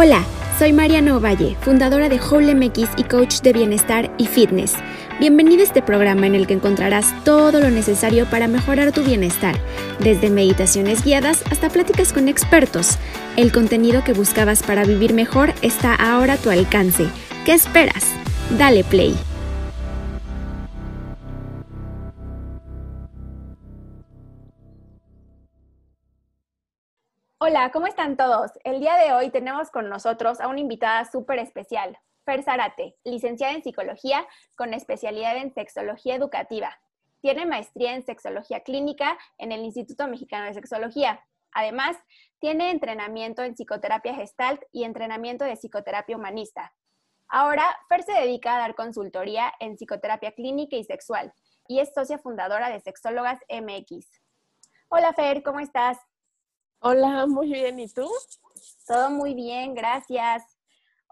Hola, 0.00 0.22
soy 0.60 0.72
Mariana 0.72 1.16
Ovalle, 1.16 1.56
fundadora 1.60 2.08
de 2.08 2.20
Whole 2.20 2.54
MX 2.54 2.90
y 2.98 3.02
coach 3.02 3.40
de 3.40 3.52
bienestar 3.52 4.12
y 4.16 4.26
fitness. 4.26 4.74
Bienvenido 5.18 5.62
a 5.62 5.64
este 5.64 5.82
programa 5.82 6.28
en 6.28 6.36
el 6.36 6.46
que 6.46 6.54
encontrarás 6.54 7.12
todo 7.24 7.58
lo 7.58 7.68
necesario 7.68 8.24
para 8.26 8.46
mejorar 8.46 8.92
tu 8.92 9.02
bienestar, 9.02 9.56
desde 9.98 10.30
meditaciones 10.30 11.02
guiadas 11.02 11.42
hasta 11.50 11.68
pláticas 11.68 12.12
con 12.12 12.28
expertos. 12.28 12.96
El 13.36 13.50
contenido 13.50 14.04
que 14.04 14.12
buscabas 14.12 14.62
para 14.62 14.84
vivir 14.84 15.14
mejor 15.14 15.52
está 15.62 15.96
ahora 15.96 16.34
a 16.34 16.36
tu 16.36 16.50
alcance. 16.50 17.08
¿Qué 17.44 17.54
esperas? 17.54 18.04
Dale 18.56 18.84
play. 18.84 19.16
Hola, 27.50 27.70
¿cómo 27.72 27.86
están 27.86 28.18
todos? 28.18 28.50
El 28.62 28.78
día 28.78 28.96
de 28.96 29.14
hoy 29.14 29.30
tenemos 29.30 29.70
con 29.70 29.88
nosotros 29.88 30.38
a 30.38 30.48
una 30.48 30.60
invitada 30.60 31.06
súper 31.06 31.38
especial, 31.38 31.98
Fer 32.26 32.42
Zarate, 32.42 32.98
licenciada 33.04 33.54
en 33.54 33.62
psicología 33.62 34.28
con 34.54 34.74
especialidad 34.74 35.34
en 35.38 35.54
sexología 35.54 36.14
educativa. 36.14 36.78
Tiene 37.22 37.46
maestría 37.46 37.94
en 37.94 38.04
sexología 38.04 38.60
clínica 38.64 39.16
en 39.38 39.50
el 39.52 39.62
Instituto 39.62 40.06
Mexicano 40.08 40.44
de 40.44 40.52
Sexología. 40.52 41.24
Además, 41.52 41.96
tiene 42.38 42.70
entrenamiento 42.70 43.42
en 43.42 43.54
psicoterapia 43.54 44.12
gestalt 44.12 44.60
y 44.70 44.84
entrenamiento 44.84 45.46
de 45.46 45.56
psicoterapia 45.56 46.18
humanista. 46.18 46.74
Ahora, 47.28 47.64
Fer 47.88 48.02
se 48.02 48.12
dedica 48.12 48.56
a 48.56 48.58
dar 48.58 48.74
consultoría 48.74 49.54
en 49.58 49.78
psicoterapia 49.78 50.32
clínica 50.32 50.76
y 50.76 50.84
sexual 50.84 51.32
y 51.66 51.80
es 51.80 51.94
socia 51.94 52.18
fundadora 52.18 52.68
de 52.68 52.80
Sexólogas 52.80 53.40
MX. 53.48 54.06
Hola 54.90 55.14
Fer, 55.14 55.42
¿cómo 55.42 55.60
estás? 55.60 55.96
Hola, 56.80 57.26
muy 57.26 57.48
bien. 57.52 57.80
¿Y 57.80 57.88
tú? 57.88 58.08
Todo 58.86 59.10
muy 59.10 59.34
bien, 59.34 59.74
gracias. 59.74 60.44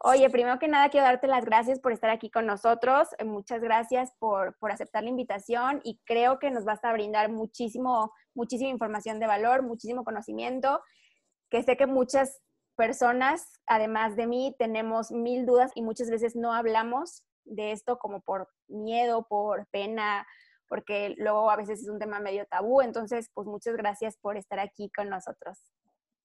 Oye, 0.01 0.31
primero 0.31 0.61
que 0.61 0.69
nada 0.69 0.91
quiero 0.91 1.07
darte 1.07 1.27
las 1.27 1.45
gracias 1.45 1.81
por 1.81 1.91
estar 1.91 2.09
aquí 2.09 2.31
con 2.31 2.47
nosotros. 2.47 3.09
Eh, 3.19 3.25
muchas 3.25 3.61
gracias 3.61 4.13
por, 4.21 4.57
por, 4.59 4.71
aceptar 4.71 5.03
la 5.03 5.11
invitación 5.11 5.81
y 5.83 5.99
creo 6.05 6.39
que 6.39 6.53
nos 6.53 6.65
vas 6.65 6.85
a 6.85 6.93
brindar 6.93 7.33
muchísimo, 7.33 8.13
muchísima 8.33 8.71
información 8.71 9.19
de 9.19 9.27
valor, 9.27 9.65
muchísimo 9.65 10.05
conocimiento, 10.05 10.81
que 11.51 11.65
sé 11.65 11.77
que 11.77 11.87
muchas 11.87 12.41
personas, 12.77 13.59
además 13.67 14.15
de 14.15 14.29
mí, 14.29 14.55
tenemos 14.61 15.11
mil 15.11 15.47
dudas 15.47 15.73
y 15.75 15.83
muchas 15.83 16.11
veces 16.11 16.37
no 16.37 16.53
hablamos 16.53 17.25
de 17.45 17.73
esto 17.73 17.99
como 17.99 18.21
por 18.21 18.49
miedo, 18.69 19.27
por 19.29 19.67
pena, 19.73 20.27
porque 20.69 21.15
luego 21.19 21.51
a 21.51 21.57
veces 21.57 21.83
es 21.83 21.89
un 21.89 21.99
tema 21.99 22.21
medio 22.21 22.47
tabú. 22.47 22.81
Entonces, 22.81 23.31
pues 23.35 23.47
muchas 23.47 23.77
gracias 23.77 24.17
por 24.17 24.37
estar 24.37 24.59
aquí 24.59 24.91
con 24.91 25.09
nosotros. 25.09 25.59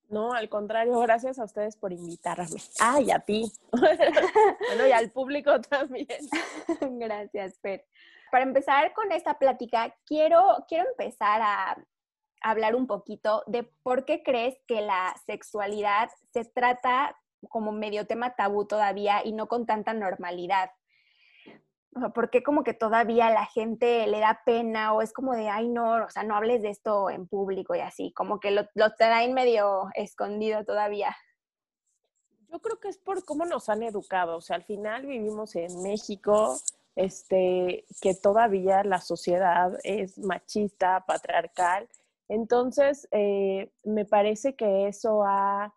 No, 0.09 0.33
al 0.33 0.49
contrario, 0.49 0.99
gracias 0.99 1.39
a 1.39 1.45
ustedes 1.45 1.77
por 1.77 1.93
invitarme. 1.93 2.59
Ah, 2.81 2.99
y 2.99 3.11
a 3.11 3.19
ti. 3.19 3.49
bueno, 3.71 4.87
y 4.87 4.91
al 4.91 5.09
público 5.09 5.61
también. 5.61 6.07
gracias, 6.99 7.57
Fer. 7.59 7.85
Para 8.29 8.43
empezar 8.43 8.93
con 8.93 9.11
esta 9.13 9.39
plática, 9.39 9.95
quiero, 10.05 10.65
quiero 10.67 10.89
empezar 10.89 11.41
a 11.41 11.77
hablar 12.41 12.75
un 12.75 12.87
poquito 12.87 13.43
de 13.47 13.63
por 13.83 14.03
qué 14.03 14.21
crees 14.21 14.57
que 14.67 14.81
la 14.81 15.15
sexualidad 15.25 16.09
se 16.33 16.43
trata 16.43 17.17
como 17.49 17.71
medio 17.71 18.05
tema 18.05 18.35
tabú 18.35 18.65
todavía 18.65 19.21
y 19.23 19.31
no 19.31 19.47
con 19.47 19.65
tanta 19.65 19.93
normalidad. 19.93 20.71
¿Por 22.13 22.29
qué 22.29 22.41
como 22.43 22.63
que 22.63 22.73
todavía 22.73 23.29
la 23.29 23.45
gente 23.45 24.07
le 24.07 24.19
da 24.19 24.41
pena 24.45 24.93
o 24.93 25.01
es 25.01 25.11
como 25.13 25.33
de, 25.33 25.49
ay, 25.49 25.67
no, 25.67 26.05
o 26.05 26.09
sea, 26.09 26.23
no 26.23 26.35
hables 26.35 26.61
de 26.61 26.69
esto 26.69 27.09
en 27.09 27.27
público 27.27 27.75
y 27.75 27.79
así, 27.79 28.13
como 28.13 28.39
que 28.39 28.51
lo, 28.51 28.63
lo 28.75 28.93
traen 28.95 29.33
medio 29.33 29.89
escondido 29.95 30.63
todavía? 30.63 31.15
Yo 32.49 32.59
creo 32.59 32.79
que 32.79 32.89
es 32.89 32.97
por 32.97 33.23
cómo 33.25 33.45
nos 33.45 33.69
han 33.69 33.83
educado, 33.83 34.37
o 34.37 34.41
sea, 34.41 34.57
al 34.57 34.63
final 34.63 35.05
vivimos 35.05 35.55
en 35.55 35.81
México, 35.83 36.57
este, 36.95 37.85
que 38.01 38.13
todavía 38.13 38.83
la 38.83 38.99
sociedad 38.99 39.77
es 39.83 40.17
machista, 40.17 41.05
patriarcal, 41.05 41.87
entonces 42.27 43.07
eh, 43.11 43.71
me 43.83 44.05
parece 44.05 44.55
que 44.55 44.87
eso 44.87 45.23
ha 45.23 45.73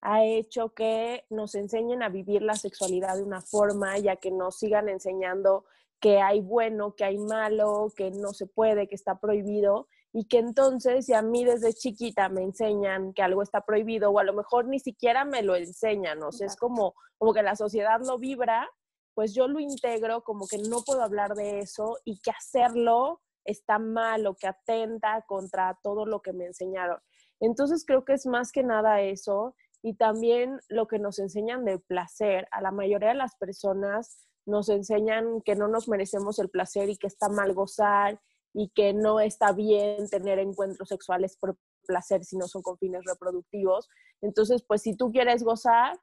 ha 0.00 0.24
hecho 0.24 0.74
que 0.74 1.24
nos 1.30 1.54
enseñen 1.54 2.02
a 2.02 2.08
vivir 2.08 2.42
la 2.42 2.54
sexualidad 2.54 3.16
de 3.16 3.22
una 3.22 3.40
forma, 3.40 3.98
ya 3.98 4.16
que 4.16 4.30
nos 4.30 4.58
sigan 4.58 4.88
enseñando 4.88 5.64
que 6.00 6.20
hay 6.20 6.40
bueno, 6.40 6.94
que 6.94 7.04
hay 7.04 7.18
malo, 7.18 7.92
que 7.96 8.10
no 8.10 8.32
se 8.32 8.46
puede, 8.46 8.86
que 8.86 8.94
está 8.94 9.18
prohibido, 9.18 9.88
y 10.12 10.26
que 10.26 10.38
entonces 10.38 11.06
si 11.06 11.12
a 11.12 11.22
mí 11.22 11.44
desde 11.44 11.74
chiquita 11.74 12.28
me 12.28 12.42
enseñan 12.42 13.12
que 13.12 13.22
algo 13.22 13.42
está 13.42 13.62
prohibido, 13.62 14.10
o 14.10 14.18
a 14.18 14.24
lo 14.24 14.32
mejor 14.32 14.66
ni 14.66 14.78
siquiera 14.78 15.24
me 15.24 15.42
lo 15.42 15.56
enseñan, 15.56 16.22
o 16.22 16.32
sea, 16.32 16.46
es 16.46 16.56
como, 16.56 16.94
como 17.18 17.34
que 17.34 17.42
la 17.42 17.56
sociedad 17.56 18.00
lo 18.00 18.18
vibra, 18.18 18.68
pues 19.14 19.34
yo 19.34 19.48
lo 19.48 19.58
integro 19.58 20.22
como 20.22 20.46
que 20.46 20.58
no 20.58 20.82
puedo 20.86 21.02
hablar 21.02 21.34
de 21.34 21.58
eso 21.58 21.98
y 22.04 22.20
que 22.20 22.30
hacerlo 22.30 23.20
está 23.44 23.78
mal 23.78 24.26
o 24.26 24.34
que 24.36 24.46
atenta 24.46 25.24
contra 25.26 25.76
todo 25.82 26.06
lo 26.06 26.20
que 26.22 26.32
me 26.32 26.46
enseñaron. 26.46 27.00
Entonces 27.40 27.84
creo 27.84 28.04
que 28.04 28.12
es 28.12 28.26
más 28.26 28.52
que 28.52 28.62
nada 28.62 29.00
eso 29.00 29.54
y 29.82 29.94
también 29.94 30.60
lo 30.68 30.88
que 30.88 30.98
nos 30.98 31.18
enseñan 31.18 31.64
de 31.64 31.78
placer. 31.78 32.48
A 32.50 32.60
la 32.60 32.70
mayoría 32.70 33.08
de 33.08 33.14
las 33.14 33.36
personas 33.36 34.26
nos 34.46 34.68
enseñan 34.68 35.42
que 35.42 35.54
no 35.54 35.68
nos 35.68 35.88
merecemos 35.88 36.38
el 36.38 36.50
placer 36.50 36.88
y 36.88 36.96
que 36.96 37.06
está 37.06 37.28
mal 37.28 37.52
gozar 37.54 38.20
y 38.54 38.70
que 38.70 38.94
no 38.94 39.20
está 39.20 39.52
bien 39.52 40.08
tener 40.08 40.38
encuentros 40.38 40.88
sexuales 40.88 41.36
por 41.36 41.56
placer 41.86 42.24
si 42.24 42.36
no 42.36 42.48
son 42.48 42.62
con 42.62 42.78
fines 42.78 43.04
reproductivos. 43.04 43.88
Entonces, 44.20 44.62
pues 44.66 44.82
si 44.82 44.96
tú 44.96 45.12
quieres 45.12 45.42
gozar, 45.42 45.98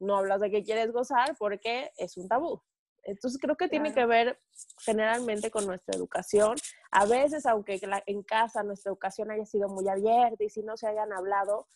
no 0.00 0.16
hablas 0.16 0.40
de 0.40 0.50
que 0.50 0.62
quieres 0.62 0.92
gozar 0.92 1.36
porque 1.38 1.90
es 1.98 2.16
un 2.16 2.28
tabú. 2.28 2.62
Entonces 3.02 3.40
creo 3.40 3.56
que 3.56 3.68
tiene 3.68 3.94
que 3.94 4.04
ver 4.04 4.38
generalmente 4.80 5.50
con 5.50 5.66
nuestra 5.66 5.96
educación. 5.96 6.56
A 6.90 7.06
veces, 7.06 7.46
aunque 7.46 7.80
en 8.06 8.22
casa 8.22 8.62
nuestra 8.62 8.90
educación 8.90 9.30
haya 9.30 9.46
sido 9.46 9.68
muy 9.68 9.88
abierta 9.88 10.42
y 10.44 10.50
si 10.50 10.62
no 10.62 10.76
se 10.76 10.86
hayan 10.86 11.12
hablado, 11.12 11.66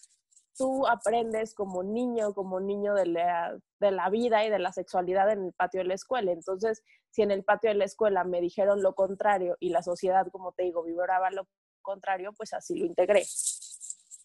tú 0.56 0.87
aprendes 0.87 1.54
como 1.54 1.82
niño, 1.82 2.34
como 2.34 2.60
niño 2.60 2.94
de 2.94 3.06
la, 3.06 3.59
de 3.81 3.91
la, 3.91 4.09
vida 4.10 4.44
y 4.44 4.50
de 4.50 4.59
la 4.59 4.72
sexualidad 4.72 5.31
en 5.31 5.47
el 5.47 5.53
patio 5.53 5.81
de 5.81 5.87
la 5.87 5.94
escuela. 5.94 6.32
Entonces, 6.32 6.82
si 7.10 7.22
en 7.22 7.31
el 7.31 7.44
patio 7.44 7.70
de 7.70 7.76
la 7.76 7.84
escuela 7.84 8.25
me 8.25 8.41
dijeron 8.41 8.82
lo 8.82 8.94
contrario 8.94 9.56
y 9.60 9.70
la 9.70 9.82
sociedad, 9.82 10.26
como 10.31 10.53
te 10.53 10.64
digo, 10.64 10.82
vibraba 10.82 11.31
lo 11.31 11.47
contrario, 11.82 12.32
pues 12.32 12.53
así 12.54 12.78
lo 12.78 12.87
integré. 12.87 13.20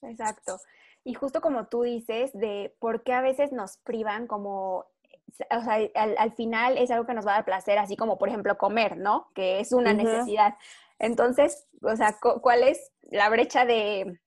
Exacto. 0.01 0.59
Y 1.03 1.13
justo 1.13 1.41
como 1.41 1.67
tú 1.67 1.83
dices, 1.83 2.31
de 2.33 2.75
por 2.79 3.03
qué 3.03 3.13
a 3.13 3.21
veces 3.21 3.51
nos 3.51 3.77
privan 3.77 4.27
como 4.27 4.85
o 5.51 5.63
sea, 5.63 5.75
al, 5.95 6.15
al, 6.17 6.33
final 6.33 6.77
es 6.77 6.89
algo 6.91 7.05
que 7.05 7.13
nos 7.13 7.25
va 7.25 7.33
a 7.33 7.35
dar 7.35 7.45
placer, 7.45 7.77
así 7.77 7.95
como 7.95 8.17
por 8.17 8.29
ejemplo 8.29 8.57
comer, 8.57 8.97
¿no? 8.97 9.29
Que 9.35 9.59
es 9.59 9.71
una 9.71 9.93
necesidad. 9.93 10.55
Entonces, 10.97 11.67
o 11.81 11.95
sea, 11.95 12.17
¿cuál 12.19 12.63
es 12.63 12.91
la 13.03 13.29
brecha 13.29 13.65
de, 13.65 14.19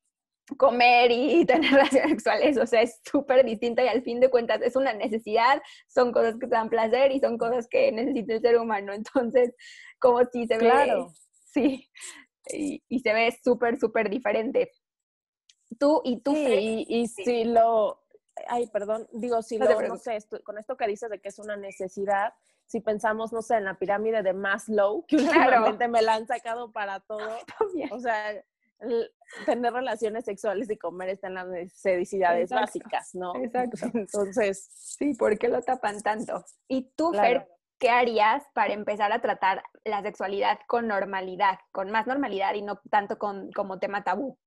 comer 0.56 1.10
y 1.10 1.44
tener 1.46 1.70
relaciones 1.70 2.10
sexuales, 2.10 2.58
o 2.58 2.66
sea, 2.66 2.82
es 2.82 3.00
súper 3.04 3.44
distinta 3.44 3.84
y 3.84 3.88
al 3.88 4.02
fin 4.02 4.20
de 4.20 4.30
cuentas 4.30 4.60
es 4.62 4.76
una 4.76 4.92
necesidad, 4.92 5.62
son 5.88 6.12
cosas 6.12 6.34
que 6.34 6.46
te 6.46 6.54
dan 6.54 6.68
placer 6.68 7.12
y 7.12 7.20
son 7.20 7.38
cosas 7.38 7.66
que 7.68 7.92
necesita 7.92 8.34
el 8.34 8.40
ser 8.40 8.58
humano, 8.58 8.92
entonces, 8.94 9.54
como 9.98 10.24
si 10.24 10.46
se 10.46 10.58
claro. 10.58 11.06
ve, 11.06 11.12
sí, 11.52 11.90
y, 12.52 12.82
y 12.88 13.00
se 13.00 13.12
ve 13.12 13.36
súper, 13.42 13.78
súper 13.78 14.10
diferente. 14.10 14.72
Tú 15.78 16.02
y 16.04 16.20
tú. 16.20 16.34
Sí, 16.34 16.86
y, 16.86 17.02
y 17.02 17.08
sí. 17.08 17.24
si 17.24 17.44
lo, 17.44 18.02
ay, 18.48 18.66
perdón, 18.66 19.08
digo, 19.12 19.42
si 19.42 19.58
no 19.58 19.66
lo, 19.66 19.80
no 19.80 19.96
sé, 19.96 20.16
esto, 20.16 20.42
con 20.42 20.58
esto 20.58 20.76
que 20.76 20.86
dices 20.86 21.10
de 21.10 21.20
que 21.20 21.28
es 21.28 21.38
una 21.38 21.56
necesidad, 21.56 22.34
si 22.66 22.80
pensamos, 22.80 23.32
no 23.32 23.42
sé, 23.42 23.56
en 23.56 23.64
la 23.64 23.78
pirámide 23.78 24.22
de 24.22 24.32
Maslow, 24.32 25.04
que 25.06 25.16
últimamente 25.16 25.78
claro. 25.78 25.92
me 25.92 26.02
la 26.02 26.14
han 26.14 26.26
sacado 26.26 26.72
para 26.72 27.00
todo, 27.08 27.38
o 27.90 28.00
sea, 28.00 28.42
tener 29.46 29.72
relaciones 29.72 30.24
sexuales 30.24 30.70
y 30.70 30.76
comer 30.76 31.10
están 31.10 31.34
las 31.34 31.46
necesidades 31.46 32.50
Exacto. 32.50 32.66
básicas, 32.66 33.14
¿no? 33.14 33.34
Exacto. 33.36 33.76
Entonces, 33.94 34.68
sí, 34.72 35.14
¿por 35.14 35.38
qué 35.38 35.48
lo 35.48 35.62
tapan 35.62 36.00
tanto? 36.02 36.44
Y 36.68 36.92
tú, 36.96 37.10
claro. 37.10 37.40
Fer, 37.40 37.48
¿qué 37.78 37.90
harías 37.90 38.42
para 38.54 38.74
empezar 38.74 39.12
a 39.12 39.20
tratar 39.20 39.62
la 39.84 40.02
sexualidad 40.02 40.58
con 40.66 40.86
normalidad, 40.88 41.58
con 41.72 41.90
más 41.90 42.06
normalidad 42.06 42.54
y 42.54 42.62
no 42.62 42.80
tanto 42.90 43.18
con, 43.18 43.50
como 43.52 43.78
tema 43.78 44.04
tabú? 44.04 44.38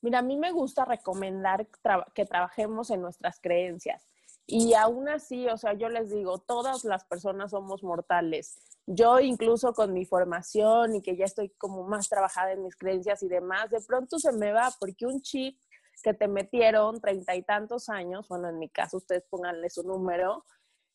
Mira, 0.00 0.18
a 0.18 0.22
mí 0.22 0.36
me 0.36 0.50
gusta 0.50 0.84
recomendar 0.84 1.66
tra 1.80 2.04
que 2.14 2.24
trabajemos 2.24 2.90
en 2.90 3.02
nuestras 3.02 3.38
creencias. 3.40 4.08
Y 4.46 4.74
aún 4.74 5.08
así, 5.08 5.46
o 5.48 5.56
sea, 5.56 5.74
yo 5.74 5.88
les 5.88 6.10
digo, 6.10 6.38
todas 6.38 6.84
las 6.84 7.04
personas 7.04 7.52
somos 7.52 7.82
mortales. 7.82 8.58
Yo 8.86 9.20
incluso 9.20 9.72
con 9.72 9.92
mi 9.92 10.04
formación 10.04 10.96
y 10.96 11.02
que 11.02 11.16
ya 11.16 11.24
estoy 11.24 11.50
como 11.50 11.84
más 11.84 12.08
trabajada 12.08 12.52
en 12.52 12.64
mis 12.64 12.76
creencias 12.76 13.22
y 13.22 13.28
demás, 13.28 13.70
de 13.70 13.80
pronto 13.80 14.18
se 14.18 14.32
me 14.32 14.52
va 14.52 14.70
porque 14.80 15.06
un 15.06 15.20
chip 15.22 15.58
que 16.02 16.14
te 16.14 16.26
metieron 16.26 17.00
treinta 17.00 17.36
y 17.36 17.42
tantos 17.42 17.88
años, 17.88 18.26
bueno, 18.28 18.48
en 18.48 18.58
mi 18.58 18.68
caso 18.68 18.96
ustedes 18.96 19.24
pónganle 19.30 19.70
su 19.70 19.84
número, 19.84 20.44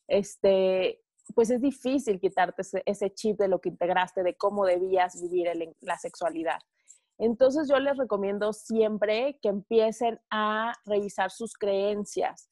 este, 0.06 1.02
pues 1.34 1.50
es 1.50 1.62
difícil 1.62 2.20
quitarte 2.20 2.62
ese, 2.84 3.14
chip 3.14 3.38
de 3.38 3.48
lo 3.48 3.60
que 3.60 3.70
integraste, 3.70 4.22
de 4.22 4.36
cómo 4.36 4.66
debías 4.66 5.20
vivir 5.20 5.48
la 5.80 5.96
sexualidad. 5.96 6.58
Entonces 7.16 7.68
yo 7.68 7.78
les 7.78 7.96
recomiendo 7.96 8.52
siempre 8.52 9.38
que 9.42 9.48
empiecen 9.48 10.20
a 10.30 10.74
revisar 10.84 11.30
sus 11.30 11.54
creencias 11.54 12.48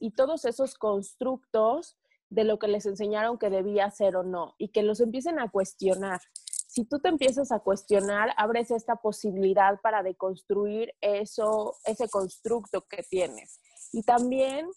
y 0.00 0.10
todos 0.10 0.44
esos 0.44 0.74
constructos 0.74 1.96
de 2.30 2.44
lo 2.44 2.58
que 2.58 2.68
les 2.68 2.86
enseñaron 2.86 3.38
que 3.38 3.50
debía 3.50 3.90
ser 3.90 4.16
o 4.16 4.22
no, 4.22 4.54
y 4.58 4.68
que 4.68 4.82
los 4.82 5.00
empiecen 5.00 5.38
a 5.38 5.50
cuestionar. 5.50 6.20
Si 6.66 6.84
tú 6.84 6.98
te 6.98 7.08
empiezas 7.08 7.50
a 7.50 7.60
cuestionar, 7.60 8.34
abres 8.36 8.70
esta 8.70 8.96
posibilidad 8.96 9.80
para 9.80 10.02
deconstruir 10.02 10.92
eso, 11.00 11.74
ese 11.84 12.08
constructo 12.08 12.82
que 12.82 13.02
tienes. 13.02 13.58
Y 13.92 14.02
también 14.02 14.68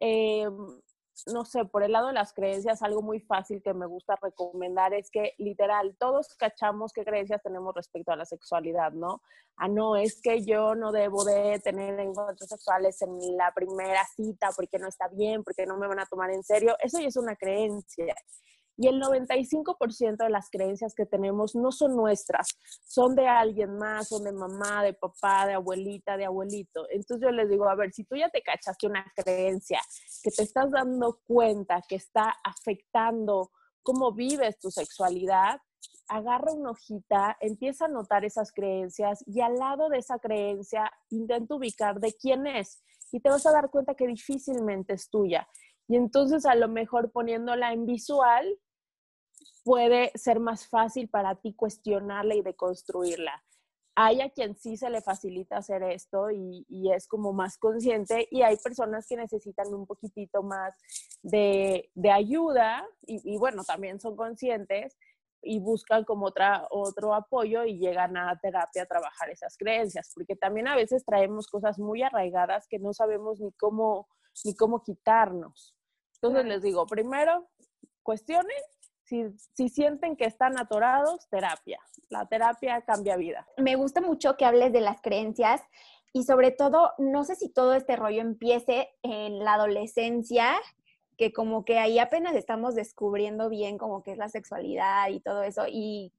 eh, 0.00 0.46
no 1.26 1.44
sé, 1.44 1.64
por 1.64 1.82
el 1.82 1.92
lado 1.92 2.08
de 2.08 2.12
las 2.12 2.32
creencias, 2.32 2.82
algo 2.82 3.02
muy 3.02 3.20
fácil 3.20 3.62
que 3.62 3.74
me 3.74 3.86
gusta 3.86 4.16
recomendar 4.22 4.94
es 4.94 5.10
que 5.10 5.34
literal, 5.38 5.96
todos 5.98 6.34
cachamos 6.36 6.92
qué 6.92 7.04
creencias 7.04 7.42
tenemos 7.42 7.74
respecto 7.74 8.12
a 8.12 8.16
la 8.16 8.24
sexualidad, 8.24 8.92
¿no? 8.92 9.22
Ah, 9.56 9.68
no, 9.68 9.96
es 9.96 10.20
que 10.22 10.44
yo 10.44 10.74
no 10.74 10.92
debo 10.92 11.24
de 11.24 11.58
tener 11.58 11.98
encuentros 11.98 12.48
sexuales 12.48 13.02
en 13.02 13.36
la 13.36 13.52
primera 13.52 14.04
cita 14.14 14.50
porque 14.54 14.78
no 14.78 14.86
está 14.86 15.08
bien, 15.08 15.42
porque 15.42 15.66
no 15.66 15.76
me 15.76 15.88
van 15.88 15.98
a 15.98 16.06
tomar 16.06 16.30
en 16.30 16.44
serio. 16.44 16.76
Eso 16.80 17.00
ya 17.00 17.08
es 17.08 17.16
una 17.16 17.34
creencia. 17.34 18.14
Y 18.80 18.86
el 18.86 19.02
95% 19.02 20.16
de 20.18 20.30
las 20.30 20.48
creencias 20.50 20.94
que 20.94 21.04
tenemos 21.04 21.56
no 21.56 21.72
son 21.72 21.96
nuestras, 21.96 22.46
son 22.86 23.16
de 23.16 23.26
alguien 23.26 23.76
más, 23.76 24.08
son 24.08 24.22
de 24.22 24.32
mamá, 24.32 24.84
de 24.84 24.94
papá, 24.94 25.46
de 25.48 25.54
abuelita, 25.54 26.16
de 26.16 26.26
abuelito. 26.26 26.86
Entonces 26.88 27.26
yo 27.28 27.32
les 27.32 27.50
digo, 27.50 27.68
a 27.68 27.74
ver, 27.74 27.92
si 27.92 28.04
tú 28.04 28.14
ya 28.14 28.30
te 28.30 28.40
cachaste 28.40 28.86
una 28.86 29.04
creencia, 29.16 29.80
que 30.22 30.30
te 30.30 30.44
estás 30.44 30.70
dando 30.70 31.18
cuenta 31.26 31.82
que 31.88 31.96
está 31.96 32.32
afectando 32.44 33.50
cómo 33.82 34.12
vives 34.12 34.60
tu 34.60 34.70
sexualidad, 34.70 35.60
agarra 36.08 36.52
una 36.52 36.70
hojita, 36.70 37.36
empieza 37.40 37.86
a 37.86 37.88
notar 37.88 38.24
esas 38.24 38.52
creencias 38.52 39.24
y 39.26 39.40
al 39.40 39.56
lado 39.56 39.88
de 39.88 39.98
esa 39.98 40.20
creencia 40.20 40.90
intenta 41.10 41.56
ubicar 41.56 41.98
de 41.98 42.14
quién 42.14 42.46
es 42.46 42.80
y 43.10 43.20
te 43.20 43.28
vas 43.28 43.44
a 43.46 43.52
dar 43.52 43.70
cuenta 43.70 43.94
que 43.94 44.06
difícilmente 44.06 44.94
es 44.94 45.10
tuya. 45.10 45.48
Y 45.88 45.96
entonces 45.96 46.46
a 46.46 46.54
lo 46.54 46.68
mejor 46.68 47.10
poniéndola 47.10 47.72
en 47.72 47.86
visual, 47.86 48.46
puede 49.64 50.10
ser 50.14 50.40
más 50.40 50.66
fácil 50.66 51.08
para 51.08 51.34
ti 51.34 51.54
cuestionarla 51.54 52.34
y 52.34 52.42
deconstruirla. 52.42 53.44
Hay 53.94 54.20
a 54.20 54.30
quien 54.30 54.56
sí 54.56 54.76
se 54.76 54.90
le 54.90 55.02
facilita 55.02 55.56
hacer 55.56 55.82
esto 55.82 56.30
y, 56.30 56.64
es 56.94 57.08
como 57.08 57.32
más 57.32 57.58
consciente 57.58 58.28
y 58.30 58.42
hay 58.42 58.56
personas 58.56 59.06
que 59.08 59.16
necesitan 59.16 59.74
un 59.74 59.86
poquitito 59.86 60.42
más 60.42 60.74
de, 61.22 61.90
ayuda 62.12 62.86
y, 63.02 63.36
bueno, 63.38 63.64
también 63.64 64.00
son 64.00 64.14
conscientes 64.14 64.96
y 65.42 65.58
buscan 65.58 66.04
como 66.04 66.26
otra, 66.26 66.66
otro 66.70 67.14
apoyo 67.14 67.64
y 67.64 67.78
llegan 67.78 68.16
a 68.16 68.38
terapia 68.40 68.84
a 68.84 68.86
trabajar 68.86 69.30
esas 69.30 69.56
creencias, 69.56 70.12
porque 70.14 70.36
también 70.36 70.68
a 70.68 70.76
veces 70.76 71.04
traemos 71.04 71.48
cosas 71.48 71.78
muy 71.78 72.02
arraigadas 72.02 72.66
que 72.68 72.78
no 72.78 72.92
sabemos 72.92 73.40
ni 73.40 73.52
cómo, 73.52 74.08
ni 74.44 74.54
cómo 74.54 74.82
quitarnos. 74.82 75.76
Entonces 76.14 76.44
les 76.46 76.62
digo, 76.62 76.86
primero, 76.86 77.48
cuestionen 78.02 78.62
si, 79.08 79.68
sienten 79.68 80.16
que 80.16 80.26
están 80.26 80.58
atorados, 80.58 81.28
terapia. 81.28 81.80
La 82.10 82.26
terapia 82.26 82.82
cambia 82.82 83.16
vida. 83.16 83.46
Me 83.56 83.76
gusta 83.76 84.00
mucho 84.00 84.36
que 84.36 84.44
hables 84.44 84.72
de 84.72 84.80
las 84.80 85.00
creencias 85.00 85.62
y 86.12 86.24
sobre 86.24 86.50
todo, 86.50 86.92
no 86.98 87.24
sé 87.24 87.34
si 87.34 87.48
todo 87.48 87.74
este 87.74 87.96
rollo 87.96 88.20
empiece 88.20 88.90
en 89.02 89.38
la 89.40 89.54
adolescencia, 89.54 90.54
que 91.16 91.32
como 91.32 91.64
que 91.64 91.78
ahí 91.78 91.98
apenas 91.98 92.34
estamos 92.34 92.74
descubriendo 92.74 93.48
bien 93.48 93.78
como 93.78 94.02
que 94.02 94.12
es 94.12 94.18
la 94.18 94.28
sexualidad 94.28 95.08
y 95.08 95.20
todo 95.20 95.42
eso, 95.42 95.64
y 95.68 96.12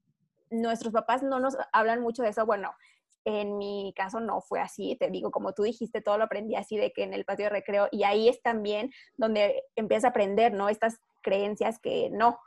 nuestros 0.51 0.93
papás 0.93 1.23
no 1.23 1.39
nos 1.39 1.57
hablan 1.71 2.01
mucho 2.01 2.21
de 2.23 2.29
eso. 2.29 2.45
Bueno, 2.45 2.73
en 3.25 3.57
mi 3.57 3.93
caso 3.95 4.19
no 4.19 4.41
fue 4.41 4.59
así, 4.59 4.95
te 4.95 5.09
digo, 5.09 5.31
como 5.31 5.53
tú 5.53 5.63
dijiste, 5.63 6.01
todo 6.01 6.17
lo 6.17 6.25
aprendí 6.25 6.55
así 6.55 6.77
de 6.77 6.91
que 6.91 7.03
en 7.03 7.13
el 7.13 7.25
patio 7.25 7.45
de 7.45 7.51
recreo, 7.51 7.87
y 7.91 8.03
ahí 8.03 8.29
es 8.29 8.41
también 8.41 8.91
donde 9.17 9.63
empieza 9.75 10.07
a 10.07 10.09
aprender, 10.11 10.53
¿no? 10.53 10.69
Estas 10.69 10.99
creencias 11.21 11.79
que 11.79 12.09
no, 12.11 12.39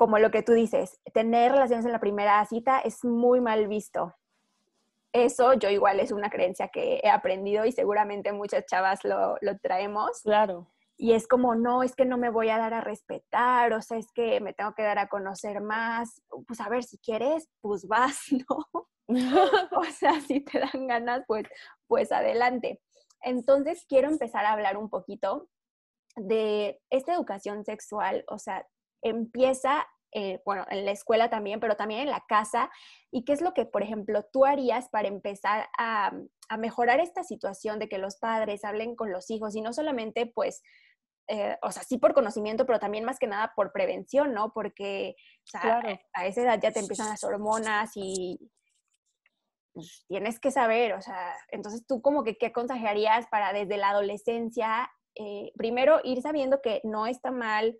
como 0.00 0.18
lo 0.18 0.30
que 0.30 0.42
tú 0.42 0.54
dices, 0.54 0.98
tener 1.12 1.52
relaciones 1.52 1.84
en 1.84 1.92
la 1.92 2.00
primera 2.00 2.42
cita 2.46 2.80
es 2.80 3.04
muy 3.04 3.42
mal 3.42 3.68
visto. 3.68 4.14
Eso 5.12 5.52
yo 5.52 5.68
igual 5.68 6.00
es 6.00 6.10
una 6.10 6.30
creencia 6.30 6.68
que 6.68 7.02
he 7.04 7.10
aprendido 7.10 7.66
y 7.66 7.72
seguramente 7.72 8.32
muchas 8.32 8.64
chavas 8.64 9.00
lo, 9.04 9.36
traemos. 9.60 10.22
Claro. 10.22 10.72
Y 10.96 11.12
es 11.12 11.28
como, 11.28 11.54
no, 11.54 11.82
es 11.82 11.94
que 11.94 12.06
no 12.06 12.16
me 12.16 12.30
voy 12.30 12.48
a 12.48 12.56
dar 12.56 12.72
a 12.72 12.80
respetar, 12.80 13.74
o 13.74 13.82
sea, 13.82 13.98
es 13.98 14.10
que 14.14 14.40
me 14.40 14.54
tengo 14.54 14.72
que 14.72 14.84
dar 14.84 14.98
a 14.98 15.08
conocer 15.08 15.60
más. 15.60 16.22
Pues 16.46 16.62
a 16.62 16.70
ver, 16.70 16.82
si 16.82 16.96
quieres, 16.96 17.50
pues 17.60 17.86
vas, 17.86 18.20
¿no? 18.48 18.88
o 19.76 19.84
sea, 19.84 20.18
si 20.22 20.40
te 20.40 20.60
dan 20.60 20.86
ganas, 20.86 21.24
pues, 21.26 21.44
pues 21.88 22.10
adelante. 22.10 22.80
Entonces, 23.20 23.84
quiero 23.86 24.08
empezar 24.08 24.46
a 24.46 24.52
hablar 24.52 24.78
un 24.78 24.88
poquito 24.88 25.50
de 26.16 26.80
esta 26.88 27.12
educación 27.12 27.66
sexual, 27.66 28.24
o 28.28 28.38
sea, 28.38 28.66
empieza, 29.02 29.86
eh, 30.12 30.40
bueno, 30.44 30.66
en 30.70 30.84
la 30.84 30.90
escuela 30.90 31.30
también, 31.30 31.60
pero 31.60 31.76
también 31.76 32.02
en 32.02 32.10
la 32.10 32.24
casa. 32.28 32.70
¿Y 33.10 33.24
qué 33.24 33.32
es 33.32 33.40
lo 33.40 33.54
que, 33.54 33.66
por 33.66 33.82
ejemplo, 33.82 34.24
tú 34.32 34.44
harías 34.44 34.88
para 34.88 35.08
empezar 35.08 35.68
a, 35.78 36.12
mejorar 36.58 36.98
esta 36.98 37.22
situación 37.22 37.78
de 37.78 37.88
que 37.88 37.98
los 37.98 38.16
padres 38.16 38.64
hablen 38.64 38.96
con 38.96 39.12
los 39.12 39.30
hijos 39.30 39.54
y 39.54 39.60
no 39.60 39.72
solamente, 39.72 40.26
pues, 40.26 40.62
eh, 41.28 41.56
o 41.62 41.70
sea, 41.70 41.84
sí 41.84 41.96
por 41.96 42.12
conocimiento, 42.12 42.66
pero 42.66 42.80
también 42.80 43.04
más 43.04 43.20
que 43.20 43.28
nada 43.28 43.52
por 43.54 43.70
prevención, 43.70 44.34
¿no? 44.34 44.52
Porque 44.52 45.14
a 45.54 46.26
esa 46.26 46.42
edad 46.42 46.60
ya 46.60 46.72
te 46.72 46.80
empiezan 46.80 47.08
las 47.08 47.22
hormonas 47.22 47.92
y 47.94 48.50
pues, 49.72 50.04
tienes 50.08 50.40
que 50.40 50.50
saber, 50.50 50.94
o 50.94 51.00
sea, 51.00 51.34
entonces 51.48 51.86
tú 51.86 52.02
como 52.02 52.24
que, 52.24 52.36
¿qué 52.36 52.46
aconsejarías 52.46 53.26
para 53.28 53.52
desde 53.52 53.76
la 53.76 53.90
adolescencia, 53.90 54.90
eh, 55.14 55.52
primero 55.56 56.00
ir 56.02 56.20
sabiendo 56.22 56.60
que 56.60 56.80
no 56.84 57.06
está 57.06 57.30
mal 57.30 57.78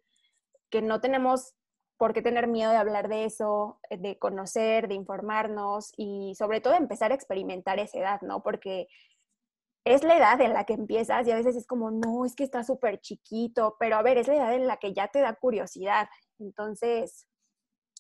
que 0.71 0.83
no 0.83 1.01
tenemos 1.01 1.55
por 1.99 2.15
qué 2.15 2.23
tener 2.23 2.47
miedo 2.47 2.71
de 2.71 2.79
hablar 2.79 3.09
de 3.09 3.27
eso, 3.27 3.79
eh, 3.91 3.99
de 3.99 4.19
conocer, 4.19 4.89
de 4.89 4.95
informarnos 4.95 5.93
y 5.97 6.35
sobre 6.35 6.63
todo 6.63 6.75
empezar 6.75 7.13
a 7.13 7.15
experimentar 7.15 7.79
esa 7.79 7.99
edad, 7.99 8.21
¿no? 8.23 8.43
Porque 8.43 8.89
es 9.85 10.03
la 10.03 10.17
edad 10.17 10.41
en 10.41 10.55
la 10.55 10.65
que 10.65 10.73
empiezas 10.73 11.27
y 11.27 11.31
a 11.31 11.37
veces 11.37 11.57
es 11.57 11.67
como, 11.67 11.91
no, 11.91 12.25
es 12.25 12.35
que 12.35 12.45
está 12.45 12.65
súper 12.65 13.01
chiquito, 13.01 13.77
pero 13.79 13.97
a 13.97 14.03
ver, 14.03 14.17
es 14.17 14.29
la 14.29 14.37
edad 14.37 14.55
en 14.55 14.67
la 14.67 14.79
que 14.79 14.95
ya 14.95 15.09
te 15.09 15.21
da 15.21 15.35
curiosidad. 15.35 16.09
Entonces, 16.39 17.27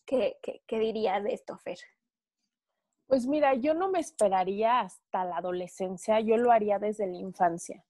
¿qué, 0.06 0.38
qué, 0.42 0.62
qué 0.66 0.78
dirías 0.78 1.22
de 1.22 1.34
esto, 1.34 1.58
Fer? 1.58 1.78
Pues 3.06 3.26
mira, 3.26 3.54
yo 3.54 3.74
no 3.74 3.90
me 3.90 4.00
esperaría 4.00 4.80
hasta 4.80 5.24
la 5.24 5.38
adolescencia, 5.38 6.20
yo 6.20 6.38
lo 6.38 6.52
haría 6.52 6.78
desde 6.78 7.06
la 7.06 7.18
infancia 7.18 7.84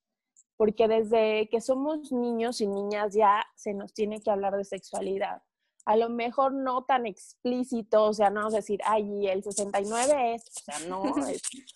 porque 0.61 0.89
desde 0.89 1.49
que 1.49 1.63
somos 1.63 2.13
niños 2.13 2.61
y 2.61 2.67
niñas 2.67 3.15
ya 3.15 3.47
se 3.55 3.73
nos 3.73 3.95
tiene 3.95 4.21
que 4.21 4.31
hablar 4.31 4.55
de 4.59 4.65
sexualidad. 4.67 5.43
A 5.87 5.97
lo 5.97 6.11
mejor 6.11 6.53
no 6.53 6.85
tan 6.85 7.07
explícito, 7.07 8.05
o 8.05 8.13
sea, 8.13 8.29
no 8.29 8.41
vamos 8.41 8.53
a 8.53 8.59
decir, 8.59 8.79
ay, 8.85 9.27
el 9.29 9.43
69 9.43 10.35
es, 10.35 10.45
o 10.45 10.61
sea, 10.61 10.87
no, 10.87 11.03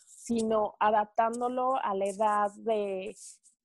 sino 0.07 0.75
adaptándolo 0.79 1.83
a 1.83 1.95
la 1.95 2.05
edad 2.05 2.53
de, 2.57 3.17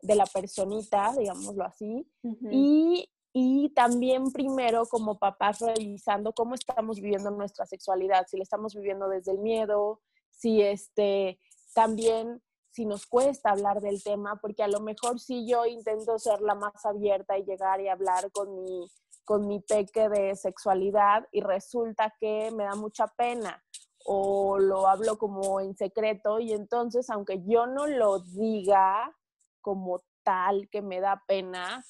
la 0.04 0.26
personita, 0.26 1.14
digámoslo 1.18 1.66
así, 1.66 2.10
y, 2.50 3.10
y 3.34 3.74
también 3.76 4.32
primero 4.32 4.86
como 4.86 5.20
papás 5.20 5.60
revisando 5.60 6.32
cómo 6.32 6.56
estamos 6.56 7.02
viviendo 7.02 7.30
nuestra 7.30 7.66
sexualidad, 7.66 8.26
si 8.30 8.38
la 8.38 8.44
estamos 8.44 8.74
viviendo 8.74 9.10
desde 9.10 9.34
el 9.34 9.40
miedo, 9.40 10.00
si 10.32 10.62
este, 10.62 11.42
también 11.74 12.42
si 12.80 12.86
nos 12.86 13.06
cuesta 13.08 13.50
hablar 13.50 13.82
del 13.82 14.02
tema, 14.02 14.38
porque 14.38 14.64
a 14.64 14.70
lo 14.70 14.80
mejor 14.80 15.20
si 15.20 15.46
yo 15.46 15.66
intento 15.66 16.18
ser 16.18 16.40
la 16.40 16.56
más 16.56 16.86
abierta 16.86 17.38
y 17.38 17.44
llegar 17.44 17.82
y 17.82 17.90
hablar 17.90 18.32
con 18.32 18.56
mi, 18.56 18.88
con 19.26 19.48
mi 19.48 19.60
peque 19.60 20.08
de 20.08 20.34
sexualidad 20.38 21.28
y 21.34 21.42
resulta 21.42 22.16
que 22.22 22.52
me 22.52 22.64
da 22.64 22.76
mucha 22.76 23.08
pena 23.18 23.62
o 24.06 24.60
lo 24.60 24.88
hablo 24.88 25.18
como 25.18 25.60
en 25.60 25.76
secreto 25.76 26.40
y 26.40 26.54
entonces 26.54 27.10
aunque 27.10 27.44
yo 27.46 27.68
no 27.68 27.86
lo 27.86 28.20
diga 28.20 29.14
como 29.60 30.02
tal 30.24 30.70
que 30.70 30.82
me 30.82 31.02
da 31.02 31.22
pena, 31.28 31.84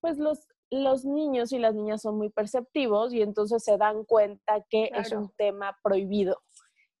pues 0.00 0.18
los, 0.18 0.48
los 0.72 1.04
niños 1.04 1.52
y 1.52 1.60
las 1.60 1.76
niñas 1.76 2.02
son 2.02 2.16
muy 2.16 2.30
perceptivos 2.30 3.14
y 3.14 3.22
entonces 3.22 3.62
se 3.62 3.78
dan 3.78 4.04
cuenta 4.04 4.60
que 4.68 4.90
es 4.92 5.12
un 5.12 5.30
tema 5.36 5.78
prohibido. 5.84 6.42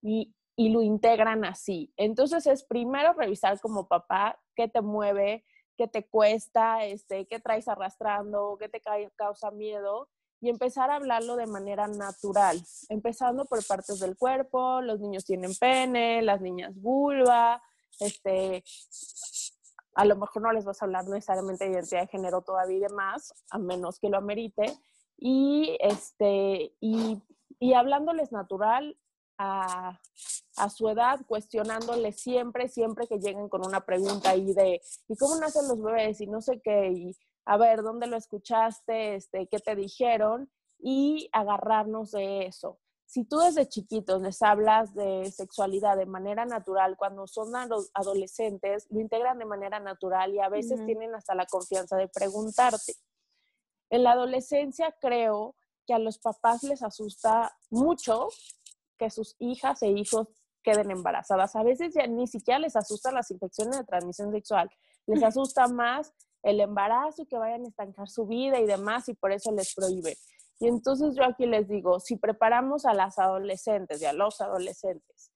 Y, 0.00 0.32
y 0.56 0.70
lo 0.70 0.82
integran 0.82 1.44
así. 1.44 1.92
Entonces 1.96 2.46
es 2.46 2.64
primero 2.64 3.12
revisar 3.14 3.60
como 3.60 3.88
papá 3.88 4.38
qué 4.54 4.68
te 4.68 4.80
mueve, 4.80 5.44
qué 5.76 5.88
te 5.88 6.06
cuesta, 6.06 6.84
este, 6.84 7.26
qué 7.26 7.40
traes 7.40 7.68
arrastrando, 7.68 8.56
qué 8.58 8.68
te 8.68 8.82
causa 9.16 9.50
miedo 9.50 10.08
y 10.42 10.48
empezar 10.48 10.90
a 10.90 10.96
hablarlo 10.96 11.36
de 11.36 11.46
manera 11.46 11.86
natural, 11.86 12.60
empezando 12.88 13.44
por 13.44 13.64
partes 13.64 14.00
del 14.00 14.16
cuerpo, 14.16 14.80
los 14.82 14.98
niños 14.98 15.24
tienen 15.24 15.54
pene, 15.54 16.20
las 16.20 16.40
niñas 16.40 16.74
vulva, 16.74 17.62
este, 18.00 18.64
a 19.94 20.04
lo 20.04 20.16
mejor 20.16 20.42
no 20.42 20.52
les 20.52 20.64
vas 20.64 20.82
a 20.82 20.86
hablar 20.86 21.06
necesariamente 21.06 21.64
de 21.64 21.74
identidad 21.74 22.00
de 22.00 22.08
género 22.08 22.42
todavía 22.42 22.76
y 22.76 22.80
demás, 22.80 23.32
a 23.50 23.58
menos 23.58 24.00
que 24.00 24.08
lo 24.08 24.18
amerite, 24.18 24.64
y, 25.16 25.78
este, 25.80 26.74
y, 26.80 27.22
y 27.60 27.74
hablándoles 27.74 28.32
natural, 28.32 28.98
a, 29.42 30.00
a, 30.56 30.70
su 30.70 30.88
edad, 30.88 31.20
cuestionándole 31.26 32.12
siempre, 32.12 32.68
siempre 32.68 33.06
que 33.06 33.18
lleguen 33.18 33.48
con 33.48 33.66
una 33.66 33.84
pregunta 33.84 34.30
ahí 34.30 34.52
de, 34.54 34.80
¿y 35.08 35.16
cómo 35.16 35.36
nacen 35.36 35.68
los 35.68 35.82
bebés? 35.82 36.20
Y 36.20 36.26
no 36.26 36.40
sé 36.40 36.60
qué, 36.62 36.90
y 36.92 37.16
a 37.44 37.56
ver, 37.56 37.82
¿dónde 37.82 38.06
lo 38.06 38.16
escuchaste? 38.16 39.16
Este, 39.16 39.48
¿Qué 39.48 39.58
te 39.58 39.74
dijeron? 39.74 40.50
Y 40.78 41.28
agarrarnos 41.32 42.12
de 42.12 42.46
eso. 42.46 42.78
Si 43.12 43.24
tú 43.24 43.38
desde 43.40 43.68
chiquitos 43.68 44.22
les 44.22 44.40
hablas 44.40 44.94
de 44.94 45.30
sexualidad 45.30 45.98
de 45.98 46.06
manera 46.06 46.46
natural, 46.46 46.96
cuando 46.96 47.26
son 47.26 47.52
adolescentes, 47.92 48.86
lo 48.90 49.00
integran 49.00 49.38
de 49.38 49.44
manera 49.44 49.80
natural 49.80 50.34
y 50.34 50.40
a 50.40 50.48
veces 50.48 50.84
tienen 50.86 51.14
hasta 51.14 51.34
la 51.34 51.44
confianza 51.44 51.96
de 51.96 52.08
preguntarte. 52.08 52.94
En 53.90 54.04
la 54.04 54.12
adolescencia 54.12 54.96
creo 54.98 55.56
que 55.86 55.92
a 55.92 55.98
los 55.98 56.18
papás 56.18 56.62
les 56.62 56.82
asusta 56.82 57.54
mucho 57.68 58.28
que 59.02 59.10
sus 59.10 59.34
hijas 59.40 59.82
e 59.82 59.88
hijos 59.88 60.28
queden 60.62 60.92
embarazadas. 60.92 61.56
A 61.56 61.64
veces 61.64 61.92
ya 61.92 62.06
ni 62.06 62.28
siquiera 62.28 62.60
les 62.60 62.76
asustan 62.76 63.14
las 63.14 63.32
infecciones 63.32 63.76
de 63.76 63.84
transmisión 63.84 64.30
sexual, 64.30 64.70
les 65.06 65.22
asusta 65.24 65.66
más 65.66 66.12
el 66.44 66.60
embarazo 66.60 67.22
y 67.22 67.26
que 67.26 67.36
vayan 67.36 67.64
a 67.64 67.68
estancar 67.68 68.08
su 68.08 68.26
vida 68.26 68.60
y 68.60 68.66
demás 68.66 69.08
y 69.08 69.14
por 69.14 69.32
eso 69.32 69.50
les 69.50 69.74
prohíbe. 69.74 70.16
Y 70.60 70.68
entonces 70.68 71.16
yo 71.16 71.24
aquí 71.24 71.46
les 71.46 71.68
digo, 71.68 71.98
si 71.98 72.16
preparamos 72.16 72.84
a 72.84 72.94
las 72.94 73.18
adolescentes 73.18 74.00
y 74.00 74.04
a 74.04 74.12
los 74.12 74.40
adolescentes 74.40 75.32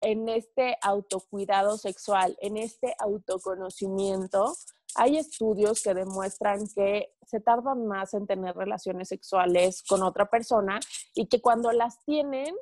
en 0.00 0.30
este 0.30 0.78
autocuidado 0.80 1.76
sexual, 1.76 2.38
en 2.40 2.56
este 2.56 2.94
autoconocimiento, 2.98 4.54
hay 4.94 5.18
estudios 5.18 5.82
que 5.82 5.92
demuestran 5.92 6.66
que 6.74 7.12
se 7.26 7.40
tardan 7.40 7.86
más 7.86 8.14
en 8.14 8.26
tener 8.26 8.56
relaciones 8.56 9.08
sexuales 9.08 9.82
con 9.86 10.02
otra 10.02 10.30
persona 10.30 10.80
y 11.14 11.26
que 11.26 11.42
cuando 11.42 11.70
las 11.72 12.02
tienen, 12.04 12.54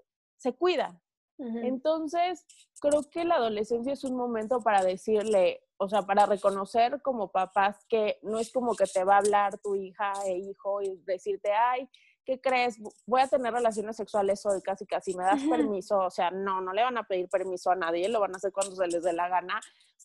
se 0.45 0.53
cuidan. 0.53 1.01
Entonces, 1.39 2.47
creo 2.81 3.03
que 3.11 3.25
la 3.25 3.37
adolescencia 3.37 3.93
es 3.93 4.05
un 4.05 4.15
momento 4.15 4.61
para 4.61 4.85
decirle, 4.85 5.65
o 5.79 5.89
sea, 5.89 6.03
para 6.03 6.27
reconocer 6.27 7.03
como 7.03 7.33
papás 7.33 7.85
que 7.89 8.19
no 8.23 8.39
es 8.39 8.53
como 8.53 8.77
que 8.77 8.85
te 8.85 9.03
va 9.03 9.15
a 9.15 9.19
hablar 9.19 9.59
tu 9.59 9.75
hija 9.75 10.13
e 10.27 10.37
hijo 10.37 10.81
y 10.81 10.97
decirte, 11.05 11.51
ay, 11.53 11.89
¿qué 12.25 12.41
crees? 12.41 12.79
Voy 13.07 13.21
a 13.21 13.27
tener 13.27 13.53
relaciones 13.53 13.97
sexuales 13.97 14.47
hoy, 14.47 14.61
casi 14.63 14.87
casi, 14.87 15.17
¿me 15.17 15.25
das 15.25 15.43
permiso? 15.51 15.99
O 15.99 16.11
sea, 16.11 16.31
no, 16.31 16.61
no 16.61 16.73
le 16.73 16.85
van 16.85 16.99
a 16.99 17.07
pedir 17.09 17.29
permiso 17.29 17.71
a 17.71 17.75
nadie, 17.75 18.09
lo 18.09 18.21
van 18.21 18.35
a 18.35 18.37
hacer 18.37 18.53
cuando 18.53 18.77
se 18.77 18.87
les 18.87 19.03
dé 19.03 19.13
la 19.13 19.29
gana, 19.29 19.61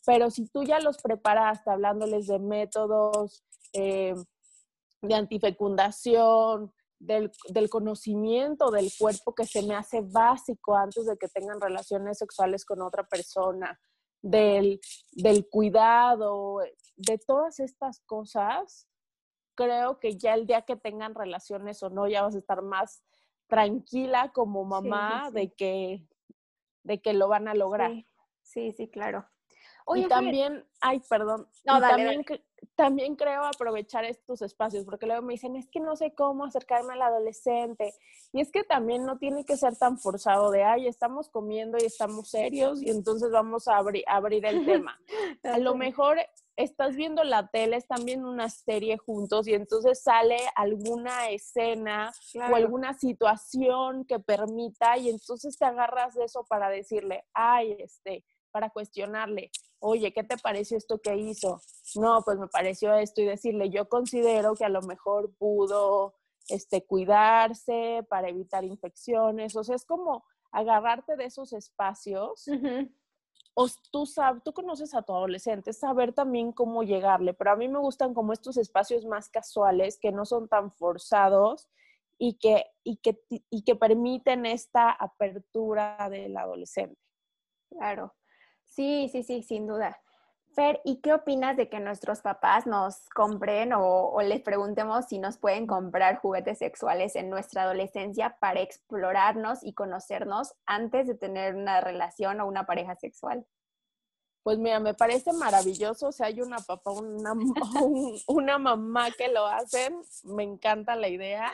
pero 0.07 0.31
si 0.31 0.47
tú 0.47 0.63
ya 0.63 0.79
los 0.79 0.97
preparaste 0.97 1.69
hablándoles 1.69 2.25
de 2.25 2.39
métodos 2.39 3.43
eh, 3.73 4.15
de 5.01 5.13
antifecundación, 5.13 6.73
del, 6.99 7.31
del, 7.47 7.69
conocimiento 7.69 8.71
del 8.71 8.91
cuerpo 8.97 9.33
que 9.33 9.45
se 9.45 9.63
me 9.63 9.75
hace 9.75 10.01
básico 10.01 10.75
antes 10.75 11.05
de 11.05 11.17
que 11.17 11.27
tengan 11.29 11.61
relaciones 11.61 12.17
sexuales 12.17 12.65
con 12.65 12.81
otra 12.81 13.07
persona, 13.07 13.79
del, 14.21 14.79
del 15.11 15.47
cuidado, 15.47 16.59
de 16.95 17.17
todas 17.17 17.59
estas 17.59 18.01
cosas, 18.01 18.87
creo 19.55 19.99
que 19.99 20.17
ya 20.17 20.33
el 20.33 20.45
día 20.45 20.63
que 20.63 20.75
tengan 20.75 21.15
relaciones 21.15 21.81
o 21.83 21.89
no, 21.89 22.07
ya 22.07 22.23
vas 22.23 22.35
a 22.35 22.39
estar 22.39 22.61
más 22.61 23.03
tranquila 23.47 24.31
como 24.31 24.63
mamá 24.63 25.31
De, 25.31 25.53
que, 25.53 26.07
de 26.83 27.01
que 27.01 27.13
lo 27.13 27.27
van 27.27 27.47
a 27.47 27.55
lograr. 27.55 27.91
Sí, 28.43 28.71
sí, 28.73 28.89
claro. 28.89 29.27
y 29.95 30.07
también, 30.07 30.67
ay, 30.81 31.01
perdón, 31.09 31.47
no, 31.65 31.79
también, 31.79 32.25
también 32.75 33.15
creo 33.15 33.43
aprovechar 33.45 34.05
estos 34.05 34.41
espacios, 34.41 34.85
porque 34.85 35.05
luego 35.05 35.21
me 35.21 35.33
dicen, 35.33 35.55
es 35.55 35.67
que 35.67 35.79
no 35.79 35.95
sé 35.95 36.13
cómo 36.13 36.45
acercarme 36.45 36.93
al 36.93 37.01
adolescente. 37.01 37.93
Y 38.31 38.41
es 38.41 38.51
que 38.51 38.63
también 38.63 39.05
no 39.05 39.17
tiene 39.17 39.45
que 39.45 39.57
ser 39.57 39.75
tan 39.75 39.97
forzado 39.97 40.51
de, 40.51 40.63
ay, 40.63 40.87
estamos 40.87 41.29
comiendo 41.29 41.77
y 41.79 41.85
estamos 41.85 42.29
serios 42.29 42.81
y 42.81 42.89
entonces 42.89 43.31
vamos 43.31 43.67
a 43.67 43.77
abrir 43.77 44.45
el 44.45 44.65
tema. 44.65 44.99
a 45.43 45.57
lo 45.57 45.75
mejor 45.75 46.17
estás 46.55 46.95
viendo 46.95 47.23
la 47.23 47.47
tele, 47.47 47.77
están 47.77 48.03
viendo 48.03 48.29
una 48.29 48.49
serie 48.49 48.97
juntos 48.97 49.47
y 49.47 49.53
entonces 49.53 50.03
sale 50.03 50.37
alguna 50.55 51.29
escena 51.29 52.11
o 52.51 52.55
alguna 52.55 52.93
situación 52.93 54.05
que 54.05 54.19
permita 54.19 54.97
y 54.97 55.09
entonces 55.09 55.57
te 55.57 55.65
agarras 55.65 56.15
de 56.15 56.25
eso 56.25 56.43
para 56.49 56.69
decirle, 56.69 57.23
ay, 57.33 57.77
este, 57.79 58.25
para 58.51 58.69
cuestionarle, 58.69 59.51
oye, 59.79 60.13
¿qué 60.13 60.23
te 60.23 60.37
pareció 60.37 60.77
esto 60.77 60.99
que 60.99 61.15
hizo? 61.15 61.61
No, 61.95 62.21
pues 62.23 62.37
me 62.37 62.47
pareció 62.47 62.93
esto 62.93 63.21
y 63.21 63.25
decirle, 63.25 63.69
yo 63.69 63.89
considero 63.89 64.55
que 64.55 64.65
a 64.65 64.69
lo 64.69 64.81
mejor 64.81 65.33
pudo 65.37 66.15
este, 66.49 66.85
cuidarse 66.85 68.05
para 68.09 68.29
evitar 68.29 68.63
infecciones, 68.63 69.55
o 69.55 69.63
sea, 69.63 69.75
es 69.75 69.85
como 69.85 70.25
agarrarte 70.51 71.15
de 71.15 71.25
esos 71.25 71.53
espacios. 71.53 72.45
O 73.55 73.67
tú, 73.91 74.05
sabes, 74.05 74.43
tú 74.43 74.53
conoces 74.53 74.93
a 74.93 75.01
tu 75.01 75.13
adolescente, 75.13 75.73
saber 75.73 76.13
también 76.13 76.51
cómo 76.51 76.83
llegarle, 76.83 77.33
pero 77.33 77.51
a 77.51 77.55
mí 77.55 77.67
me 77.67 77.79
gustan 77.79 78.13
como 78.13 78.33
estos 78.33 78.57
espacios 78.57 79.05
más 79.05 79.29
casuales, 79.29 79.97
que 79.99 80.11
no 80.11 80.25
son 80.25 80.47
tan 80.47 80.71
forzados 80.71 81.67
y 82.17 82.37
que, 82.37 82.65
y 82.83 82.97
que, 82.97 83.19
y 83.29 83.63
que 83.63 83.75
permiten 83.75 84.45
esta 84.45 84.91
apertura 84.91 86.09
del 86.09 86.37
adolescente. 86.37 86.99
Claro. 87.69 88.13
Sí, 88.69 89.09
sí, 89.11 89.23
sí, 89.23 89.43
sin 89.43 89.67
duda. 89.67 89.99
Fer, 90.55 90.81
¿y 90.83 90.99
qué 91.01 91.13
opinas 91.13 91.55
de 91.57 91.69
que 91.69 91.79
nuestros 91.79 92.21
papás 92.21 92.65
nos 92.65 93.07
compren 93.09 93.71
o, 93.73 94.19
les 94.21 94.41
preguntemos 94.41 95.05
si 95.05 95.19
nos 95.19 95.37
pueden 95.37 95.67
comprar 95.67 96.17
juguetes 96.17 96.57
sexuales 96.57 97.15
en 97.15 97.29
nuestra 97.29 97.63
adolescencia 97.63 98.37
para 98.39 98.61
explorarnos 98.61 99.63
y 99.63 99.73
conocernos 99.73 100.53
antes 100.65 101.07
de 101.07 101.15
tener 101.15 101.55
una 101.55 101.81
relación 101.81 102.41
o 102.41 102.47
una 102.47 102.65
pareja 102.65 102.95
sexual? 102.95 103.45
Pues 104.41 104.57
mira, 104.57 104.79
me 104.79 104.95
parece 104.95 105.33
maravilloso. 105.33 106.11
Si 106.11 106.23
hay 106.23 106.41
una 106.41 106.57
papá, 106.57 106.91
una, 106.91 107.33
una 108.27 108.57
mamá 108.57 109.11
que 109.11 109.27
lo 109.27 109.45
hacen, 109.45 110.01
me 110.23 110.43
encanta 110.43 110.95
la 110.95 111.09
idea, 111.09 111.51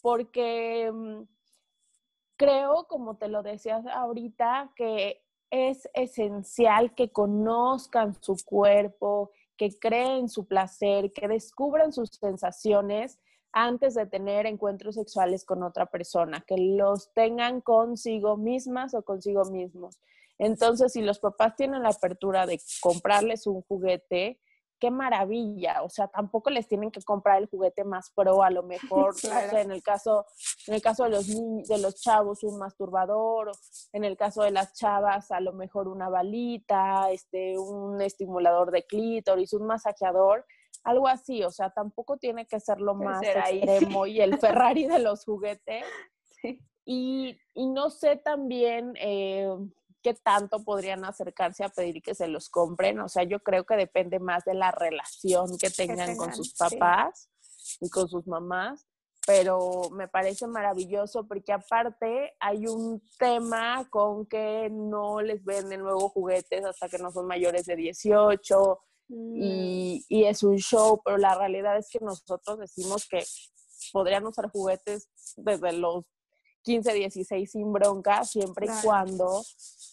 porque 0.00 0.90
mm, 0.92 1.22
creo, 2.36 2.86
como 2.86 3.16
te 3.16 3.28
lo 3.28 3.42
decías 3.42 3.84
ahorita, 3.86 4.70
que 4.76 5.24
es 5.50 5.88
esencial 5.94 6.94
que 6.94 7.10
conozcan 7.10 8.16
su 8.20 8.36
cuerpo, 8.44 9.30
que 9.56 9.78
creen 9.78 10.28
su 10.28 10.46
placer, 10.46 11.12
que 11.12 11.28
descubran 11.28 11.92
sus 11.92 12.10
sensaciones 12.10 13.18
antes 13.52 13.94
de 13.94 14.06
tener 14.06 14.46
encuentros 14.46 14.94
sexuales 14.94 15.44
con 15.44 15.62
otra 15.62 15.86
persona, 15.86 16.44
que 16.46 16.56
los 16.56 17.12
tengan 17.12 17.60
consigo 17.60 18.36
mismas 18.36 18.94
o 18.94 19.02
consigo 19.02 19.44
mismos. 19.46 19.98
Entonces, 20.38 20.92
si 20.92 21.02
los 21.02 21.18
papás 21.18 21.56
tienen 21.56 21.82
la 21.82 21.90
apertura 21.90 22.46
de 22.46 22.60
comprarles 22.80 23.46
un 23.46 23.62
juguete, 23.62 24.38
qué 24.78 24.90
maravilla, 24.90 25.82
o 25.82 25.88
sea, 25.88 26.08
tampoco 26.08 26.50
les 26.50 26.68
tienen 26.68 26.90
que 26.90 27.02
comprar 27.02 27.38
el 27.38 27.48
juguete 27.48 27.84
más 27.84 28.10
pro, 28.14 28.42
a 28.42 28.50
lo 28.50 28.62
mejor, 28.62 29.14
en 29.66 29.70
el 29.70 29.82
caso, 29.82 30.24
en 30.66 30.74
el 30.74 30.82
caso 30.82 31.04
de 31.04 31.10
los 31.10 31.26
de 31.28 31.78
los 31.78 32.00
chavos, 32.00 32.42
un 32.44 32.58
masturbador, 32.58 33.50
en 33.92 34.04
el 34.04 34.16
caso 34.16 34.42
de 34.42 34.50
las 34.50 34.74
chavas, 34.74 35.30
a 35.30 35.40
lo 35.40 35.52
mejor 35.52 35.88
una 35.88 36.08
balita, 36.08 37.10
este, 37.10 37.58
un 37.58 38.00
estimulador 38.00 38.70
de 38.70 38.84
clítoris, 38.84 39.52
un 39.52 39.66
masajeador, 39.66 40.44
algo 40.84 41.08
así, 41.08 41.42
o 41.44 41.50
sea, 41.50 41.70
tampoco 41.70 42.16
tiene 42.16 42.46
que 42.46 42.60
ser 42.60 42.80
lo 42.80 42.94
más 42.94 43.22
extremo 43.22 44.06
y 44.06 44.20
el 44.20 44.38
Ferrari 44.40 44.86
de 44.86 44.98
los 45.00 45.24
juguetes. 45.24 45.84
Y, 46.90 47.38
y, 47.52 47.66
no 47.66 47.90
sé 47.90 48.16
también, 48.16 48.94
eh, 48.98 49.46
qué 50.02 50.14
tanto 50.14 50.62
podrían 50.64 51.04
acercarse 51.04 51.64
a 51.64 51.68
pedir 51.68 52.02
que 52.02 52.14
se 52.14 52.28
los 52.28 52.48
compren. 52.48 53.00
O 53.00 53.08
sea, 53.08 53.24
yo 53.24 53.40
creo 53.40 53.64
que 53.64 53.76
depende 53.76 54.18
más 54.18 54.44
de 54.44 54.54
la 54.54 54.70
relación 54.70 55.58
que 55.58 55.70
tengan, 55.70 56.16
con 56.16 56.34
sus 56.34 56.54
papás 56.54 57.28
y 57.80 57.88
con 57.90 58.08
sus 58.08 58.26
mamás. 58.26 58.86
Pero 59.26 59.90
me 59.90 60.08
parece 60.08 60.46
maravilloso 60.46 61.26
porque 61.26 61.52
aparte 61.52 62.32
hay 62.40 62.66
un 62.66 63.02
tema 63.18 63.86
con 63.90 64.24
que 64.24 64.70
no 64.70 65.20
les 65.20 65.44
venden 65.44 65.82
nuevos 65.82 66.12
juguetes 66.12 66.64
hasta 66.64 66.88
que 66.88 66.98
no 66.98 67.12
son 67.12 67.26
mayores 67.26 67.66
de 67.66 67.76
18 67.76 68.80
y, 69.10 70.04
mm. 70.08 70.14
y 70.14 70.24
es 70.24 70.42
un 70.42 70.56
show, 70.56 71.02
pero 71.04 71.18
la 71.18 71.34
realidad 71.34 71.76
es 71.76 71.90
que 71.90 71.98
nosotros 72.00 72.58
decimos 72.58 73.06
que 73.06 73.22
podrían 73.92 74.26
usar 74.26 74.50
juguetes 74.50 75.10
desde 75.36 75.72
los 75.72 76.04
15, 76.62 76.92
16 76.92 77.50
sin 77.50 77.72
bronca, 77.72 78.24
siempre 78.24 78.66
y 78.66 78.82
cuando 78.82 79.42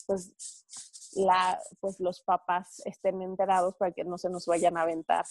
pues, 0.05 0.33
la, 1.15 1.59
pues 1.79 1.99
los 1.99 2.21
papás 2.21 2.81
estén 2.85 3.21
enterados 3.21 3.75
para 3.77 3.91
que 3.91 4.03
no 4.03 4.17
se 4.17 4.29
nos 4.29 4.45
vayan 4.45 4.77
a 4.77 4.81
aventar 4.81 5.25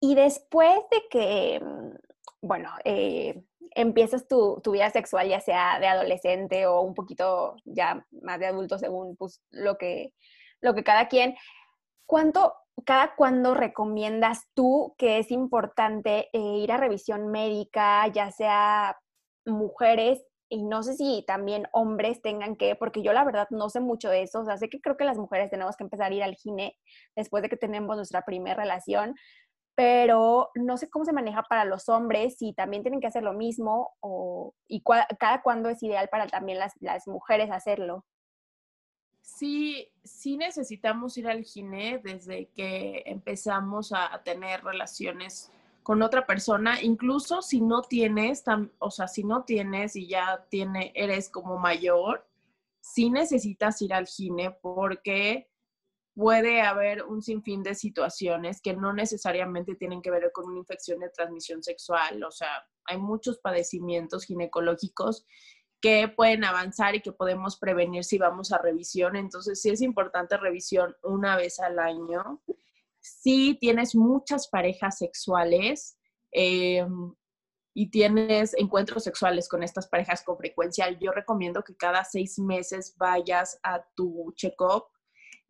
Y 0.00 0.14
después 0.14 0.78
de 0.90 1.02
que, 1.10 1.60
mm, 1.60 1.96
bueno, 2.42 2.70
eh, 2.84 3.44
empiezas 3.74 4.26
tu, 4.28 4.60
tu, 4.62 4.72
vida 4.72 4.90
sexual, 4.90 5.28
ya 5.28 5.40
sea 5.40 5.78
de 5.80 5.86
adolescente 5.86 6.66
o 6.66 6.80
un 6.80 6.94
poquito 6.94 7.56
ya 7.64 8.06
más 8.22 8.38
de 8.38 8.46
adulto, 8.46 8.78
según 8.78 9.16
pues, 9.16 9.42
lo, 9.50 9.76
que, 9.76 10.14
lo 10.60 10.74
que 10.74 10.84
cada 10.84 11.08
quien, 11.08 11.34
¿cuánto, 12.06 12.54
cada 12.84 13.14
cuándo 13.16 13.54
recomiendas 13.54 14.44
tú 14.54 14.94
que 14.98 15.18
es 15.18 15.30
importante 15.30 16.28
eh, 16.32 16.58
ir 16.58 16.72
a 16.72 16.76
revisión 16.76 17.28
médica, 17.28 18.06
ya 18.08 18.30
sea 18.30 18.98
mujeres 19.44 20.22
y 20.48 20.62
no 20.62 20.82
sé 20.82 20.94
si 20.94 21.24
también 21.26 21.66
hombres 21.72 22.22
tengan 22.22 22.56
que, 22.56 22.76
porque 22.76 23.02
yo 23.02 23.12
la 23.12 23.24
verdad 23.24 23.48
no 23.50 23.68
sé 23.68 23.80
mucho 23.80 24.08
de 24.10 24.22
eso, 24.22 24.40
o 24.40 24.44
sea, 24.44 24.56
sé 24.56 24.68
que 24.68 24.80
creo 24.80 24.96
que 24.96 25.04
las 25.04 25.18
mujeres 25.18 25.50
tenemos 25.50 25.76
que 25.76 25.84
empezar 25.84 26.12
a 26.12 26.14
ir 26.14 26.22
al 26.22 26.36
gine 26.36 26.76
después 27.16 27.42
de 27.42 27.48
que 27.48 27.56
tenemos 27.56 27.96
nuestra 27.96 28.22
primera 28.22 28.56
relación, 28.56 29.14
pero 29.74 30.50
no 30.54 30.76
sé 30.76 30.88
cómo 30.88 31.04
se 31.04 31.12
maneja 31.12 31.42
para 31.42 31.64
los 31.64 31.88
hombres, 31.88 32.36
si 32.38 32.54
también 32.54 32.82
tienen 32.82 33.00
que 33.00 33.08
hacer 33.08 33.22
lo 33.22 33.34
mismo 33.34 33.94
o, 34.00 34.54
y 34.68 34.82
cada 35.18 35.42
cuándo 35.42 35.68
es 35.68 35.82
ideal 35.82 36.08
para 36.08 36.26
también 36.26 36.58
las, 36.58 36.72
las 36.80 37.06
mujeres 37.06 37.50
hacerlo. 37.50 38.04
Sí, 39.20 39.92
sí 40.04 40.36
necesitamos 40.36 41.18
ir 41.18 41.28
al 41.28 41.42
gine 41.42 42.00
desde 42.02 42.48
que 42.54 43.02
empezamos 43.06 43.92
a 43.92 44.22
tener 44.22 44.62
relaciones 44.62 45.50
con 45.86 46.02
otra 46.02 46.26
persona, 46.26 46.82
incluso 46.82 47.42
si 47.42 47.60
no 47.60 47.80
tienes, 47.80 48.42
o 48.80 48.90
sea, 48.90 49.06
si 49.06 49.22
no 49.22 49.44
tienes 49.44 49.94
y 49.94 50.08
ya 50.08 50.44
tiene, 50.50 50.90
eres 50.96 51.30
como 51.30 51.60
mayor, 51.60 52.26
sí 52.80 53.08
necesitas 53.08 53.80
ir 53.82 53.94
al 53.94 54.08
gine 54.08 54.50
porque 54.50 55.48
puede 56.12 56.60
haber 56.60 57.04
un 57.04 57.22
sinfín 57.22 57.62
de 57.62 57.76
situaciones 57.76 58.60
que 58.60 58.74
no 58.74 58.92
necesariamente 58.92 59.76
tienen 59.76 60.02
que 60.02 60.10
ver 60.10 60.32
con 60.32 60.46
una 60.46 60.58
infección 60.58 60.98
de 60.98 61.10
transmisión 61.10 61.62
sexual, 61.62 62.24
o 62.24 62.32
sea, 62.32 62.66
hay 62.86 62.98
muchos 62.98 63.38
padecimientos 63.38 64.24
ginecológicos 64.24 65.24
que 65.80 66.08
pueden 66.08 66.42
avanzar 66.42 66.96
y 66.96 67.00
que 67.00 67.12
podemos 67.12 67.58
prevenir 67.58 68.02
si 68.02 68.18
vamos 68.18 68.50
a 68.50 68.58
revisión. 68.58 69.14
Entonces, 69.14 69.62
sí 69.62 69.70
es 69.70 69.82
importante 69.82 70.36
revisión 70.36 70.96
una 71.04 71.36
vez 71.36 71.60
al 71.60 71.78
año 71.78 72.42
si 73.06 73.54
tienes 73.54 73.94
muchas 73.94 74.48
parejas 74.48 74.98
sexuales 74.98 75.96
em, 76.32 77.14
y 77.74 77.90
tienes 77.90 78.54
encuentros 78.54 79.04
sexuales 79.04 79.48
con 79.48 79.62
estas 79.62 79.86
parejas 79.86 80.24
con 80.24 80.36
frecuencia, 80.38 80.90
yo 80.98 81.12
recomiendo 81.12 81.62
que 81.62 81.76
cada 81.76 82.04
seis 82.04 82.38
meses 82.38 82.94
vayas 82.96 83.60
a 83.62 83.84
tu 83.94 84.32
check-up. 84.34 84.86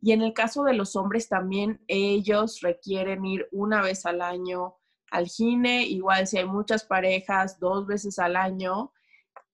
Y 0.02 0.12
en 0.12 0.22
el 0.22 0.34
caso 0.34 0.64
de 0.64 0.74
los 0.74 0.96
hombres 0.96 1.28
también, 1.28 1.82
ellos 1.88 2.60
requieren 2.60 3.24
ir 3.24 3.48
una 3.52 3.80
vez 3.80 4.04
al 4.04 4.20
año 4.20 4.76
al 5.10 5.26
gine, 5.26 5.84
igual 5.84 6.26
si 6.26 6.38
hay 6.38 6.46
muchas 6.46 6.84
parejas, 6.84 7.58
dos 7.58 7.86
veces 7.86 8.18
al 8.18 8.36
año. 8.36 8.92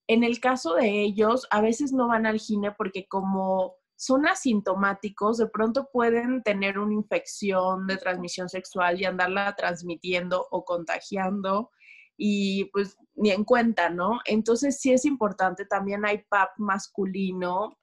En 0.08 0.24
el 0.24 0.40
caso 0.40 0.74
de 0.74 1.02
ellos, 1.02 1.46
a 1.50 1.60
veces 1.60 1.92
no 1.92 2.08
van 2.08 2.26
al 2.26 2.40
gine 2.40 2.72
porque 2.72 3.06
como 3.06 3.76
son 4.02 4.26
asintomáticos, 4.26 5.38
de 5.38 5.46
pronto 5.46 5.88
pueden 5.92 6.42
tener 6.42 6.76
una 6.76 6.92
infección 6.92 7.86
de 7.86 7.96
transmisión 7.96 8.48
sexual 8.48 9.00
y 9.00 9.04
andarla 9.04 9.54
transmitiendo 9.54 10.44
o 10.50 10.64
contagiando 10.64 11.70
y 12.16 12.64
pues 12.72 12.96
ni 13.14 13.30
en 13.30 13.44
cuenta, 13.44 13.90
¿no? 13.90 14.18
Entonces 14.24 14.80
sí 14.80 14.92
es 14.92 15.04
importante, 15.04 15.66
también 15.66 16.04
hay 16.04 16.24
PAP 16.28 16.50
masculino, 16.58 17.78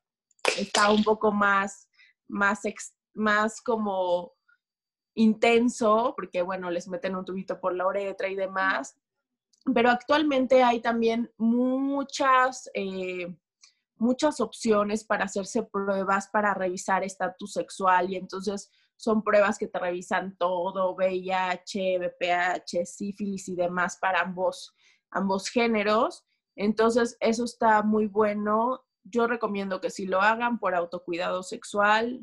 está 0.57 0.91
un 0.91 1.05
poco 1.05 1.31
más, 1.31 1.87
más, 2.27 2.63
más 3.13 3.61
como 3.61 4.33
intenso, 5.15 6.13
porque 6.17 6.41
bueno, 6.41 6.69
les 6.69 6.89
meten 6.89 7.15
un 7.15 7.23
tubito 7.23 7.61
por 7.61 7.73
la 7.73 7.87
uretra 7.87 8.27
y 8.27 8.35
demás, 8.35 8.99
pero 9.73 9.89
actualmente 9.89 10.63
hay 10.63 10.81
también 10.81 11.31
muchas... 11.37 12.69
Eh, 12.73 13.33
muchas 13.99 14.39
opciones 14.39 15.03
para 15.03 15.25
hacerse 15.25 15.63
pruebas 15.63 16.27
para 16.27 16.53
revisar 16.53 17.03
estatus 17.03 17.53
sexual 17.53 18.11
y 18.11 18.15
entonces 18.15 18.71
son 18.99 19.23
pruebas 19.23 19.57
que 19.57 19.67
te 19.67 19.79
revisan 19.79 20.35
todo, 20.37 20.93
VIH, 20.93 21.99
VPH, 21.99 22.85
sífilis 22.85 23.47
y 23.47 23.55
demás 23.55 23.97
para 24.01 24.19
ambos, 24.19 24.75
ambos 25.09 25.47
géneros. 25.47 26.25
Entonces, 26.57 27.15
eso 27.21 27.45
está 27.45 27.81
muy 27.81 28.07
bueno. 28.07 28.83
Yo 29.05 29.25
recomiendo 29.25 29.79
que 29.79 29.89
si 29.89 30.05
lo 30.05 30.21
hagan 30.21 30.59
por 30.59 30.75
autocuidado 30.75 31.43
sexual, 31.43 32.19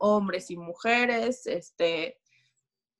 hombres 0.00 0.50
y 0.50 0.56
mujeres, 0.56 1.46
este, 1.46 2.18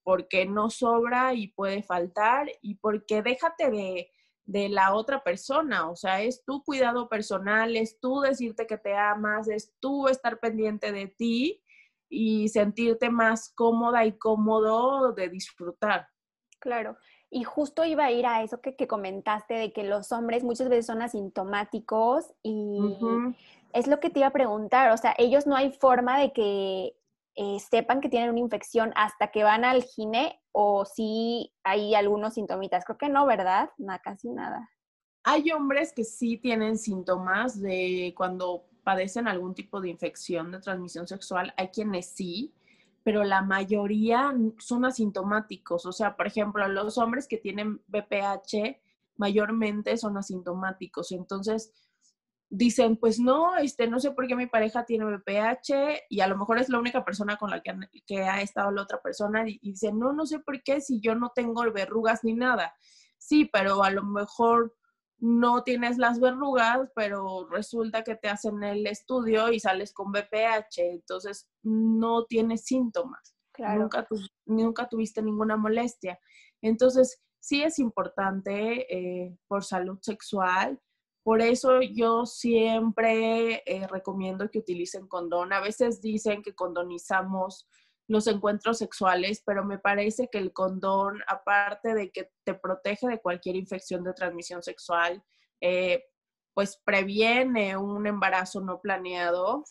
porque 0.02 0.44
no 0.44 0.68
sobra 0.68 1.32
y 1.32 1.48
puede 1.48 1.82
faltar 1.82 2.48
y 2.60 2.74
porque 2.74 3.22
déjate 3.22 3.70
de, 3.70 4.10
de 4.44 4.68
la 4.68 4.94
otra 4.94 5.22
persona, 5.22 5.90
o 5.90 5.96
sea, 5.96 6.20
es 6.20 6.44
tu 6.44 6.62
cuidado 6.62 7.08
personal, 7.08 7.76
es 7.76 7.98
tú 7.98 8.20
decirte 8.20 8.66
que 8.66 8.76
te 8.76 8.94
amas, 8.94 9.48
es 9.48 9.74
tú 9.80 10.08
estar 10.08 10.38
pendiente 10.38 10.92
de 10.92 11.06
ti 11.06 11.62
y 12.08 12.48
sentirte 12.48 13.10
más 13.10 13.52
cómoda 13.54 14.04
y 14.04 14.18
cómodo 14.18 15.12
de 15.12 15.28
disfrutar. 15.28 16.08
Claro, 16.60 16.96
y 17.30 17.42
justo 17.42 17.84
iba 17.84 18.04
a 18.04 18.12
ir 18.12 18.26
a 18.26 18.42
eso 18.42 18.60
que, 18.60 18.76
comentaste 18.86 19.54
de 19.54 19.72
que 19.72 19.82
los 19.82 20.12
hombres 20.12 20.44
muchas 20.44 20.68
veces 20.68 20.86
son 20.86 21.02
asintomáticos 21.02 22.32
y 22.42 22.78
es 23.72 23.86
lo 23.88 23.98
que 23.98 24.08
te 24.08 24.20
iba 24.20 24.28
a 24.28 24.32
preguntar, 24.32 24.92
o 24.92 24.96
sea, 24.96 25.14
ellos 25.18 25.46
no 25.46 25.56
hay 25.56 25.72
forma 25.72 26.18
de 26.18 26.32
que 26.32 26.96
eh, 27.36 27.58
sepan 27.58 28.00
que 28.00 28.08
tienen 28.08 28.30
una 28.30 28.40
infección 28.40 28.92
hasta 28.96 29.28
que 29.28 29.42
van 29.42 29.64
al 29.64 29.82
gine 29.82 30.40
o 30.52 30.84
si 30.84 31.52
hay 31.64 31.94
algunos 31.94 32.34
sintomitas. 32.34 32.84
Creo 32.84 32.98
que 32.98 33.08
no, 33.08 33.26
¿verdad? 33.26 33.70
Nada, 33.78 33.98
casi 33.98 34.30
nada. 34.30 34.70
Hay 35.24 35.50
hombres 35.50 35.92
que 35.92 36.04
sí 36.04 36.36
tienen 36.36 36.78
síntomas 36.78 37.60
de 37.60 38.14
cuando 38.16 38.66
padecen 38.84 39.26
algún 39.26 39.54
tipo 39.54 39.80
de 39.80 39.88
infección 39.88 40.52
de 40.52 40.60
transmisión 40.60 41.08
sexual. 41.08 41.52
Hay 41.56 41.68
quienes 41.68 42.06
sí, 42.10 42.54
pero 43.02 43.24
la 43.24 43.42
mayoría 43.42 44.32
son 44.58 44.84
asintomáticos. 44.84 45.86
O 45.86 45.92
sea, 45.92 46.16
por 46.16 46.26
ejemplo, 46.26 46.68
los 46.68 46.98
hombres 46.98 47.26
que 47.26 47.38
tienen 47.38 47.80
BPH 47.88 48.78
mayormente 49.16 49.96
son 49.96 50.16
asintomáticos. 50.16 51.10
Entonces, 51.12 51.72
dicen, 52.56 52.96
pues 52.96 53.18
no, 53.18 53.56
este, 53.56 53.88
no 53.88 53.98
sé 53.98 54.12
por 54.12 54.28
qué 54.28 54.36
mi 54.36 54.46
pareja 54.46 54.84
tiene 54.84 55.04
VPH 55.04 56.04
y 56.08 56.20
a 56.20 56.28
lo 56.28 56.38
mejor 56.38 56.58
es 56.58 56.68
la 56.68 56.78
única 56.78 57.04
persona 57.04 57.36
con 57.36 57.50
la 57.50 57.60
que, 57.60 57.74
que 58.06 58.22
ha 58.22 58.40
estado 58.42 58.70
la 58.70 58.82
otra 58.82 59.02
persona 59.02 59.44
y, 59.48 59.58
dicen, 59.58 59.98
no, 59.98 60.12
no 60.12 60.24
sé 60.24 60.38
por 60.38 60.62
qué 60.62 60.80
si 60.80 61.00
yo 61.00 61.16
no 61.16 61.32
tengo 61.34 61.62
verrugas 61.72 62.22
ni 62.22 62.34
nada. 62.34 62.72
Sí, 63.18 63.50
pero 63.52 63.82
a 63.82 63.90
lo 63.90 64.04
mejor 64.04 64.76
no 65.18 65.64
tienes 65.64 65.98
las 65.98 66.20
verrugas, 66.20 66.90
pero 66.94 67.48
resulta 67.50 68.04
que 68.04 68.14
te 68.14 68.28
hacen 68.28 68.62
el 68.62 68.86
estudio 68.86 69.50
y 69.50 69.58
sales 69.58 69.92
con 69.92 70.10
VPH, 70.10 70.78
entonces 70.78 71.48
no 71.62 72.24
tienes 72.26 72.64
síntomas. 72.64 73.34
Nunca, 73.58 74.06
nunca 74.46 74.88
tuviste 74.88 75.22
ninguna 75.22 75.56
molestia. 75.56 76.18
Entonces, 76.60 77.20
sí 77.40 77.62
es 77.62 77.78
importante 77.78 78.86
eh, 78.92 79.36
por 79.48 79.64
salud 79.64 79.98
sexual 80.02 80.80
por 81.24 81.40
eso 81.40 81.80
yo 81.80 82.26
siempre 82.26 83.62
eh, 83.64 83.86
recomiendo 83.88 84.50
que 84.50 84.58
utilicen 84.58 85.08
condón. 85.08 85.54
A 85.54 85.60
veces 85.60 86.02
dicen 86.02 86.42
que 86.42 86.54
condonizamos 86.54 87.66
los 88.06 88.26
encuentros 88.26 88.76
sexuales, 88.76 89.42
pero 89.44 89.64
me 89.64 89.78
parece 89.78 90.28
que 90.30 90.36
el 90.36 90.52
condón, 90.52 91.22
aparte 91.26 91.94
de 91.94 92.10
que 92.12 92.30
te 92.44 92.52
protege 92.52 93.08
de 93.08 93.22
cualquier 93.22 93.56
infección 93.56 94.04
de 94.04 94.12
transmisión 94.12 94.62
sexual, 94.62 95.24
eh, 95.62 96.04
pues 96.52 96.80
previene 96.84 97.78
un 97.78 98.06
embarazo 98.06 98.60
no 98.60 98.82
planeado. 98.82 99.64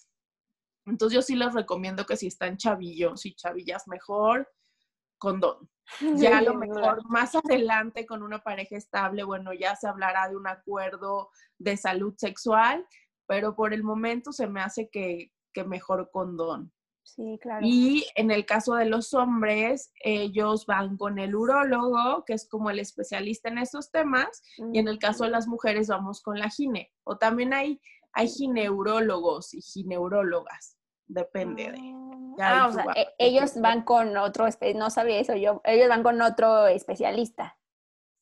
Entonces 0.88 1.16
yo 1.16 1.22
sí 1.22 1.36
les 1.36 1.54
recomiendo 1.54 2.08
que 2.08 2.18
si 2.18 2.26
están 2.26 2.58
chavillos 2.58 3.28
y 3.28 3.36
chavillas 3.36 3.88
mejor, 3.88 4.52
condón. 5.20 5.70
Ya 6.16 6.38
a 6.38 6.42
lo 6.42 6.56
mejor 6.56 7.08
más 7.10 7.36
adelante 7.36 8.06
con 8.06 8.24
una 8.24 8.40
pareja 8.40 8.78
estable, 8.78 9.24
bueno, 9.24 9.54
ya 9.54 9.76
se 9.76 9.88
hablará 9.88 10.30
de 10.30 10.36
un 10.36 10.48
acuerdo 10.48 11.30
de 11.58 11.78
salud 11.78 12.14
sexual, 12.18 12.86
pero 13.28 13.56
por 13.56 13.74
el 13.74 13.84
momento 13.84 14.32
se 14.32 14.48
me 14.48 14.62
hace 14.62 14.90
que, 14.90 15.32
mejor 15.66 16.10
condón. 16.12 16.72
Sí, 17.04 17.38
claro. 17.42 17.60
Y 17.64 18.06
en 18.16 18.32
el 18.32 18.46
caso 18.46 18.76
de 18.76 18.86
los 18.86 19.14
hombres, 19.14 19.92
ellos 20.04 20.66
van 20.66 20.98
con 20.98 21.20
el 21.20 21.36
urólogo, 21.36 22.24
que 22.26 22.34
es 22.34 22.48
como 22.48 22.70
el 22.70 22.80
especialista 22.80 23.50
en 23.50 23.60
estos 23.60 23.92
temas, 23.92 24.42
y 24.72 24.80
en 24.80 24.88
el 24.88 24.98
caso 25.00 25.26
de 25.26 25.30
las 25.30 25.48
mujeres 25.48 25.90
vamos 25.90 26.22
con 26.22 26.40
la 26.40 26.50
gine. 26.50 26.92
O 27.04 27.18
también 27.18 27.54
hay, 27.54 27.80
hay 28.14 28.30
gineurólogos 28.30 29.54
y 29.54 29.62
gineurólogas, 29.62 30.78
depende 31.14 31.72
de. 31.72 31.80
Ah. 31.80 32.64
Ah, 32.64 32.68
o 32.68 32.72
sea, 32.72 32.86
e, 32.96 33.08
ellos 33.20 33.60
van 33.62 33.84
con 33.84 34.18
otro, 34.18 34.48
no 34.76 34.90
sabía 34.90 35.20
eso 35.20 35.36
yo, 35.36 35.62
ellos 35.66 35.88
van 35.88 36.04
con 36.04 36.22
otro 36.22 36.68
especialista. 36.68 37.58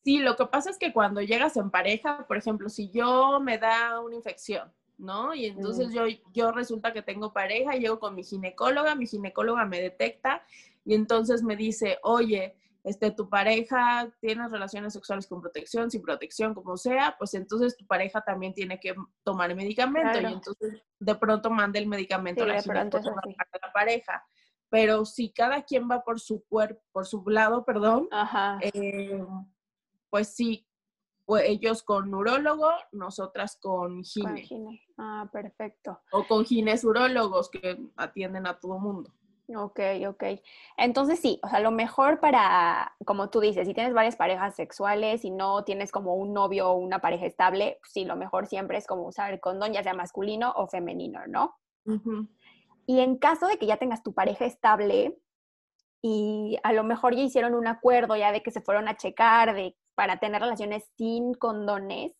Sí, 0.04 0.20
lo 0.20 0.36
que 0.36 0.48
pasa 0.48 0.70
es 0.70 0.78
que 0.78 0.92
cuando 0.92 1.22
llegas 1.22 1.58
en 1.58 1.70
pareja, 1.70 2.26
por 2.28 2.36
ejemplo, 2.36 2.70
si 2.70 2.90
yo 2.90 3.40
me 3.40 3.58
da 3.58 4.00
una 4.00 4.16
infección, 4.16 4.74
¿no? 4.98 5.34
Y 5.34 5.46
entonces 5.46 5.90
mm. 5.90 5.94
yo, 5.94 6.04
yo 6.34 6.52
resulta 6.52 6.92
que 6.92 7.02
tengo 7.02 7.34
pareja, 7.34 7.74
llego 7.74 8.00
con 8.00 8.16
mi 8.16 8.24
ginecóloga, 8.24 8.96
mi 8.96 9.06
ginecóloga 9.06 9.66
me 9.66 9.80
detecta 9.80 10.44
y 10.84 10.96
entonces 10.96 11.44
me 11.44 11.56
dice, 11.56 12.00
oye, 12.04 12.56
este, 12.84 13.12
tu 13.12 13.30
pareja 13.30 14.12
tiene 14.20 14.48
relaciones 14.48 14.94
sexuales 14.94 15.28
con 15.28 15.42
protección, 15.42 15.92
sin 15.92 16.02
protección, 16.02 16.56
como 16.56 16.78
sea, 16.78 17.16
pues 17.18 17.34
entonces 17.36 17.78
tu 17.78 17.86
pareja 17.86 18.22
también 18.22 18.54
tiene 18.54 18.80
que 18.80 18.96
tomar 19.24 19.54
medicamento 19.56 20.20
y 20.20 20.26
entonces 20.26 20.82
de 21.00 21.16
pronto 21.16 21.50
manda 21.50 21.80
el 21.80 21.88
medicamento 21.88 22.44
a 22.44 22.48
la, 22.48 22.56
la 22.56 23.74
pareja. 23.74 24.26
Pero 24.70 25.06
si 25.06 25.32
cada 25.32 25.64
quien 25.64 25.90
va 25.90 26.02
por 26.02 26.20
su 26.20 26.46
cuerpo, 26.46 26.82
por 26.92 27.06
su 27.06 27.24
lado, 27.28 27.66
perdón, 27.66 28.08
eh, 28.62 29.24
pues 30.10 30.30
sí, 30.30 30.66
pues 31.26 31.44
ellos 31.46 31.84
con 31.84 32.14
urólogo, 32.14 32.70
nosotras 32.94 33.58
con 33.62 34.04
gine. 34.04 34.48
Ah, 34.98 35.30
perfecto. 35.32 36.00
O 36.12 36.26
con 36.26 36.46
gines 36.46 36.84
urólogos 36.84 37.50
que 37.50 37.78
atienden 37.96 38.48
a 38.48 38.60
todo 38.60 38.80
mundo. 38.80 39.14
Ok, 39.56 39.80
ok. 40.08 40.24
Entonces 40.78 41.20
sí, 41.20 41.40
o 41.44 41.50
sea, 41.50 41.60
lo 41.60 41.72
mejor 41.72 42.20
para, 42.20 42.96
como 43.06 43.30
tú 43.30 43.40
dices, 43.40 43.68
si 43.68 43.74
tienes 43.74 43.94
varias 43.94 44.16
parejas 44.16 44.56
sexuales 44.56 45.26
y 45.26 45.32
no 45.32 45.64
tienes 45.64 45.92
como 45.92 46.16
un 46.16 46.34
novio 46.34 46.70
o 46.70 46.78
una 46.78 47.00
pareja 47.00 47.26
estable, 47.26 47.78
pues 47.80 47.92
sí, 47.92 48.06
lo 48.06 48.16
mejor 48.16 48.48
siempre 48.48 48.78
es 48.78 48.88
como 48.88 49.08
usar 49.08 49.34
el 49.34 49.40
condón, 49.40 49.74
ya 49.74 49.84
sea 49.84 49.94
masculino 49.94 50.54
o 50.56 50.68
femenino, 50.68 51.22
¿no? 51.28 51.56
Y 52.86 53.00
en 53.00 53.18
caso 53.18 53.48
de 53.48 53.58
que 53.58 53.66
ya 53.66 53.78
tengas 53.78 54.04
tu 54.04 54.14
pareja 54.14 54.46
estable 54.46 55.18
y 56.02 56.58
a 56.64 56.74
lo 56.74 56.84
mejor 56.84 57.16
ya 57.16 57.22
hicieron 57.22 57.54
un 57.54 57.68
acuerdo 57.68 58.16
ya 58.16 58.32
de 58.32 58.42
que 58.42 58.52
se 58.52 58.62
fueron 58.62 58.88
a 58.88 58.98
checar 58.98 59.54
de, 59.54 59.76
para 59.96 60.18
tener 60.20 60.42
relaciones 60.42 60.90
sin 60.98 61.34
condones, 61.34 62.14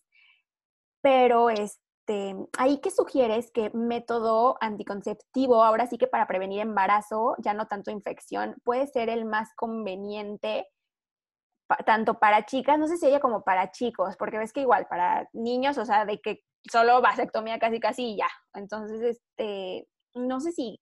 pero 1.00 1.50
es, 1.50 1.80
este, 2.02 2.34
ahí 2.58 2.78
que 2.78 2.90
sugieres 2.90 3.50
que 3.52 3.70
método 3.70 4.56
anticonceptivo, 4.60 5.62
ahora 5.62 5.86
sí 5.86 5.98
que 5.98 6.08
para 6.08 6.26
prevenir 6.26 6.60
embarazo, 6.60 7.36
ya 7.38 7.54
no 7.54 7.66
tanto 7.68 7.90
infección, 7.90 8.56
puede 8.64 8.86
ser 8.88 9.08
el 9.08 9.24
más 9.24 9.54
conveniente 9.54 10.68
tanto 11.86 12.18
para 12.18 12.44
chicas, 12.44 12.78
no 12.78 12.86
sé 12.86 12.98
si 12.98 13.06
ella 13.06 13.20
como 13.20 13.44
para 13.44 13.70
chicos, 13.70 14.16
porque 14.18 14.36
ves 14.36 14.52
que 14.52 14.60
igual 14.60 14.86
para 14.88 15.28
niños, 15.32 15.78
o 15.78 15.86
sea, 15.86 16.04
de 16.04 16.20
que 16.20 16.40
solo 16.70 17.00
vasectomía 17.00 17.58
casi 17.58 17.80
casi 17.80 18.12
y 18.12 18.16
ya. 18.18 18.28
Entonces, 18.52 19.00
este, 19.00 19.88
no 20.14 20.40
sé 20.40 20.52
si 20.52 20.80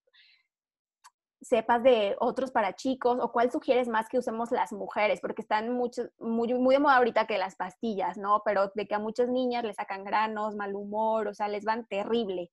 sepas 1.42 1.82
de 1.82 2.16
otros 2.20 2.50
para 2.50 2.76
chicos 2.76 3.18
o 3.20 3.32
cuál 3.32 3.50
sugieres 3.50 3.88
más 3.88 4.08
que 4.08 4.18
usemos 4.18 4.50
las 4.50 4.72
mujeres, 4.72 5.20
porque 5.20 5.42
están 5.42 5.72
mucho, 5.72 6.02
muy, 6.18 6.52
muy 6.54 6.74
de 6.74 6.80
moda 6.80 6.96
ahorita 6.96 7.26
que 7.26 7.38
las 7.38 7.56
pastillas, 7.56 8.18
¿no? 8.18 8.42
Pero 8.44 8.70
de 8.74 8.86
que 8.86 8.94
a 8.94 8.98
muchas 8.98 9.28
niñas 9.28 9.64
les 9.64 9.76
sacan 9.76 10.04
granos, 10.04 10.54
mal 10.54 10.74
humor, 10.74 11.28
o 11.28 11.34
sea, 11.34 11.48
les 11.48 11.64
van 11.64 11.86
terrible. 11.86 12.50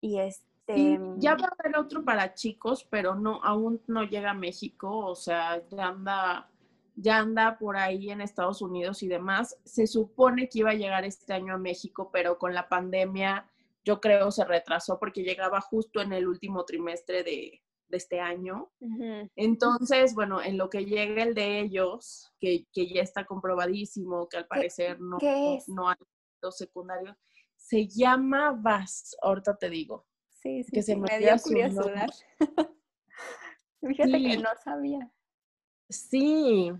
Y 0.00 0.18
este... 0.18 1.00
ya 1.16 1.34
va 1.34 1.46
a 1.46 1.56
haber 1.58 1.78
otro 1.78 2.04
para 2.04 2.34
chicos, 2.34 2.86
pero 2.90 3.14
no, 3.14 3.40
aún 3.42 3.80
no 3.86 4.04
llega 4.04 4.30
a 4.30 4.34
México, 4.34 4.98
o 5.06 5.14
sea, 5.14 5.66
ya 5.68 5.86
anda, 5.86 6.50
ya 6.94 7.18
anda 7.18 7.56
por 7.58 7.78
ahí 7.78 8.10
en 8.10 8.20
Estados 8.20 8.60
Unidos 8.60 9.02
y 9.02 9.08
demás. 9.08 9.56
Se 9.64 9.86
supone 9.86 10.50
que 10.50 10.58
iba 10.58 10.70
a 10.70 10.74
llegar 10.74 11.04
este 11.06 11.32
año 11.32 11.54
a 11.54 11.58
México, 11.58 12.10
pero 12.12 12.38
con 12.38 12.52
la 12.52 12.68
pandemia 12.68 13.48
yo 13.82 13.98
creo 13.98 14.30
se 14.30 14.44
retrasó 14.44 14.98
porque 14.98 15.22
llegaba 15.22 15.62
justo 15.62 16.02
en 16.02 16.12
el 16.12 16.28
último 16.28 16.66
trimestre 16.66 17.22
de, 17.22 17.62
de 17.88 17.96
este 17.96 18.20
año. 18.20 18.70
Entonces, 19.34 20.14
bueno, 20.14 20.42
en 20.42 20.58
lo 20.58 20.68
que 20.68 20.84
llega 20.84 21.22
el 21.22 21.34
de 21.34 21.60
ellos, 21.60 22.32
que, 22.40 22.66
ya 22.74 23.02
está 23.02 23.24
comprobadísimo, 23.24 24.28
que 24.28 24.36
al 24.36 24.46
parecer 24.46 25.00
no, 25.00 25.18
no, 25.68 25.88
hay 25.88 25.96
dos 26.40 26.56
secundarios, 26.56 27.16
se 27.56 27.86
llama 27.88 28.52
VAS, 28.52 29.16
ahorita 29.22 29.56
te 29.56 29.68
digo. 29.68 30.06
Sí, 30.28 30.62
sí, 30.62 30.70
que 30.70 30.82
se 30.82 30.96
me, 30.96 31.18
dio 31.18 31.36
curiosidad. 31.42 32.08
Fíjate 33.80 34.12
que 34.12 34.36
no 34.38 34.50
sabía. 34.62 35.10
Sí. 35.88 36.72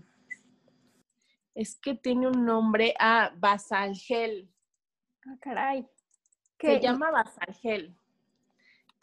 Es 1.53 1.77
que 1.77 1.95
tiene 1.95 2.27
un 2.27 2.45
nombre, 2.45 2.93
ah, 2.99 3.33
Basalgel. 3.37 4.49
Ah, 5.25 5.37
caray. 5.41 5.85
Se 6.59 6.79
llama 6.79 7.11
Basalgel. 7.11 7.98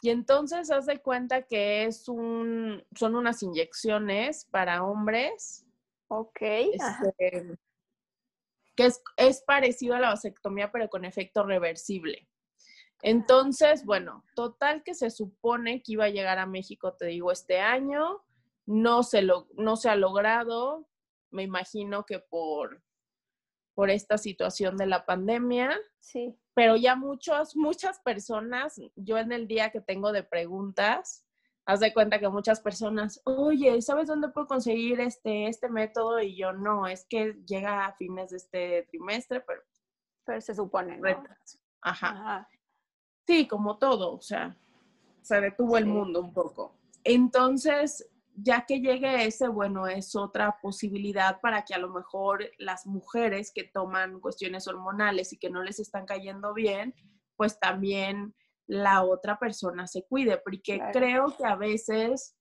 Y 0.01 0.09
entonces 0.09 0.69
haz 0.71 0.85
de 0.85 0.99
cuenta 0.99 1.43
que 1.43 1.85
es 1.85 2.07
un, 2.07 2.83
son 2.95 3.15
unas 3.15 3.41
inyecciones 3.41 4.45
para 4.45 4.83
hombres. 4.83 5.65
Ok. 6.07 6.41
Este, 6.41 7.57
que 8.75 8.85
es, 8.85 9.01
es, 9.17 9.41
parecido 9.41 9.95
a 9.95 9.99
la 9.99 10.09
vasectomía, 10.09 10.71
pero 10.71 10.87
con 10.89 11.03
efecto 11.03 11.43
reversible. 11.43 12.27
Entonces, 13.01 13.85
bueno, 13.85 14.23
total 14.35 14.83
que 14.83 14.93
se 14.93 15.09
supone 15.09 15.81
que 15.81 15.93
iba 15.93 16.05
a 16.05 16.09
llegar 16.09 16.39
a 16.39 16.45
México, 16.45 16.93
te 16.93 17.07
digo, 17.07 17.31
este 17.31 17.59
año. 17.59 18.23
No 18.65 19.03
se, 19.03 19.21
lo, 19.21 19.47
no 19.55 19.77
se 19.77 19.89
ha 19.89 19.95
logrado. 19.95 20.87
Me 21.31 21.43
imagino 21.43 22.05
que 22.05 22.19
por, 22.19 22.83
por 23.77 23.91
esta 23.91 24.17
situación 24.17 24.75
de 24.75 24.87
la 24.87 25.05
pandemia. 25.05 25.69
Sí 25.99 26.35
pero 26.57 26.75
ya 26.75 26.95
muchos, 26.95 27.55
muchas 27.55 27.99
personas, 27.99 28.81
yo 28.95 29.19
en 29.19 29.31
el 29.31 29.47
día 29.47 29.69
que 29.69 29.79
tengo 29.79 30.11
de 30.11 30.23
preguntas, 30.23 31.23
haz 31.67 31.81
de 31.81 31.93
cuenta 31.93 32.17
que 32.17 32.27
muchas 32.29 32.61
personas, 32.61 33.21
oye, 33.25 33.79
¿sabes 33.83 34.07
dónde 34.07 34.29
puedo 34.29 34.47
conseguir 34.47 34.99
este, 34.99 35.49
este 35.49 35.69
método? 35.69 36.19
Y 36.19 36.35
yo 36.35 36.53
no, 36.53 36.87
es 36.87 37.05
que 37.05 37.33
llega 37.45 37.85
a 37.85 37.93
fines 37.93 38.31
de 38.31 38.37
este 38.37 38.87
trimestre, 38.89 39.41
pero... 39.41 39.61
Pero 40.25 40.41
se 40.41 40.55
supone, 40.55 40.97
¿no? 40.97 41.23
Ajá. 41.81 42.49
Sí, 43.27 43.47
como 43.47 43.77
todo, 43.77 44.15
o 44.15 44.21
sea, 44.21 44.57
se 45.21 45.39
detuvo 45.39 45.77
el 45.77 45.85
mundo 45.85 46.21
un 46.21 46.33
poco. 46.33 46.75
Entonces, 47.03 48.09
ya 48.39 48.65
que 48.67 48.79
llegue 48.79 49.25
ese, 49.25 49.47
bueno, 49.47 49.87
es 49.87 50.15
otra 50.15 50.59
posibilidad 50.61 51.41
para 51.41 51.65
que 51.65 51.73
a 51.73 51.79
lo 51.79 51.89
mejor 51.89 52.45
las 52.59 52.85
mujeres 52.85 53.51
que 53.51 53.63
toman 53.63 54.19
cuestiones 54.19 54.67
hormonales 54.67 55.33
y 55.33 55.37
que 55.37 55.49
no 55.49 55.63
les 55.63 55.79
están 55.79 56.05
cayendo 56.05 56.53
bien, 56.53 56.93
pues 57.35 57.59
también 57.59 58.35
la 58.67 59.03
otra 59.03 59.39
persona 59.39 59.87
se 59.87 60.05
cuide, 60.05 60.37
porque 60.37 60.79
creo 60.93 61.35
que 61.35 61.45
a 61.45 61.55
veces 61.55 62.37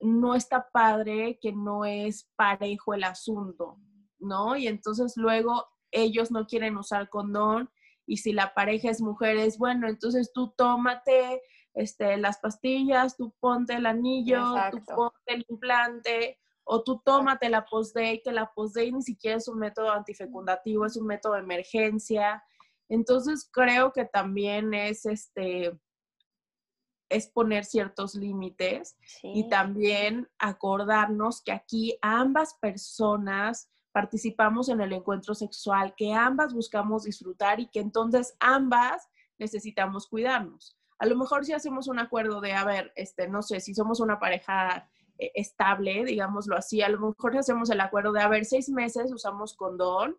no 0.00 0.34
está 0.34 0.70
padre 0.72 1.38
que 1.40 1.52
no 1.52 1.84
es 1.84 2.28
parejo 2.34 2.94
el 2.94 3.04
asunto, 3.04 3.78
¿no? 4.18 4.56
Y 4.56 4.66
entonces 4.66 5.16
luego 5.16 5.66
ellos 5.92 6.32
no 6.32 6.46
quieren 6.46 6.76
usar 6.76 7.08
condón 7.08 7.70
y 8.06 8.16
si 8.16 8.32
la 8.32 8.54
pareja 8.54 8.90
es 8.90 9.00
mujer 9.00 9.36
es 9.36 9.56
bueno, 9.56 9.88
entonces 9.88 10.32
tú 10.32 10.52
tómate 10.56 11.42
este, 11.74 12.16
las 12.16 12.38
pastillas, 12.38 13.16
tú 13.16 13.34
ponte 13.40 13.74
el 13.74 13.86
anillo, 13.86 14.42
tú 14.70 14.82
ponte 14.94 15.34
el 15.34 15.44
implante, 15.48 16.38
o 16.64 16.82
tú 16.82 17.00
tómate 17.04 17.48
la 17.48 17.64
post-day, 17.64 18.20
que 18.22 18.30
la 18.30 18.52
post-day 18.52 18.92
ni 18.92 19.02
siquiera 19.02 19.38
es 19.38 19.48
un 19.48 19.58
método 19.58 19.90
antifecundativo, 19.90 20.84
es 20.84 20.96
un 20.96 21.06
método 21.06 21.34
de 21.34 21.40
emergencia. 21.40 22.42
Entonces 22.90 23.48
creo 23.50 23.92
que 23.92 24.04
también 24.04 24.74
es 24.74 25.06
este 25.06 25.78
es 27.10 27.26
poner 27.28 27.64
ciertos 27.64 28.14
límites 28.14 28.98
y 29.22 29.48
también 29.48 30.28
acordarnos 30.38 31.42
que 31.42 31.52
aquí 31.52 31.98
ambas 32.02 32.54
personas 32.60 33.70
participamos 33.92 34.68
en 34.68 34.80
el 34.80 34.92
encuentro 34.92 35.34
sexual, 35.34 35.94
que 35.96 36.12
ambas 36.12 36.52
buscamos 36.52 37.04
disfrutar 37.04 37.60
y 37.60 37.68
que 37.68 37.80
entonces 37.80 38.36
ambas 38.38 39.08
necesitamos 39.38 40.06
cuidarnos. 40.06 40.77
A 40.98 41.06
lo 41.06 41.16
mejor 41.16 41.44
si 41.44 41.52
hacemos 41.52 41.88
un 41.88 41.98
acuerdo 41.98 42.40
de, 42.40 42.52
a 42.52 42.64
ver, 42.64 42.92
este, 42.96 43.28
no 43.28 43.42
sé, 43.42 43.60
si 43.60 43.74
somos 43.74 44.00
una 44.00 44.18
pareja 44.18 44.88
eh, 45.18 45.32
estable, 45.34 46.04
digámoslo 46.04 46.56
así, 46.56 46.82
a 46.82 46.88
lo 46.88 47.00
mejor 47.00 47.36
hacemos 47.36 47.70
el 47.70 47.80
acuerdo 47.80 48.12
de, 48.12 48.20
a 48.20 48.28
ver, 48.28 48.44
seis 48.44 48.68
meses 48.68 49.12
usamos 49.12 49.54
condón, 49.54 50.16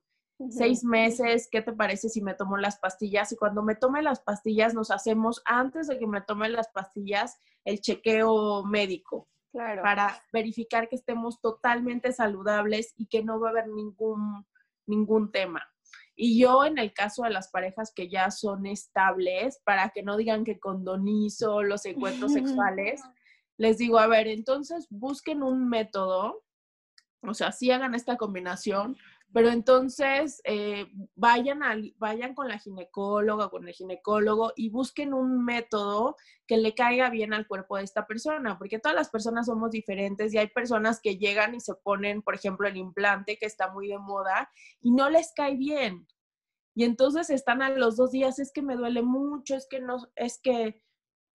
seis 0.50 0.86
meses, 0.86 1.50
¿qué 1.52 1.62
te 1.62 1.74
parece 1.74 2.08
si 2.08 2.22
me 2.22 2.34
tomo 2.34 2.58
las 2.58 2.80
pastillas? 2.80 3.32
Y 3.34 3.36
cuando 3.36 3.62
me 3.62 3.76
tome 3.76 4.02
las 4.02 4.22
pastillas, 4.22 4.74
nos 4.74 4.90
hacemos, 4.90 5.42
antes 5.44 5.88
de 5.88 6.00
que 6.00 6.08
me 6.08 6.22
tome 6.22 6.48
las 6.48 6.70
pastillas, 6.70 7.38
el 7.66 7.82
chequeo 7.82 8.64
médico. 8.64 9.28
Claro. 9.52 9.82
Para 9.82 10.24
verificar 10.32 10.88
que 10.88 10.96
estemos 10.96 11.42
totalmente 11.42 12.14
saludables 12.14 12.94
y 12.98 13.08
que 13.08 13.24
no 13.24 13.40
va 13.40 13.48
a 13.48 13.52
haber 13.52 13.68
ningún, 13.68 14.46
ningún 14.86 15.32
tema. 15.32 15.62
Y 16.22 16.38
yo 16.38 16.66
en 16.66 16.78
el 16.78 16.92
caso 16.92 17.24
de 17.24 17.30
las 17.30 17.50
parejas 17.50 17.94
que 17.96 18.10
ya 18.10 18.30
son 18.30 18.66
estables, 18.66 19.62
para 19.64 19.92
que 19.92 20.04
no 20.04 20.18
digan 20.18 20.44
que 20.44 20.60
condonizo 20.60 21.64
los 21.64 21.86
encuentros 21.86 22.34
sexuales, 22.34 23.02
les 23.58 23.78
digo, 23.78 23.98
a 24.00 24.08
ver, 24.08 24.28
entonces 24.28 24.86
busquen 24.90 25.44
un 25.44 25.70
método, 25.70 26.44
o 27.22 27.34
sea, 27.34 27.54
sí 27.54 27.72
hagan 27.72 27.96
esta 27.96 28.18
combinación, 28.18 28.98
pero 29.32 29.50
entonces 29.50 30.42
eh, 30.44 30.88
vayan, 31.16 31.60
vayan 31.98 32.34
con 32.34 32.48
la 32.48 32.58
ginecóloga, 32.58 33.50
con 33.50 33.68
el 33.68 33.74
ginecólogo 33.74 34.54
y 34.56 34.70
busquen 34.70 35.14
un 35.14 35.46
método 35.46 36.16
que 36.48 36.58
le 36.58 36.74
caiga 36.74 37.10
bien 37.10 37.34
al 37.34 37.48
cuerpo 37.48 37.78
de 37.78 37.84
esta 37.84 38.08
persona, 38.08 38.58
porque 38.58 38.80
todas 38.80 38.96
las 38.96 39.10
personas 39.10 39.46
somos 39.46 39.70
diferentes 39.72 40.34
y 40.34 40.40
hay 40.40 40.48
personas 40.48 41.00
que 41.00 41.18
llegan 41.18 41.54
y 41.54 41.60
se 41.60 41.76
ponen, 41.76 42.24
por 42.24 42.34
ejemplo, 42.34 42.68
el 42.68 42.78
implante 42.78 43.38
que 43.38 43.46
está 43.46 43.72
muy 43.72 43.88
de 43.88 44.00
moda 44.00 44.50
y 44.82 44.92
no 44.92 45.10
les 45.10 45.32
cae 45.34 45.56
bien. 45.56 46.08
Y 46.74 46.84
entonces 46.84 47.30
están 47.30 47.62
a 47.62 47.70
los 47.70 47.98
dos 47.98 48.12
días, 48.12 48.40
es 48.40 48.52
que 48.52 48.62
me 48.62 48.76
duele 48.76 49.02
mucho, 49.04 49.56
es 49.56 49.68
que 49.70 49.80
no, 49.80 49.98
es 50.16 50.40
que 50.42 50.82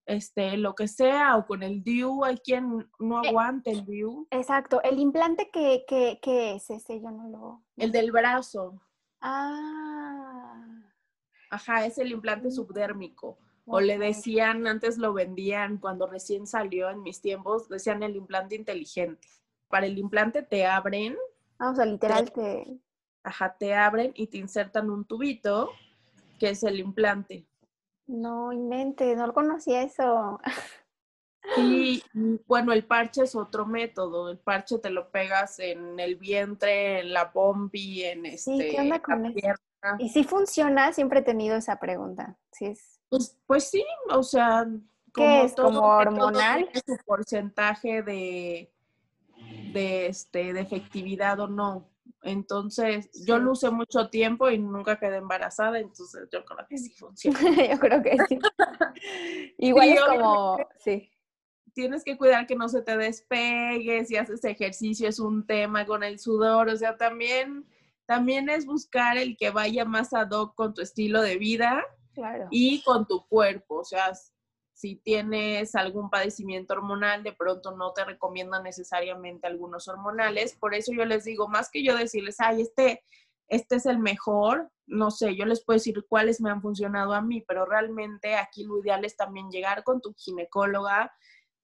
este, 0.06 0.56
lo 0.56 0.74
que 0.74 0.88
sea, 0.88 1.36
o 1.36 1.46
con 1.46 1.62
el 1.62 1.82
DIU, 1.82 2.24
hay 2.24 2.36
quien 2.38 2.88
no 2.98 3.24
eh, 3.24 3.28
aguante 3.28 3.70
el 3.70 3.84
DIU. 3.84 4.26
Exacto, 4.30 4.82
el 4.82 4.98
implante 4.98 5.50
que, 5.50 5.84
es 6.22 6.70
ese, 6.70 7.00
yo 7.00 7.10
no 7.10 7.28
lo... 7.28 7.62
El 7.76 7.92
del 7.92 8.12
brazo. 8.12 8.80
Ah. 9.20 10.82
Ajá, 11.50 11.86
es 11.86 11.98
el 11.98 12.12
implante 12.12 12.48
mm. 12.48 12.52
subdérmico. 12.52 13.38
O 13.66 13.80
le 13.80 13.96
decían, 13.96 14.66
antes 14.66 14.98
lo 14.98 15.14
vendían 15.14 15.78
cuando 15.78 16.06
recién 16.06 16.46
salió 16.46 16.90
en 16.90 17.02
mis 17.02 17.22
tiempos, 17.22 17.66
decían 17.70 18.02
el 18.02 18.14
implante 18.14 18.56
inteligente. 18.56 19.26
Para 19.68 19.86
el 19.86 19.96
implante 19.96 20.42
te 20.42 20.66
abren. 20.66 21.16
Ah, 21.58 21.70
o 21.70 21.74
sea, 21.74 21.86
literal 21.86 22.30
te... 22.30 22.78
Ajá, 23.22 23.56
te 23.58 23.74
abren 23.74 24.12
y 24.14 24.26
te 24.26 24.36
insertan 24.36 24.90
un 24.90 25.06
tubito, 25.06 25.70
que 26.38 26.50
es 26.50 26.62
el 26.62 26.78
implante. 26.78 27.46
No 28.06 28.52
invente, 28.52 29.16
no 29.16 29.26
lo 29.26 29.34
conocía 29.34 29.82
eso. 29.82 30.38
Y 31.58 32.02
bueno, 32.46 32.72
el 32.72 32.86
parche 32.86 33.22
es 33.22 33.34
otro 33.34 33.66
método. 33.66 34.30
El 34.30 34.38
parche 34.38 34.78
te 34.78 34.90
lo 34.90 35.10
pegas 35.10 35.58
en 35.58 36.00
el 36.00 36.16
vientre, 36.16 37.00
en 37.00 37.12
la 37.12 37.26
bombi, 37.26 38.02
en 38.02 38.26
este. 38.26 38.56
Sí, 38.56 38.70
¿qué 38.70 38.80
onda 38.80 39.00
con 39.00 39.26
eso? 39.26 39.36
¿Y 39.98 40.08
si 40.08 40.24
funciona? 40.24 40.92
Siempre 40.92 41.20
he 41.20 41.22
tenido 41.22 41.56
esa 41.56 41.78
pregunta. 41.78 42.38
¿Sí 42.50 42.66
es... 42.66 42.98
pues, 43.08 43.36
pues 43.46 43.70
sí, 43.70 43.84
o 44.10 44.22
sea. 44.22 44.66
¿Qué 45.12 45.44
es? 45.44 45.54
¿Como 45.54 45.80
hormonal? 45.80 46.68
su 46.74 46.96
porcentaje 47.04 48.02
de, 48.02 48.72
de, 49.72 50.06
este, 50.06 50.52
de 50.52 50.60
efectividad 50.60 51.38
o 51.40 51.46
no. 51.46 51.90
Entonces, 52.24 53.10
yo 53.26 53.38
lo 53.38 53.52
usé 53.52 53.70
mucho 53.70 54.08
tiempo 54.08 54.50
y 54.50 54.58
nunca 54.58 54.98
quedé 54.98 55.18
embarazada, 55.18 55.78
entonces 55.78 56.26
yo 56.32 56.42
creo 56.44 56.66
que 56.66 56.78
sí 56.78 56.90
funciona. 56.90 57.38
yo 57.70 57.78
creo 57.78 58.02
que 58.02 58.16
sí. 58.28 58.38
Igual 59.58 59.90
es 59.90 60.00
como, 60.00 60.56
sí. 60.78 61.10
Tienes 61.74 62.02
que 62.02 62.16
cuidar 62.16 62.46
que 62.46 62.56
no 62.56 62.68
se 62.68 62.80
te 62.80 62.96
despegue, 62.96 64.06
si 64.06 64.16
haces 64.16 64.42
ejercicio 64.44 65.08
es 65.08 65.18
un 65.18 65.46
tema 65.46 65.84
con 65.84 66.02
el 66.02 66.18
sudor, 66.18 66.68
o 66.68 66.76
sea, 66.76 66.96
también, 66.96 67.66
también 68.06 68.48
es 68.48 68.64
buscar 68.64 69.18
el 69.18 69.36
que 69.36 69.50
vaya 69.50 69.84
más 69.84 70.14
ad 70.14 70.30
hoc 70.30 70.54
con 70.54 70.72
tu 70.72 70.80
estilo 70.80 71.20
de 71.20 71.36
vida 71.36 71.84
y 72.50 72.82
con 72.84 73.06
tu 73.06 73.26
cuerpo, 73.26 73.80
o 73.80 73.84
sea, 73.84 74.12
si 74.74 74.96
tienes 74.96 75.76
algún 75.76 76.10
padecimiento 76.10 76.74
hormonal, 76.74 77.22
de 77.22 77.32
pronto 77.32 77.76
no 77.76 77.92
te 77.92 78.04
recomiendan 78.04 78.64
necesariamente 78.64 79.46
algunos 79.46 79.86
hormonales. 79.86 80.56
Por 80.56 80.74
eso 80.74 80.92
yo 80.92 81.04
les 81.04 81.24
digo, 81.24 81.48
más 81.48 81.70
que 81.70 81.84
yo 81.84 81.96
decirles, 81.96 82.36
ay, 82.40 82.62
este, 82.62 83.02
este 83.48 83.76
es 83.76 83.86
el 83.86 84.00
mejor, 84.00 84.70
no 84.86 85.12
sé, 85.12 85.36
yo 85.36 85.44
les 85.46 85.64
puedo 85.64 85.76
decir 85.76 86.04
cuáles 86.08 86.40
me 86.40 86.50
han 86.50 86.60
funcionado 86.60 87.14
a 87.14 87.22
mí, 87.22 87.40
pero 87.46 87.64
realmente 87.64 88.34
aquí 88.34 88.64
lo 88.64 88.80
ideal 88.80 89.04
es 89.04 89.16
también 89.16 89.48
llegar 89.48 89.84
con 89.84 90.00
tu 90.00 90.12
ginecóloga, 90.18 91.12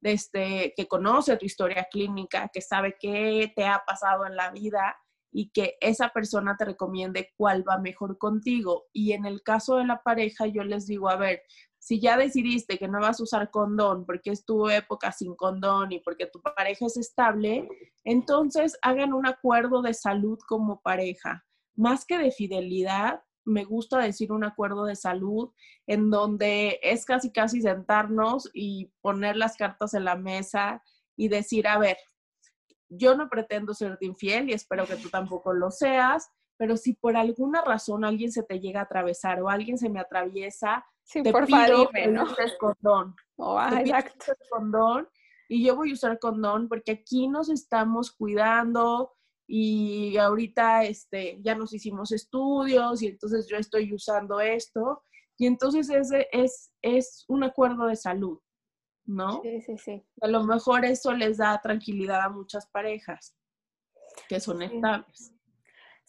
este, 0.03 0.73
que 0.77 0.87
conoce 0.87 1.37
tu 1.37 1.47
historia 1.47 1.89
clínica, 1.91 2.49
que 2.53 2.63
sabe 2.63 2.97
qué 2.99 3.53
te 3.55 3.67
ha 3.67 3.83
pasado 3.85 4.25
en 4.25 4.37
la 4.37 4.51
vida 4.51 4.97
y 5.33 5.51
que 5.51 5.77
esa 5.81 6.11
persona 6.11 6.57
te 6.57 6.65
recomiende 6.65 7.33
cuál 7.37 7.69
va 7.69 7.79
mejor 7.79 8.19
contigo. 8.19 8.87
Y 8.93 9.13
en 9.13 9.27
el 9.27 9.43
caso 9.43 9.77
de 9.77 9.85
la 9.85 10.03
pareja, 10.03 10.47
yo 10.47 10.65
les 10.65 10.87
digo, 10.87 11.09
a 11.09 11.17
ver, 11.17 11.43
si 11.81 11.99
ya 11.99 12.17
decidiste 12.17 12.79
que 12.79 12.89
no 12.89 13.01
vas 13.01 13.19
a 13.19 13.23
usar 13.23 13.51
condón 13.51 14.05
porque 14.05 14.31
es 14.31 14.45
tu 14.45 14.69
época 14.69 15.11
sin 15.13 15.35
condón 15.35 15.91
y 15.93 16.01
porque 16.01 16.27
tu 16.27 16.41
pareja 16.43 16.87
es 16.87 16.99
estable, 16.99 17.67
entonces 18.05 18.79
hagan 18.83 19.15
un 19.15 19.27
acuerdo 19.27 19.81
de 19.81 19.95
salud 19.95 20.39
como 20.47 20.83
pareja. 20.83 21.45
Más 21.75 22.05
que 22.05 22.19
de 22.19 22.31
fidelidad, 22.33 23.23
me 23.47 23.65
gusta 23.65 23.99
decir 23.99 24.31
un 24.31 24.45
acuerdo 24.45 24.85
de 24.85 24.95
salud 24.95 25.51
en 25.87 26.11
donde 26.11 26.79
es 26.83 27.07
casi 27.07 27.33
casi 27.33 27.63
sentarnos 27.63 28.51
y 28.53 28.93
poner 29.01 29.37
las 29.37 29.57
cartas 29.57 29.95
en 29.95 30.05
la 30.05 30.17
mesa 30.17 30.83
y 31.17 31.29
decir, 31.29 31.67
a 31.67 31.79
ver, 31.79 31.97
yo 32.91 33.17
no 33.17 33.31
pretendo 33.31 33.73
serte 33.73 34.05
infiel 34.05 34.51
y 34.51 34.53
espero 34.53 34.87
que 34.87 34.97
tú 34.97 35.09
tampoco 35.09 35.55
lo 35.55 35.71
seas, 35.71 36.31
pero 36.61 36.77
si 36.77 36.93
por 36.93 37.17
alguna 37.17 37.63
razón 37.63 38.05
alguien 38.05 38.31
se 38.31 38.43
te 38.43 38.61
llega 38.61 38.81
a 38.81 38.83
atravesar 38.83 39.41
o 39.41 39.49
alguien 39.49 39.79
se 39.79 39.89
me 39.89 39.99
atraviesa, 39.99 40.85
Sí, 41.05 41.23
te 41.23 41.33
por 41.33 41.47
pido 41.47 41.89
uses 42.23 42.55
condón. 42.61 43.17
Oh, 43.37 43.59
te 43.71 43.83
pido 43.83 43.97
que 43.97 44.33
condón 44.51 45.09
y 45.49 45.65
yo 45.65 45.75
voy 45.75 45.91
a 45.91 45.95
usar 45.95 46.19
condón 46.19 46.69
porque 46.69 46.93
aquí 46.93 47.29
nos 47.29 47.49
estamos 47.49 48.13
cuidando 48.13 49.11
y 49.49 50.19
ahorita 50.19 50.85
este, 50.85 51.39
ya 51.41 51.55
nos 51.55 51.73
hicimos 51.73 52.13
estudios 52.13 53.01
y 53.01 53.07
entonces 53.07 53.49
yo 53.49 53.57
estoy 53.57 53.95
usando 53.95 54.39
esto 54.39 55.03
y 55.39 55.47
entonces 55.47 55.89
ese 55.89 56.29
es, 56.31 56.75
es 56.83 57.25
un 57.29 57.43
acuerdo 57.43 57.87
de 57.87 57.97
salud, 57.97 58.39
¿no? 59.07 59.41
Sí, 59.43 59.63
sí, 59.63 59.79
sí. 59.79 60.05
A 60.21 60.29
lo 60.29 60.45
mejor 60.45 60.85
eso 60.85 61.15
les 61.15 61.39
da 61.39 61.59
tranquilidad 61.63 62.21
a 62.21 62.29
muchas 62.29 62.67
parejas 62.67 63.35
que 64.29 64.39
son 64.41 64.61
estables. 64.61 65.40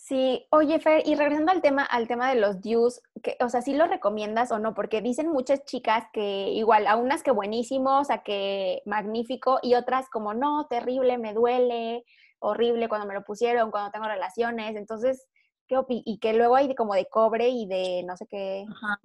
Sí, 0.04 0.48
oye 0.50 0.80
Fer, 0.80 1.04
y 1.06 1.14
regresando 1.14 1.52
al 1.52 1.62
tema, 1.62 1.84
al 1.84 2.08
tema 2.08 2.28
de 2.28 2.42
los 2.42 2.60
dues, 2.60 3.04
que, 3.22 3.38
o 3.40 3.50
sea, 3.50 3.62
¿sí 3.62 3.76
lo 3.76 3.86
recomiendas 3.86 4.52
o 4.52 4.58
no? 4.58 4.74
Porque 4.74 5.00
dicen 5.00 5.28
muchas 5.28 5.64
chicas 5.64 6.06
que 6.12 6.50
igual, 6.50 6.88
a 6.88 6.96
unas 6.96 7.22
que 7.22 7.30
buenísimos, 7.30 8.10
a 8.10 8.24
que 8.24 8.82
magnífico, 8.88 9.60
y 9.62 9.76
otras 9.76 10.10
como, 10.10 10.34
no, 10.34 10.66
terrible, 10.66 11.20
me 11.20 11.36
duele, 11.36 12.04
horrible 12.40 12.90
cuando 12.90 13.06
me 13.06 13.14
lo 13.14 13.24
pusieron, 13.24 13.70
cuando 13.70 13.92
tengo 13.92 14.08
relaciones, 14.08 14.76
entonces, 14.76 15.28
¿qué 15.68 15.80
Y 15.88 16.18
que 16.18 16.34
luego 16.34 16.56
hay 16.56 16.74
como 16.74 16.96
de 16.96 17.06
cobre 17.06 17.50
y 17.50 17.68
de 17.68 18.02
no 18.04 18.18
sé 18.18 18.26
qué. 18.26 18.66
Ajá. 18.72 19.00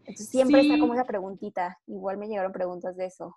Entonces 0.00 0.30
siempre 0.30 0.62
está 0.62 0.80
como 0.80 0.94
esa 0.94 1.04
preguntita, 1.04 1.78
igual 1.86 2.18
me 2.18 2.26
llegaron 2.26 2.50
preguntas 2.50 2.96
de 2.96 3.06
eso. 3.06 3.36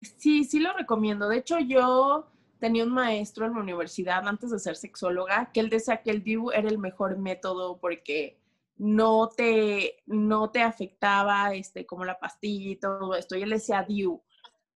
Sí, 0.00 0.44
sí 0.44 0.60
lo 0.60 0.72
recomiendo. 0.72 1.28
De 1.28 1.36
hecho, 1.36 1.58
yo 1.58 2.30
tenía 2.58 2.84
un 2.84 2.92
maestro 2.92 3.46
en 3.46 3.54
la 3.54 3.60
universidad 3.60 4.26
antes 4.26 4.50
de 4.50 4.58
ser 4.58 4.76
sexóloga 4.76 5.50
que 5.52 5.60
él 5.60 5.70
decía 5.70 6.02
que 6.02 6.10
el 6.10 6.22
DIU 6.22 6.50
era 6.50 6.68
el 6.68 6.78
mejor 6.78 7.18
método 7.18 7.78
porque 7.78 8.38
no 8.76 9.28
te, 9.28 10.02
no 10.06 10.50
te 10.50 10.62
afectaba 10.62 11.52
este, 11.54 11.84
como 11.84 12.04
la 12.04 12.18
pastilla 12.18 12.70
y 12.70 12.76
todo 12.76 13.14
esto. 13.14 13.36
Y 13.36 13.42
él 13.42 13.50
decía 13.50 13.84
DIU. 13.86 14.22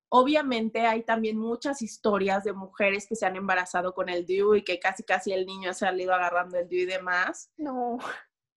Obviamente 0.08 0.80
hay 0.80 1.04
también 1.04 1.38
muchas 1.38 1.80
historias 1.80 2.44
de 2.44 2.52
mujeres 2.52 3.06
que 3.06 3.16
se 3.16 3.24
han 3.24 3.36
embarazado 3.36 3.94
con 3.94 4.08
el 4.08 4.26
DIU 4.26 4.56
y 4.56 4.62
que 4.62 4.78
casi 4.78 5.02
casi 5.04 5.32
el 5.32 5.46
niño 5.46 5.70
ha 5.70 5.74
salido 5.74 6.12
agarrando 6.12 6.58
el 6.58 6.68
DIU 6.68 6.82
y 6.82 6.86
demás. 6.86 7.50
No. 7.56 7.98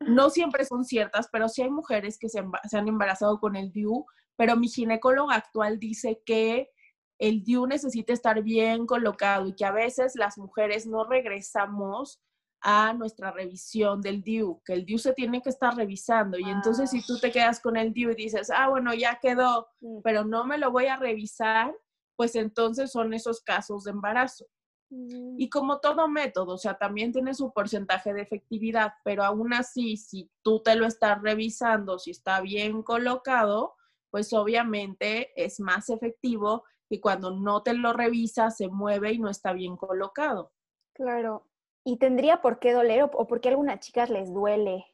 No 0.01 0.29
siempre 0.29 0.65
son 0.65 0.83
ciertas, 0.83 1.29
pero 1.31 1.47
sí 1.47 1.61
hay 1.61 1.69
mujeres 1.69 2.17
que 2.17 2.27
se, 2.27 2.43
se 2.69 2.77
han 2.77 2.87
embarazado 2.87 3.39
con 3.39 3.55
el 3.55 3.71
DIU, 3.71 4.05
pero 4.35 4.57
mi 4.57 4.67
ginecóloga 4.67 5.35
actual 5.35 5.79
dice 5.79 6.21
que 6.25 6.71
el 7.19 7.43
DIU 7.43 7.65
necesita 7.67 8.13
estar 8.13 8.41
bien 8.43 8.85
colocado 8.85 9.47
y 9.47 9.55
que 9.55 9.65
a 9.65 9.71
veces 9.71 10.15
las 10.15 10.37
mujeres 10.37 10.85
no 10.85 11.05
regresamos 11.05 12.21
a 12.61 12.93
nuestra 12.93 13.31
revisión 13.31 14.01
del 14.01 14.23
DIU, 14.23 14.61
que 14.65 14.73
el 14.73 14.85
DIU 14.85 14.97
se 14.97 15.13
tiene 15.13 15.41
que 15.41 15.49
estar 15.49 15.75
revisando. 15.75 16.37
Y 16.39 16.49
entonces 16.49 16.89
si 16.89 17.05
tú 17.05 17.19
te 17.19 17.31
quedas 17.31 17.59
con 17.59 17.77
el 17.77 17.93
DIU 17.93 18.11
y 18.11 18.15
dices, 18.15 18.49
ah, 18.49 18.69
bueno, 18.69 18.93
ya 18.93 19.19
quedó, 19.21 19.67
mm. 19.81 19.99
pero 20.03 20.25
no 20.25 20.45
me 20.45 20.57
lo 20.57 20.71
voy 20.71 20.87
a 20.87 20.97
revisar, 20.97 21.73
pues 22.15 22.35
entonces 22.35 22.91
son 22.91 23.13
esos 23.13 23.41
casos 23.41 23.83
de 23.83 23.91
embarazo. 23.91 24.47
Mm. 24.89 25.39
Y 25.39 25.49
como 25.49 25.79
todo 25.79 26.07
método, 26.07 26.55
o 26.55 26.57
sea, 26.57 26.75
también 26.75 27.11
tiene 27.11 27.33
su 27.33 27.53
porcentaje 27.53 28.13
de 28.13 28.23
efectividad, 28.23 28.93
pero 29.03 29.23
aún 29.23 29.53
así, 29.53 29.95
si 29.97 30.31
tú 30.41 30.61
te 30.63 30.75
lo 30.75 30.87
estás 30.87 31.21
revisando, 31.21 31.99
si 31.99 32.11
está 32.11 32.41
bien 32.41 32.81
colocado, 32.81 33.75
pues 34.09 34.33
obviamente 34.33 35.31
es 35.35 35.59
más 35.59 35.89
efectivo 35.89 36.63
y 36.89 36.99
cuando 36.99 37.31
no 37.31 37.63
te 37.63 37.73
lo 37.73 37.93
revisa 37.93 38.51
se 38.51 38.67
mueve 38.67 39.13
y 39.13 39.19
no 39.19 39.29
está 39.29 39.53
bien 39.53 39.75
colocado. 39.75 40.51
Claro. 40.93 41.45
¿Y 41.83 41.97
tendría 41.97 42.41
por 42.41 42.59
qué 42.59 42.73
doler 42.73 43.03
o, 43.03 43.27
por 43.27 43.41
qué 43.41 43.49
a 43.49 43.51
algunas 43.51 43.79
chicas 43.79 44.09
les 44.09 44.33
duele? 44.33 44.85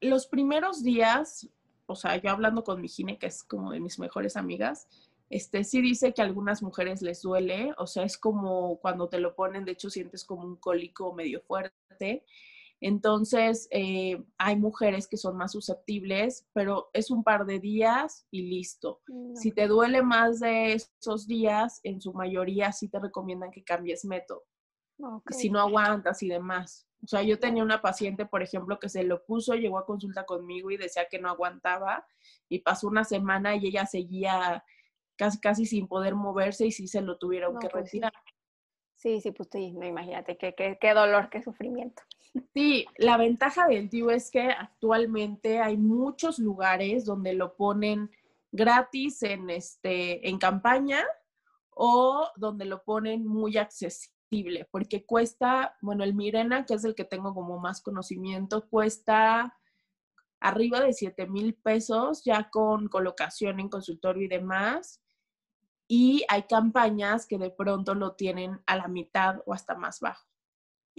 los 0.00 0.28
primeros 0.28 0.84
días, 0.84 1.48
o 1.86 1.96
sea, 1.96 2.16
yo 2.16 2.30
hablando 2.30 2.62
con 2.62 2.80
mi 2.80 2.86
gine, 2.88 3.18
que 3.18 3.26
es 3.26 3.42
como 3.42 3.72
de 3.72 3.80
mis 3.80 3.98
mejores 3.98 4.36
amigas, 4.36 4.86
este 5.30 5.64
sí 5.64 5.80
dice 5.80 6.14
que 6.14 6.22
a 6.22 6.24
algunas 6.24 6.62
mujeres 6.62 7.02
les 7.02 7.22
duele, 7.22 7.74
o 7.78 7.88
sea, 7.88 8.04
es 8.04 8.16
como 8.16 8.78
cuando 8.78 9.08
te 9.08 9.18
lo 9.18 9.34
ponen, 9.34 9.64
de 9.64 9.72
hecho 9.72 9.90
sientes 9.90 10.24
como 10.24 10.44
un 10.44 10.56
cólico 10.56 11.12
medio 11.12 11.40
fuerte 11.40 12.24
entonces, 12.80 13.68
eh, 13.70 14.22
hay 14.36 14.56
mujeres 14.56 15.08
que 15.08 15.16
son 15.16 15.36
más 15.36 15.52
susceptibles, 15.52 16.46
pero 16.52 16.90
es 16.92 17.10
un 17.10 17.24
par 17.24 17.46
de 17.46 17.58
días 17.58 18.26
y 18.30 18.42
listo. 18.42 19.00
Mm, 19.08 19.34
si 19.34 19.52
te 19.52 19.66
duele 19.66 20.02
más 20.02 20.40
de 20.40 20.74
esos 20.74 21.26
días, 21.26 21.80
en 21.84 22.00
su 22.00 22.12
mayoría 22.12 22.72
sí 22.72 22.88
te 22.88 22.98
recomiendan 22.98 23.50
que 23.50 23.64
cambies 23.64 24.04
método. 24.04 24.44
Si 25.30 25.50
no 25.50 25.60
aguantas 25.60 26.22
y 26.22 26.28
demás. 26.28 26.86
O 27.04 27.06
sea, 27.06 27.22
yo 27.22 27.38
tenía 27.38 27.62
una 27.62 27.82
paciente, 27.82 28.24
por 28.24 28.42
ejemplo, 28.42 28.78
que 28.78 28.88
se 28.88 29.04
lo 29.04 29.24
puso, 29.24 29.54
llegó 29.54 29.78
a 29.78 29.84
consulta 29.84 30.24
conmigo 30.24 30.70
y 30.70 30.78
decía 30.78 31.06
que 31.10 31.18
no 31.18 31.28
aguantaba 31.28 32.06
y 32.48 32.60
pasó 32.60 32.88
una 32.88 33.04
semana 33.04 33.54
y 33.56 33.66
ella 33.66 33.84
seguía 33.84 34.64
casi, 35.16 35.38
casi 35.38 35.66
sin 35.66 35.86
poder 35.86 36.14
moverse 36.14 36.66
y 36.66 36.72
sí 36.72 36.88
se 36.88 37.02
lo 37.02 37.18
tuvieron 37.18 37.58
que 37.58 37.68
pues 37.68 37.84
retirar. 37.84 38.12
Sí, 38.12 38.32
sí, 39.20 39.30
pues 39.30 39.48
sí, 39.52 39.72
no, 39.72 39.86
imagínate, 39.86 40.36
qué, 40.36 40.54
qué, 40.54 40.94
dolor, 40.94 41.28
qué 41.30 41.42
sufrimiento. 41.42 42.02
Sí, 42.52 42.84
la 42.98 43.16
ventaja 43.16 43.66
del 43.66 43.88
DIU 43.88 44.10
es 44.10 44.30
que 44.30 44.50
actualmente 44.50 45.58
hay 45.58 45.78
muchos 45.78 46.38
lugares 46.38 47.06
donde 47.06 47.32
lo 47.32 47.56
ponen 47.56 48.10
gratis 48.52 49.22
en, 49.22 49.48
este, 49.48 50.28
en 50.28 50.38
campaña 50.38 51.02
o 51.70 52.28
donde 52.36 52.66
lo 52.66 52.82
ponen 52.82 53.26
muy 53.26 53.56
accesible, 53.56 54.68
porque 54.70 55.06
cuesta, 55.06 55.78
bueno, 55.80 56.04
el 56.04 56.14
Mirena, 56.14 56.66
que 56.66 56.74
es 56.74 56.84
el 56.84 56.94
que 56.94 57.04
tengo 57.04 57.32
como 57.32 57.58
más 57.58 57.80
conocimiento, 57.80 58.68
cuesta 58.68 59.56
arriba 60.38 60.80
de 60.80 60.92
7 60.92 61.26
mil 61.28 61.54
pesos 61.54 62.22
ya 62.22 62.50
con 62.50 62.88
colocación 62.88 63.60
en 63.60 63.70
consultorio 63.70 64.24
y 64.24 64.28
demás 64.28 65.00
y 65.88 66.24
hay 66.28 66.44
campañas 66.44 67.26
que 67.26 67.38
de 67.38 67.50
pronto 67.50 67.94
lo 67.94 68.14
tienen 68.14 68.60
a 68.66 68.76
la 68.76 68.88
mitad 68.88 69.42
o 69.46 69.54
hasta 69.54 69.74
más 69.74 70.00
bajo. 70.00 70.26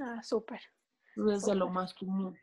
Ah, 0.01 0.21
súper. 0.23 0.61
Es 1.33 1.45
de 1.45 1.55
lo 1.55 1.69
más 1.69 1.93
común. 1.93 2.37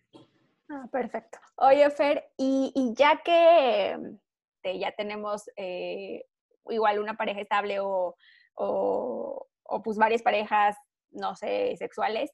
Ah, 0.68 0.88
perfecto. 0.90 1.38
Oye, 1.56 1.88
Fer, 1.90 2.24
y, 2.36 2.72
ya 2.96 3.20
que 3.22 3.96
mm, 3.96 4.78
ya 4.78 4.92
tenemos 4.92 5.48
eh, 5.56 6.24
igual 6.68 6.98
una 6.98 7.16
pareja 7.16 7.40
estable 7.40 7.78
o, 7.80 8.16
o, 8.54 9.46
pues 9.82 9.96
varias 9.96 10.22
parejas, 10.22 10.76
no 11.10 11.36
sé, 11.36 11.76
sexuales, 11.76 12.30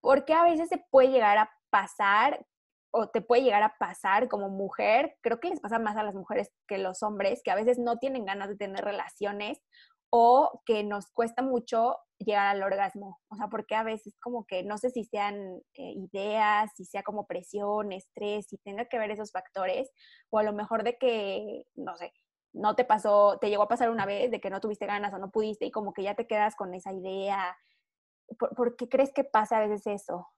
¿por 0.00 0.24
qué 0.24 0.32
a 0.34 0.44
veces 0.44 0.68
se 0.68 0.82
puede 0.90 1.10
llegar 1.10 1.38
a 1.38 1.50
pasar 1.70 2.44
o 2.90 3.08
te 3.08 3.20
puede 3.20 3.42
llegar 3.42 3.62
a 3.62 3.76
pasar 3.78 4.28
como 4.28 4.48
mujer? 4.48 5.16
Creo 5.22 5.40
que 5.40 5.50
les 5.50 5.60
pasa 5.60 5.78
más 5.78 5.96
a 5.96 6.02
las 6.02 6.14
mujeres 6.14 6.50
que 6.66 6.78
los 6.78 7.02
hombres, 7.02 7.42
que 7.44 7.50
a 7.50 7.56
veces 7.56 7.78
no 7.78 7.98
tienen 7.98 8.24
ganas 8.24 8.48
de 8.48 8.56
tener 8.56 8.84
relaciones 8.84 9.60
o 10.10 10.62
que 10.64 10.84
nos 10.84 11.10
cuesta 11.10 11.42
mucho 11.42 11.96
llegar 12.18 12.46
al 12.46 12.62
orgasmo. 12.62 13.20
O 13.28 13.36
sea, 13.36 13.48
porque 13.48 13.74
a 13.74 13.82
veces 13.82 14.16
como 14.20 14.46
que 14.46 14.64
no 14.64 14.78
sé 14.78 14.90
si 14.90 15.04
sean 15.04 15.60
eh, 15.74 15.92
ideas, 15.96 16.70
si 16.76 16.84
sea 16.84 17.02
como 17.02 17.26
presión, 17.26 17.92
estrés, 17.92 18.46
si 18.48 18.58
tenga 18.58 18.86
que 18.86 18.98
ver 18.98 19.10
esos 19.10 19.32
factores, 19.32 19.90
o 20.30 20.38
a 20.38 20.42
lo 20.42 20.52
mejor 20.52 20.82
de 20.82 20.96
que, 20.98 21.64
no 21.74 21.96
sé, 21.96 22.12
no 22.52 22.74
te 22.74 22.84
pasó, 22.84 23.38
te 23.40 23.50
llegó 23.50 23.64
a 23.64 23.68
pasar 23.68 23.90
una 23.90 24.06
vez 24.06 24.30
de 24.30 24.40
que 24.40 24.50
no 24.50 24.60
tuviste 24.60 24.86
ganas 24.86 25.12
o 25.14 25.18
no 25.18 25.30
pudiste 25.30 25.66
y 25.66 25.70
como 25.70 25.92
que 25.92 26.02
ya 26.02 26.14
te 26.14 26.26
quedas 26.26 26.56
con 26.56 26.74
esa 26.74 26.92
idea. 26.92 27.56
¿Por, 28.38 28.76
qué 28.76 28.88
crees 28.88 29.12
que 29.12 29.24
pasa 29.24 29.58
a 29.58 29.66
veces 29.66 29.86
eso? 29.86 30.28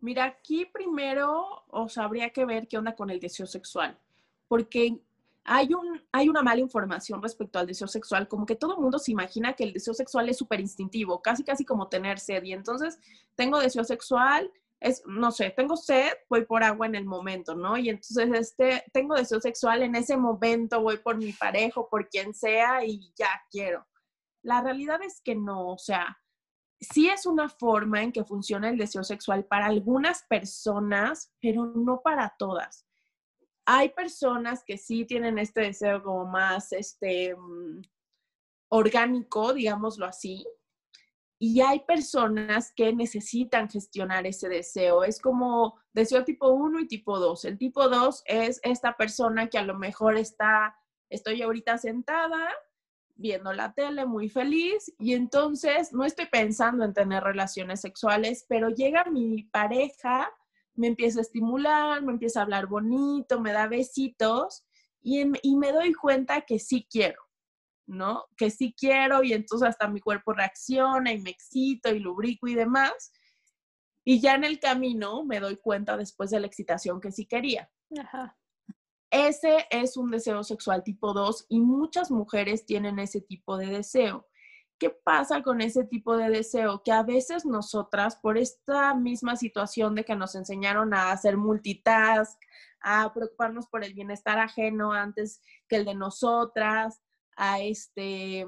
Mira, 0.00 0.24
aquí 0.24 0.64
primero, 0.64 1.64
o 1.68 1.88
sea, 1.88 2.04
habría 2.04 2.30
que 2.30 2.44
ver 2.44 2.68
qué 2.68 2.78
onda 2.78 2.94
con 2.94 3.10
el 3.10 3.18
deseo 3.18 3.46
sexual, 3.46 3.98
porque 4.46 5.00
hay, 5.42 5.74
un, 5.74 6.00
hay 6.12 6.28
una 6.28 6.42
mala 6.42 6.60
información 6.60 7.20
respecto 7.20 7.58
al 7.58 7.66
deseo 7.66 7.88
sexual, 7.88 8.28
como 8.28 8.46
que 8.46 8.54
todo 8.54 8.76
el 8.76 8.80
mundo 8.80 8.98
se 8.98 9.10
imagina 9.10 9.54
que 9.54 9.64
el 9.64 9.72
deseo 9.72 9.94
sexual 9.94 10.28
es 10.28 10.38
súper 10.38 10.60
instintivo, 10.60 11.20
casi 11.20 11.42
casi 11.42 11.64
como 11.64 11.88
tener 11.88 12.20
sed, 12.20 12.44
y 12.44 12.52
entonces 12.52 12.98
tengo 13.34 13.58
deseo 13.58 13.82
sexual, 13.82 14.52
es, 14.78 15.02
no 15.06 15.32
sé, 15.32 15.50
tengo 15.50 15.76
sed, 15.76 16.12
voy 16.28 16.44
por 16.44 16.62
agua 16.62 16.86
en 16.86 16.94
el 16.94 17.04
momento, 17.04 17.56
¿no? 17.56 17.76
Y 17.76 17.88
entonces 17.88 18.30
este, 18.32 18.84
tengo 18.92 19.16
deseo 19.16 19.40
sexual 19.40 19.82
en 19.82 19.96
ese 19.96 20.16
momento, 20.16 20.80
voy 20.80 20.98
por 20.98 21.16
mi 21.16 21.32
pareja, 21.32 21.80
por 21.90 22.08
quien 22.08 22.32
sea 22.34 22.84
y 22.84 23.12
ya 23.16 23.30
quiero. 23.50 23.84
La 24.42 24.62
realidad 24.62 25.00
es 25.02 25.20
que 25.20 25.34
no, 25.34 25.70
o 25.70 25.78
sea, 25.78 26.16
sí 26.80 27.08
es 27.08 27.26
una 27.26 27.48
forma 27.48 28.02
en 28.02 28.12
que 28.12 28.24
funciona 28.24 28.68
el 28.68 28.78
deseo 28.78 29.04
sexual 29.04 29.44
para 29.44 29.66
algunas 29.66 30.22
personas, 30.24 31.32
pero 31.40 31.66
no 31.66 32.00
para 32.02 32.34
todas. 32.38 32.86
Hay 33.66 33.90
personas 33.90 34.64
que 34.64 34.78
sí 34.78 35.04
tienen 35.04 35.38
este 35.38 35.62
deseo 35.62 36.02
como 36.02 36.26
más, 36.26 36.72
este, 36.72 37.34
mm, 37.36 37.82
orgánico, 38.70 39.52
digámoslo 39.52 40.06
así, 40.06 40.46
y 41.40 41.60
hay 41.60 41.80
personas 41.80 42.72
que 42.74 42.92
necesitan 42.92 43.68
gestionar 43.70 44.26
ese 44.26 44.48
deseo. 44.48 45.04
Es 45.04 45.20
como 45.20 45.78
deseo 45.92 46.24
tipo 46.24 46.48
1 46.48 46.80
y 46.80 46.88
tipo 46.88 47.18
2. 47.18 47.44
El 47.44 47.58
tipo 47.58 47.88
2 47.88 48.22
es 48.26 48.60
esta 48.64 48.96
persona 48.96 49.46
que 49.48 49.58
a 49.58 49.62
lo 49.62 49.78
mejor 49.78 50.16
está, 50.16 50.76
estoy 51.08 51.42
ahorita 51.42 51.78
sentada 51.78 52.50
viendo 53.18 53.52
la 53.52 53.72
tele 53.74 54.06
muy 54.06 54.30
feliz 54.30 54.92
y 54.98 55.12
entonces 55.12 55.92
no 55.92 56.04
estoy 56.04 56.26
pensando 56.26 56.84
en 56.84 56.94
tener 56.94 57.22
relaciones 57.22 57.80
sexuales, 57.80 58.46
pero 58.48 58.70
llega 58.70 59.04
mi 59.06 59.42
pareja, 59.42 60.30
me 60.74 60.86
empieza 60.86 61.18
a 61.18 61.22
estimular, 61.22 62.00
me 62.02 62.12
empieza 62.12 62.40
a 62.40 62.44
hablar 62.44 62.68
bonito, 62.68 63.40
me 63.40 63.52
da 63.52 63.66
besitos 63.66 64.64
y, 65.02 65.24
me 65.24 65.72
doy 65.72 65.92
cuenta 65.92 66.42
que 66.42 66.58
sí 66.58 66.86
quiero. 66.90 67.20
¿no? 67.86 68.26
Que 68.36 68.50
sí 68.50 68.74
quiero 68.78 69.24
y 69.24 69.32
entonces 69.32 69.66
hasta 69.66 69.88
mi 69.88 70.00
cuerpo 70.00 70.34
reacciona 70.34 71.10
y 71.10 71.22
me 71.22 71.30
excito 71.30 71.88
y 71.88 71.98
lubrico 71.98 72.46
y 72.46 72.54
demás. 72.54 73.12
Y 74.04 74.20
ya 74.20 74.34
en 74.34 74.44
el 74.44 74.60
camino 74.60 75.24
me 75.24 75.40
doy 75.40 75.56
cuenta 75.56 75.96
después 75.96 76.28
de 76.30 76.38
la 76.38 76.46
excitación 76.46 77.00
que 77.00 77.12
sí 77.12 77.24
quería. 77.24 77.70
Ese 79.10 79.66
es 79.70 79.96
un 79.96 80.10
deseo 80.10 80.44
sexual 80.44 80.82
tipo 80.82 81.14
2 81.14 81.46
y 81.48 81.60
muchas 81.60 82.10
mujeres 82.10 82.66
tienen 82.66 82.98
ese 82.98 83.20
tipo 83.20 83.56
de 83.56 83.66
deseo. 83.66 84.26
¿Qué 84.78 84.90
pasa 84.90 85.42
con 85.42 85.60
ese 85.60 85.84
tipo 85.84 86.16
de 86.16 86.30
deseo? 86.30 86.82
Que 86.84 86.92
a 86.92 87.02
veces 87.02 87.44
nosotras, 87.44 88.16
por 88.16 88.38
esta 88.38 88.94
misma 88.94 89.34
situación 89.36 89.94
de 89.94 90.04
que 90.04 90.14
nos 90.14 90.34
enseñaron 90.34 90.94
a 90.94 91.10
hacer 91.10 91.36
multitask, 91.36 92.38
a 92.80 93.12
preocuparnos 93.12 93.66
por 93.66 93.82
el 93.82 93.94
bienestar 93.94 94.38
ajeno 94.38 94.92
antes 94.92 95.42
que 95.68 95.76
el 95.76 95.84
de 95.84 95.94
nosotras, 95.94 97.00
a 97.36 97.60
este, 97.60 98.46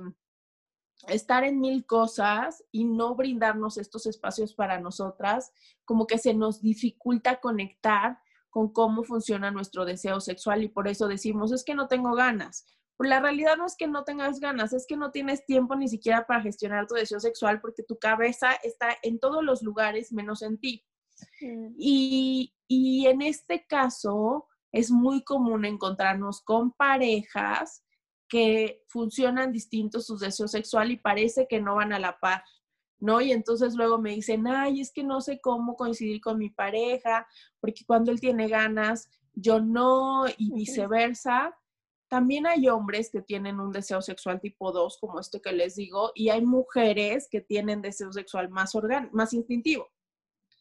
estar 1.09 1.43
en 1.45 1.59
mil 1.59 1.85
cosas 1.87 2.65
y 2.71 2.85
no 2.85 3.15
brindarnos 3.15 3.77
estos 3.77 4.07
espacios 4.07 4.55
para 4.55 4.79
nosotras, 4.81 5.53
como 5.85 6.07
que 6.07 6.19
se 6.19 6.35
nos 6.35 6.61
dificulta 6.61 7.41
conectar 7.41 8.21
con 8.51 8.73
cómo 8.73 9.05
funciona 9.05 9.51
nuestro 9.51 9.85
deseo 9.85 10.21
sexual 10.21 10.63
y 10.63 10.69
por 10.69 10.89
eso 10.89 11.09
decimos, 11.09 11.53
es 11.53 11.65
que 11.65 11.75
no 11.75 11.89
tengo 11.89 12.15
ganas. 12.15 12.67
Pero 12.97 13.09
la 13.09 13.21
realidad 13.21 13.57
no 13.57 13.65
es 13.65 13.77
que 13.77 13.87
no 13.87 14.05
tengas 14.05 14.41
ganas, 14.41 14.73
es 14.73 14.87
que 14.87 14.97
no 14.97 15.11
tienes 15.11 15.47
tiempo 15.47 15.75
ni 15.75 15.89
siquiera 15.89 16.27
para 16.27 16.43
gestionar 16.43 16.87
tu 16.87 16.95
deseo 16.95 17.19
sexual 17.19 17.61
porque 17.61 17.83
tu 17.83 17.99
cabeza 17.99 18.53
está 18.63 18.89
en 19.03 19.19
todos 19.19 19.43
los 19.43 19.63
lugares 19.63 20.13
menos 20.13 20.43
en 20.43 20.59
ti. 20.59 20.85
Mm. 21.41 21.75
Y, 21.79 22.55
y 22.69 23.07
en 23.07 23.23
este 23.23 23.65
caso 23.67 24.49
es 24.73 24.91
muy 24.91 25.25
común 25.25 25.65
encontrarnos 25.65 26.43
con 26.43 26.73
parejas 26.73 27.85
que 28.29 28.85
funcionan 28.87 29.51
distintos 29.51 30.07
sus 30.07 30.21
deseos 30.21 30.53
sexual 30.53 30.93
y 30.93 30.97
parece 30.97 31.47
que 31.49 31.61
no 31.61 31.75
van 31.75 31.93
a 31.93 31.99
la 31.99 32.19
par, 32.21 32.45
¿no? 33.01 33.21
Y 33.21 33.33
entonces 33.33 33.75
luego 33.75 33.99
me 33.99 34.11
dicen, 34.11 34.47
ay, 34.47 34.81
es 34.81 34.93
que 34.93 35.03
no 35.03 35.21
sé 35.21 35.41
cómo 35.41 35.75
coincidir 35.75 36.21
con 36.21 36.39
mi 36.39 36.51
pareja, 36.51 37.27
porque 37.61 37.85
cuando 37.87 38.13
él 38.13 38.21
tiene 38.21 38.49
ganas, 38.49 39.09
yo 39.35 39.61
no, 39.61 40.27
y 40.37 40.53
viceversa. 40.53 41.57
También 42.09 42.47
hay 42.47 42.69
hombres 42.69 43.11
que 43.11 43.23
tienen 43.23 43.61
un 43.61 43.73
deseo 43.73 44.03
sexual 44.03 44.41
tipo 44.41 44.73
2, 44.73 44.99
como 45.01 45.21
este 45.21 45.41
que 45.41 45.53
les 45.53 45.77
digo, 45.77 46.13
y 46.15 46.29
hay 46.29 46.45
mujeres 46.45 47.29
que 47.31 47.41
tienen 47.41 47.83
deseo 47.83 48.13
sexual 48.13 48.51
más, 48.51 48.73
más 49.13 49.33
instintivo. 49.33 49.89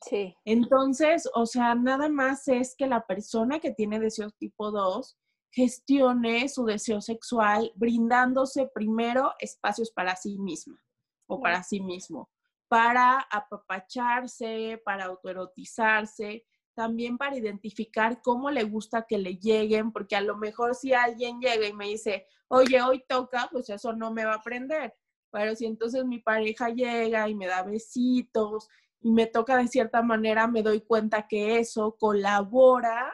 Sí. 0.07 0.33
Entonces, 0.45 1.29
o 1.33 1.45
sea, 1.45 1.75
nada 1.75 2.07
más 2.07 2.47
es 2.47 2.75
que 2.77 2.87
la 2.87 3.05
persona 3.05 3.59
que 3.59 3.71
tiene 3.71 3.99
deseo 3.99 4.31
tipo 4.31 4.71
2 4.71 5.17
gestione 5.51 6.47
su 6.47 6.63
deseo 6.63 7.01
sexual 7.01 7.73
brindándose 7.75 8.69
primero 8.73 9.33
espacios 9.39 9.91
para 9.91 10.15
sí 10.15 10.37
misma 10.37 10.79
o 11.29 11.39
para 11.39 11.63
sí 11.63 11.79
mismo, 11.79 12.29
para 12.67 13.19
apapacharse, 13.19 14.81
para 14.83 15.05
autoerotizarse, 15.05 16.45
también 16.73 17.17
para 17.17 17.37
identificar 17.37 18.21
cómo 18.21 18.49
le 18.49 18.63
gusta 18.63 19.05
que 19.07 19.17
le 19.17 19.35
lleguen, 19.35 19.91
porque 19.91 20.15
a 20.15 20.21
lo 20.21 20.37
mejor 20.37 20.75
si 20.75 20.93
alguien 20.93 21.39
llega 21.39 21.67
y 21.67 21.73
me 21.73 21.87
dice, 21.87 22.25
oye, 22.47 22.81
hoy 22.81 23.03
toca, 23.07 23.47
pues 23.51 23.69
eso 23.69 23.93
no 23.93 24.11
me 24.11 24.25
va 24.25 24.33
a 24.33 24.37
aprender. 24.37 24.95
Pero 25.31 25.55
si 25.55 25.65
entonces 25.65 26.03
mi 26.05 26.19
pareja 26.19 26.69
llega 26.69 27.29
y 27.29 27.35
me 27.35 27.47
da 27.47 27.61
besitos 27.61 28.67
y 29.01 29.11
me 29.11 29.27
toca 29.27 29.57
de 29.57 29.67
cierta 29.67 30.01
manera, 30.01 30.47
me 30.47 30.63
doy 30.63 30.81
cuenta 30.81 31.27
que 31.27 31.59
eso 31.59 31.95
colabora 31.99 33.11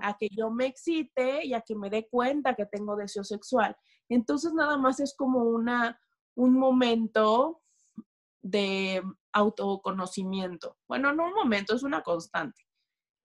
a 0.00 0.16
que 0.18 0.28
yo 0.30 0.50
me 0.50 0.66
excite 0.66 1.44
y 1.44 1.54
a 1.54 1.60
que 1.62 1.74
me 1.74 1.90
dé 1.90 2.08
cuenta 2.08 2.54
que 2.54 2.66
tengo 2.66 2.96
deseo 2.96 3.24
sexual. 3.24 3.76
Entonces 4.08 4.52
nada 4.54 4.76
más 4.78 5.00
es 5.00 5.14
como 5.14 5.40
una, 5.44 5.98
un 6.34 6.58
momento 6.58 7.62
de 8.42 9.02
autoconocimiento. 9.32 10.76
Bueno, 10.88 11.12
no 11.12 11.26
un 11.26 11.34
momento, 11.34 11.74
es 11.74 11.82
una 11.82 12.02
constante. 12.02 12.66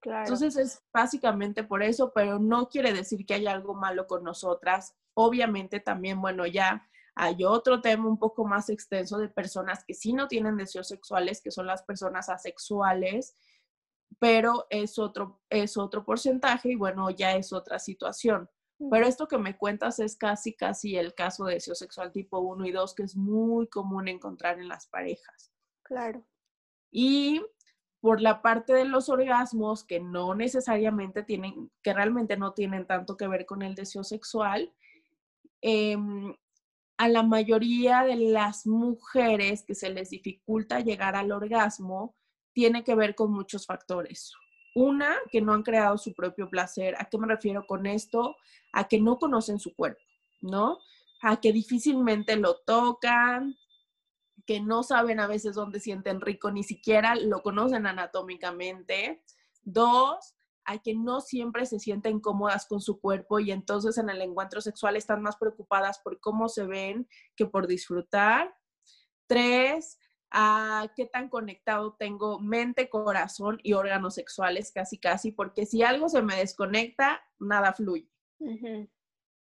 Entonces 0.03 0.55
es 0.57 0.83
básicamente 0.93 1.63
por 1.63 1.83
eso, 1.83 2.11
pero 2.13 2.39
no 2.39 2.69
quiere 2.69 2.93
decir 2.93 3.25
que 3.25 3.33
haya 3.33 3.51
algo 3.51 3.73
malo 3.73 4.07
con 4.07 4.23
nosotras. 4.23 4.95
Obviamente 5.15 5.79
también, 5.79 6.21
bueno, 6.21 6.45
ya 6.45 6.87
hay 7.15 7.43
otro 7.43 7.81
tema 7.81 8.07
un 8.07 8.19
poco 8.19 8.45
más 8.45 8.69
extenso 8.69 9.17
de 9.17 9.27
personas 9.27 9.83
que 9.83 9.93
sí 9.93 10.13
no 10.13 10.27
tienen 10.27 10.55
deseos 10.55 10.87
sexuales, 10.87 11.41
que 11.41 11.51
son 11.51 11.65
las 11.65 11.83
personas 11.83 12.29
asexuales, 12.29 13.35
pero 14.19 14.67
es 14.69 14.99
otro, 14.99 15.41
es 15.49 15.77
otro 15.77 16.05
porcentaje 16.05 16.69
y 16.69 16.75
bueno, 16.75 17.10
ya 17.10 17.35
es 17.35 17.51
otra 17.51 17.79
situación. 17.79 18.49
Pero 18.92 19.08
esto 19.08 19.28
que 19.28 19.40
me 19.40 19.58
cuentas 19.58 20.00
es 20.00 20.15
casi, 20.15 20.54
casi 20.54 20.98
el 20.98 21.15
caso 21.15 21.46
de 21.46 21.56
deseo 21.56 21.73
sexual 21.73 22.12
tipo 22.12 22.40
1 22.40 22.65
y 22.67 22.71
2, 22.71 22.94
que 22.94 23.04
es 23.04 23.15
muy 23.15 23.67
común 23.67 24.08
encontrar 24.08 24.60
en 24.60 24.67
las 24.67 24.88
parejas. 24.88 25.52
Claro. 25.84 26.23
Y 26.92 27.42
por 28.00 28.21
la 28.21 28.42
parte 28.42 28.73
de 28.73 28.86
los 28.86 29.10
orgasmos, 29.10 29.84
que 29.84 30.00
no 30.00 30.36
necesariamente 30.36 31.23
tienen, 31.23 31.71
que 31.82 31.94
realmente 31.94 32.38
no 32.38 32.54
tienen 32.54 32.86
tanto 32.86 33.17
que 33.17 33.28
ver 33.28 33.46
con 33.46 33.63
el 33.63 33.73
deseo 33.73 34.04
sexual, 34.04 34.71
em, 35.62 36.36
a 36.98 37.08
la 37.08 37.23
mayoría 37.23 38.04
de 38.04 38.15
las 38.15 38.67
mujeres 38.67 39.63
que 39.63 39.75
se 39.75 39.90
les 39.90 40.12
dificulta 40.12 40.80
llegar 40.80 41.15
al 41.15 41.32
orgasmo, 41.32 42.15
tiene 42.54 42.84
que 42.84 42.96
ver 42.96 43.15
con 43.15 43.32
muchos 43.32 43.65
factores. 43.65 44.34
Una, 44.78 45.15
que 45.32 45.42
no 45.42 45.56
han 45.56 45.63
creado 45.63 45.98
su 45.98 46.13
propio 46.13 46.52
placer. 46.52 46.94
¿A 47.00 47.06
qué 47.06 47.17
me 47.17 47.25
refiero 47.25 47.65
con 47.65 47.88
esto? 47.88 48.36
A 48.73 48.88
que 48.88 49.02
no 49.02 49.17
conocen 49.17 49.58
su 49.58 49.73
cuerpo, 49.75 50.04
¿no? 50.42 50.78
A 51.23 51.42
que 51.42 51.52
difícilmente 51.52 52.36
lo 52.36 52.60
tocan, 52.60 53.58
que 54.46 54.60
no 54.60 54.84
saben 54.84 55.19
a 55.19 55.25
veces 55.25 55.56
dónde 55.56 55.80
sienten 55.80 56.21
rico, 56.21 56.52
ni 56.52 56.62
siquiera 56.62 57.15
lo 57.15 57.42
conocen 57.42 57.88
anatómicamente. 57.88 59.23
Dos, 59.63 60.36
a 60.63 60.78
que 60.78 60.94
no 60.94 61.21
siempre 61.21 61.65
se 61.65 61.80
sienten 61.80 62.19
cómodas 62.19 62.67
con 62.67 62.80
su 62.80 63.00
cuerpo 63.00 63.40
y 63.40 63.50
entonces 63.50 63.98
en 63.98 64.12
el 64.12 64.21
encuentro 64.21 64.62
sexual 64.62 64.96
están 64.96 65.23
más 65.23 65.38
preocupadas 65.38 65.98
por 66.04 66.19
cómo 66.19 66.50
se 66.50 66.67
ven 66.67 67.08
que 67.36 67.48
por 67.48 67.65
disfrutar. 67.65 68.54
Tres, 69.25 69.98
a 70.32 70.92
qué 70.96 71.06
tan 71.06 71.30
conectado 71.30 71.96
tengo 71.98 72.40
mente, 72.40 72.90
corazón 72.90 73.60
y 73.63 73.73
órganos 73.73 74.15
sexuales, 74.15 74.71
casi, 74.71 74.98
casi, 74.98 75.32
porque 75.32 75.65
si 75.65 75.84
algo 75.84 76.10
se 76.10 76.21
me 76.21 76.36
desconecta, 76.36 77.21
nada 77.40 77.73
fluye. 77.73 78.10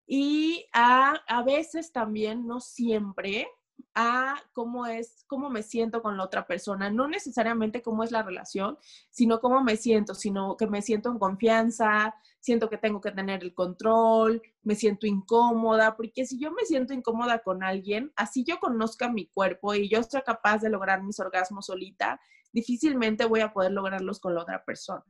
Y 0.07 0.65
a, 0.73 1.21
a 1.27 1.43
veces 1.43 1.91
también, 1.91 2.47
no 2.47 2.59
siempre, 2.59 3.47
a 3.95 4.35
cómo 4.53 4.85
es, 4.85 5.23
cómo 5.27 5.49
me 5.49 5.63
siento 5.63 6.01
con 6.01 6.17
la 6.17 6.23
otra 6.23 6.47
persona, 6.47 6.89
no 6.89 7.07
necesariamente 7.07 7.81
cómo 7.81 8.03
es 8.03 8.11
la 8.11 8.23
relación, 8.23 8.77
sino 9.09 9.39
cómo 9.39 9.63
me 9.63 9.75
siento, 9.75 10.13
sino 10.15 10.55
que 10.57 10.67
me 10.67 10.81
siento 10.81 11.11
en 11.11 11.19
confianza, 11.19 12.15
siento 12.39 12.69
que 12.69 12.77
tengo 12.77 13.01
que 13.01 13.11
tener 13.11 13.43
el 13.43 13.53
control, 13.53 14.41
me 14.63 14.75
siento 14.75 15.07
incómoda, 15.07 15.95
porque 15.95 16.25
si 16.25 16.39
yo 16.39 16.51
me 16.51 16.65
siento 16.65 16.93
incómoda 16.93 17.39
con 17.39 17.63
alguien, 17.63 18.11
así 18.15 18.43
yo 18.43 18.59
conozca 18.59 19.09
mi 19.09 19.27
cuerpo 19.27 19.73
y 19.73 19.89
yo 19.89 20.03
sea 20.03 20.21
capaz 20.21 20.59
de 20.59 20.69
lograr 20.69 21.03
mis 21.03 21.19
orgasmos 21.19 21.65
solita, 21.67 22.19
difícilmente 22.51 23.25
voy 23.25 23.41
a 23.41 23.53
poder 23.53 23.71
lograrlos 23.71 24.19
con 24.19 24.35
la 24.35 24.41
otra 24.41 24.63
persona. 24.63 25.03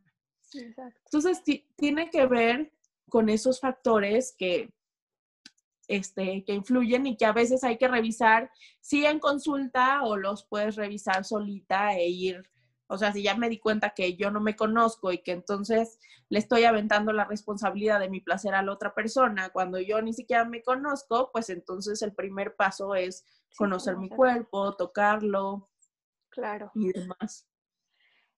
Entonces, 1.05 1.43
tiene 1.75 2.09
que 2.09 2.25
ver 2.25 2.73
con 3.07 3.29
esos 3.29 3.59
factores 3.59 4.35
que 4.37 4.73
este, 5.89 6.45
que 6.45 6.53
influyen 6.53 7.07
y 7.07 7.17
que 7.17 7.25
a 7.25 7.33
veces 7.33 7.63
hay 7.63 7.77
que 7.77 7.87
revisar, 7.87 8.51
si 8.79 9.05
en 9.05 9.19
consulta 9.19 10.03
o 10.03 10.15
los 10.15 10.45
puedes 10.45 10.75
revisar 10.75 11.25
solita 11.25 11.95
e 11.97 12.07
ir, 12.07 12.49
o 12.87 12.97
sea, 12.97 13.11
si 13.11 13.23
ya 13.23 13.35
me 13.35 13.49
di 13.49 13.59
cuenta 13.59 13.89
que 13.89 14.15
yo 14.15 14.31
no 14.31 14.39
me 14.39 14.55
conozco 14.55 15.11
y 15.11 15.17
que 15.19 15.31
entonces 15.31 15.99
le 16.29 16.39
estoy 16.39 16.63
aventando 16.63 17.11
la 17.11 17.25
responsabilidad 17.25 17.99
de 17.99 18.09
mi 18.09 18.21
placer 18.21 18.53
a 18.53 18.63
la 18.63 18.71
otra 18.71 18.93
persona 18.93 19.49
cuando 19.49 19.79
yo 19.79 20.01
ni 20.01 20.13
siquiera 20.13 20.45
me 20.45 20.61
conozco, 20.61 21.31
pues 21.31 21.49
entonces 21.49 22.01
el 22.03 22.13
primer 22.13 22.55
paso 22.55 22.95
es 22.95 23.25
conocer 23.57 23.97
mi 23.97 24.09
cuerpo, 24.09 24.75
tocarlo. 24.75 25.69
Claro. 26.29 26.71
Y 26.75 26.91
demás. 26.91 27.47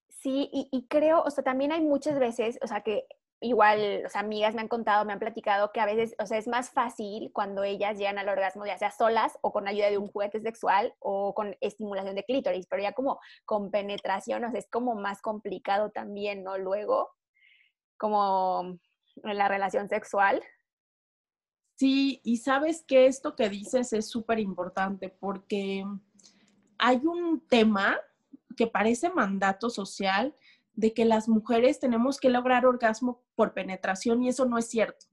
Sí, 0.07 0.49
y, 0.53 0.69
y, 0.71 0.87
creo, 0.87 1.23
o 1.23 1.31
sea, 1.31 1.43
también 1.43 1.71
hay 1.71 1.81
muchas 1.81 2.19
veces, 2.19 2.59
o 2.61 2.67
sea, 2.67 2.81
que 2.81 3.07
igual, 3.41 4.03
o 4.05 4.09
sea, 4.09 4.21
amigas 4.21 4.53
me 4.53 4.61
han 4.61 4.67
contado, 4.67 5.03
me 5.03 5.13
han 5.13 5.19
platicado 5.19 5.71
que 5.71 5.81
a 5.81 5.85
veces, 5.85 6.15
o 6.19 6.25
sea, 6.27 6.37
es 6.37 6.47
más 6.47 6.69
fácil 6.69 7.31
cuando 7.33 7.63
ellas 7.63 7.97
llegan 7.97 8.19
al 8.19 8.29
orgasmo, 8.29 8.65
ya 8.65 8.77
sea 8.77 8.91
solas 8.91 9.37
o 9.41 9.51
con 9.51 9.67
ayuda 9.67 9.89
de 9.89 9.97
un 9.97 10.07
juguete 10.07 10.39
sexual 10.39 10.93
o 10.99 11.33
con 11.33 11.57
estimulación 11.59 12.15
de 12.15 12.23
clítoris, 12.23 12.67
pero 12.67 12.83
ya 12.83 12.93
como 12.93 13.19
con 13.45 13.71
penetración, 13.71 14.45
o 14.45 14.51
sea, 14.51 14.59
es 14.59 14.69
como 14.69 14.93
más 14.93 15.21
complicado 15.21 15.89
también, 15.89 16.43
¿no? 16.43 16.59
Luego, 16.59 17.09
como 17.97 18.77
en 19.23 19.37
la 19.37 19.47
relación 19.47 19.89
sexual. 19.89 20.41
Sí, 21.75 22.21
y 22.23 22.37
sabes 22.37 22.83
que 22.87 23.07
esto 23.07 23.35
que 23.35 23.49
dices 23.49 23.91
es 23.91 24.07
súper 24.07 24.39
importante 24.39 25.09
porque 25.09 25.83
hay 26.77 26.97
un 26.97 27.41
tema 27.47 27.99
que 28.55 28.67
parece 28.67 29.09
mandato 29.09 29.69
social, 29.71 30.35
de 30.73 30.93
que 30.93 31.05
las 31.05 31.27
mujeres 31.27 31.79
tenemos 31.79 32.19
que 32.19 32.29
lograr 32.29 32.65
orgasmo 32.65 33.23
por 33.35 33.53
penetración 33.53 34.23
y 34.23 34.29
eso 34.29 34.45
no 34.45 34.57
es 34.57 34.69
cierto. 34.69 35.05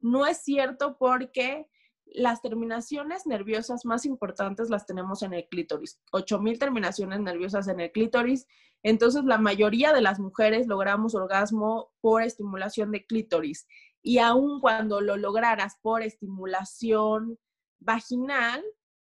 No 0.00 0.26
es 0.26 0.38
cierto 0.38 0.96
porque 0.98 1.68
las 2.06 2.42
terminaciones 2.42 3.26
nerviosas 3.26 3.84
más 3.84 4.06
importantes 4.06 4.70
las 4.70 4.86
tenemos 4.86 5.22
en 5.22 5.34
el 5.34 5.48
clítoris. 5.48 6.00
8000 6.12 6.58
terminaciones 6.58 7.20
nerviosas 7.20 7.68
en 7.68 7.80
el 7.80 7.90
clítoris. 7.90 8.46
Entonces, 8.82 9.24
la 9.24 9.38
mayoría 9.38 9.92
de 9.92 10.02
las 10.02 10.20
mujeres 10.20 10.66
logramos 10.66 11.14
orgasmo 11.14 11.92
por 12.00 12.22
estimulación 12.22 12.92
de 12.92 13.04
clítoris. 13.06 13.66
Y 14.02 14.18
aun 14.18 14.60
cuando 14.60 15.00
lo 15.00 15.16
lograras 15.16 15.78
por 15.80 16.02
estimulación 16.02 17.38
vaginal, 17.80 18.62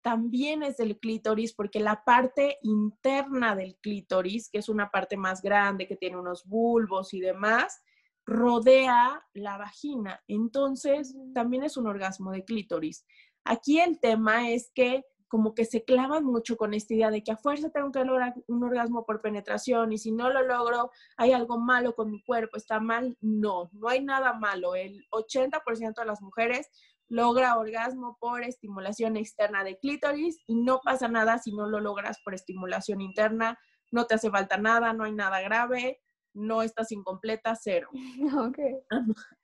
también 0.06 0.62
es 0.62 0.76
del 0.76 1.00
clítoris 1.00 1.52
porque 1.52 1.80
la 1.80 2.04
parte 2.04 2.58
interna 2.62 3.56
del 3.56 3.74
clítoris, 3.82 4.48
que 4.48 4.58
es 4.58 4.68
una 4.68 4.88
parte 4.88 5.16
más 5.16 5.42
grande, 5.42 5.88
que 5.88 5.96
tiene 5.96 6.16
unos 6.16 6.44
bulbos 6.44 7.12
y 7.12 7.18
demás, 7.18 7.82
rodea 8.24 9.20
la 9.34 9.58
vagina. 9.58 10.22
Entonces, 10.28 11.16
también 11.34 11.64
es 11.64 11.76
un 11.76 11.88
orgasmo 11.88 12.30
de 12.30 12.44
clítoris. 12.44 13.04
Aquí 13.42 13.80
el 13.80 13.98
tema 13.98 14.48
es 14.48 14.70
que 14.76 15.02
como 15.26 15.56
que 15.56 15.64
se 15.64 15.82
clavan 15.82 16.24
mucho 16.24 16.56
con 16.56 16.72
esta 16.72 16.94
idea 16.94 17.10
de 17.10 17.24
que 17.24 17.32
a 17.32 17.36
fuerza 17.36 17.70
tengo 17.70 17.90
que 17.90 18.04
lograr 18.04 18.32
un 18.46 18.62
orgasmo 18.62 19.04
por 19.04 19.20
penetración 19.20 19.92
y 19.92 19.98
si 19.98 20.12
no 20.12 20.30
lo 20.30 20.44
logro, 20.44 20.92
hay 21.16 21.32
algo 21.32 21.58
malo 21.58 21.96
con 21.96 22.12
mi 22.12 22.22
cuerpo, 22.22 22.56
está 22.56 22.78
mal. 22.78 23.18
No, 23.20 23.70
no 23.72 23.88
hay 23.88 24.04
nada 24.04 24.34
malo. 24.34 24.76
El 24.76 25.04
80% 25.10 25.94
de 25.96 26.06
las 26.06 26.22
mujeres 26.22 26.70
logra 27.08 27.56
orgasmo 27.56 28.16
por 28.20 28.42
estimulación 28.42 29.16
externa 29.16 29.64
de 29.64 29.78
clítoris 29.78 30.38
y 30.46 30.56
no 30.56 30.80
pasa 30.84 31.08
nada 31.08 31.38
si 31.38 31.52
no 31.52 31.66
lo 31.68 31.80
logras 31.80 32.18
por 32.24 32.34
estimulación 32.34 33.00
interna, 33.00 33.58
no 33.92 34.06
te 34.06 34.16
hace 34.16 34.30
falta 34.30 34.56
nada, 34.56 34.92
no 34.92 35.04
hay 35.04 35.12
nada 35.12 35.40
grave, 35.40 36.00
no 36.34 36.62
estás 36.62 36.92
incompleta, 36.92 37.54
cero. 37.56 37.88
Okay. 38.48 38.74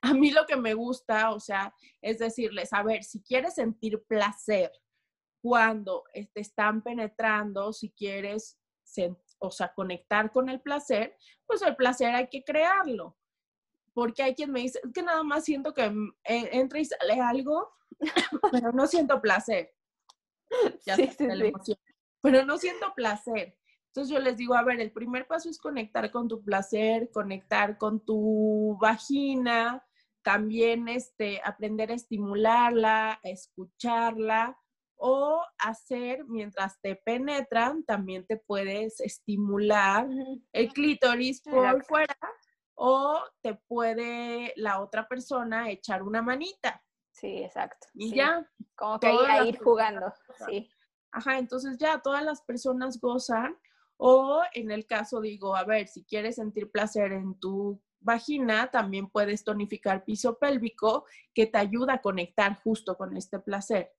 A 0.03 0.15
mí 0.15 0.31
lo 0.31 0.47
que 0.47 0.57
me 0.57 0.75
gusta, 0.75 1.33
o 1.33 1.41
sea, 1.41 1.75
es 2.01 2.19
decirles, 2.19 2.73
a 2.73 2.83
ver, 2.83 3.05
si 3.05 3.23
quieres 3.23 3.55
sentir 3.55 4.03
placer 4.07 4.71
cuando 5.41 6.05
te 6.13 6.41
están 6.41 6.83
penetrando, 6.83 7.73
si 7.73 7.91
quieres, 7.91 8.59
o 9.39 9.51
sea, 9.51 9.73
conectar 9.75 10.31
con 10.31 10.49
el 10.49 10.61
placer, 10.61 11.17
pues 11.47 11.63
el 11.63 11.75
placer 11.77 12.15
hay 12.15 12.29
que 12.29 12.45
crearlo 12.45 13.17
porque 13.95 14.23
hay 14.23 14.35
quien 14.35 14.51
me 14.51 14.61
dice, 14.61 14.81
es 14.83 14.93
que 14.93 15.03
nada 15.03 15.23
más 15.23 15.45
siento 15.45 15.75
que 15.75 15.85
eh, 15.85 16.49
entra 16.53 16.81
y 16.81 16.85
sale 16.85 17.21
algo, 17.21 17.71
pero 18.53 18.73
no 18.73 18.87
siento 18.87 19.21
placer. 19.21 19.73
Ya 20.85 20.97
sí, 20.97 21.09
sí, 21.17 21.27
sí. 21.63 21.75
Pero 22.21 22.45
no 22.45 22.59
siento 22.59 22.93
placer. 22.95 23.57
Entonces 23.87 24.13
yo 24.13 24.21
les 24.21 24.37
digo, 24.37 24.55
a 24.55 24.63
ver, 24.63 24.81
el 24.81 24.93
primer 24.93 25.27
paso 25.27 25.49
es 25.49 25.59
conectar 25.59 26.11
con 26.11 26.29
tu 26.29 26.43
placer, 26.43 27.11
conectar 27.11 27.79
con 27.79 28.05
tu 28.05 28.77
vagina, 28.81 29.83
también 30.23 30.89
este, 30.89 31.41
aprender 31.45 31.91
a 31.91 31.95
estimularla, 31.95 33.21
a 33.23 33.29
escucharla 33.29 34.59
o 34.97 35.43
hacer 35.59 36.25
mientras 36.27 36.81
te 36.81 36.97
penetran, 36.97 37.83
también 37.85 38.25
te 38.27 38.37
puedes 38.37 39.01
estimular 39.01 40.09
el 40.53 40.73
clítoris 40.73 41.41
por 41.43 41.85
fuera 41.85 42.17
o 42.85 43.23
te 43.43 43.55
puede 43.55 44.53
la 44.57 44.81
otra 44.81 45.07
persona 45.07 45.71
echar 45.71 46.03
una 46.03 46.21
manita. 46.21 46.83
Sí, 47.13 47.45
exacto. 47.45 47.87
Y 47.95 48.13
ya. 48.13 48.45
Como 48.75 48.99
que 48.99 49.07
a 49.07 49.45
ir 49.47 49.57
jugando, 49.63 50.13
sí. 50.49 50.69
Ajá, 51.13 51.39
entonces 51.39 51.79
ya 51.79 52.01
todas 52.01 52.25
las 52.25 52.43
personas 52.43 52.99
gozan. 53.01 53.57
O 53.99 54.43
en 54.55 54.73
el 54.73 54.85
caso 54.85 55.21
digo, 55.21 55.55
a 55.55 55.63
ver, 55.63 55.87
si 55.87 56.05
quieres 56.05 56.35
sentir 56.35 56.73
placer 56.73 57.13
en 57.13 57.39
tu 57.39 57.81
vagina, 58.01 58.69
también 58.73 59.09
puedes 59.09 59.45
tonificar 59.45 60.05
piso 60.05 60.37
pélvico 60.41 61.05
que 61.33 61.47
te 61.47 61.59
ayuda 61.59 61.95
a 61.95 62.03
conectar 62.03 62.61
justo 62.65 62.97
con 62.97 63.17
este 63.17 63.39
placer. 63.39 63.93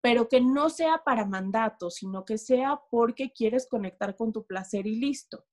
Pero 0.00 0.30
que 0.30 0.40
no 0.40 0.70
sea 0.70 1.02
para 1.04 1.26
mandato, 1.26 1.90
sino 1.90 2.24
que 2.24 2.38
sea 2.38 2.80
porque 2.90 3.30
quieres 3.30 3.68
conectar 3.68 4.16
con 4.16 4.32
tu 4.32 4.46
placer 4.46 4.86
y 4.86 4.98
listo. 4.98 5.44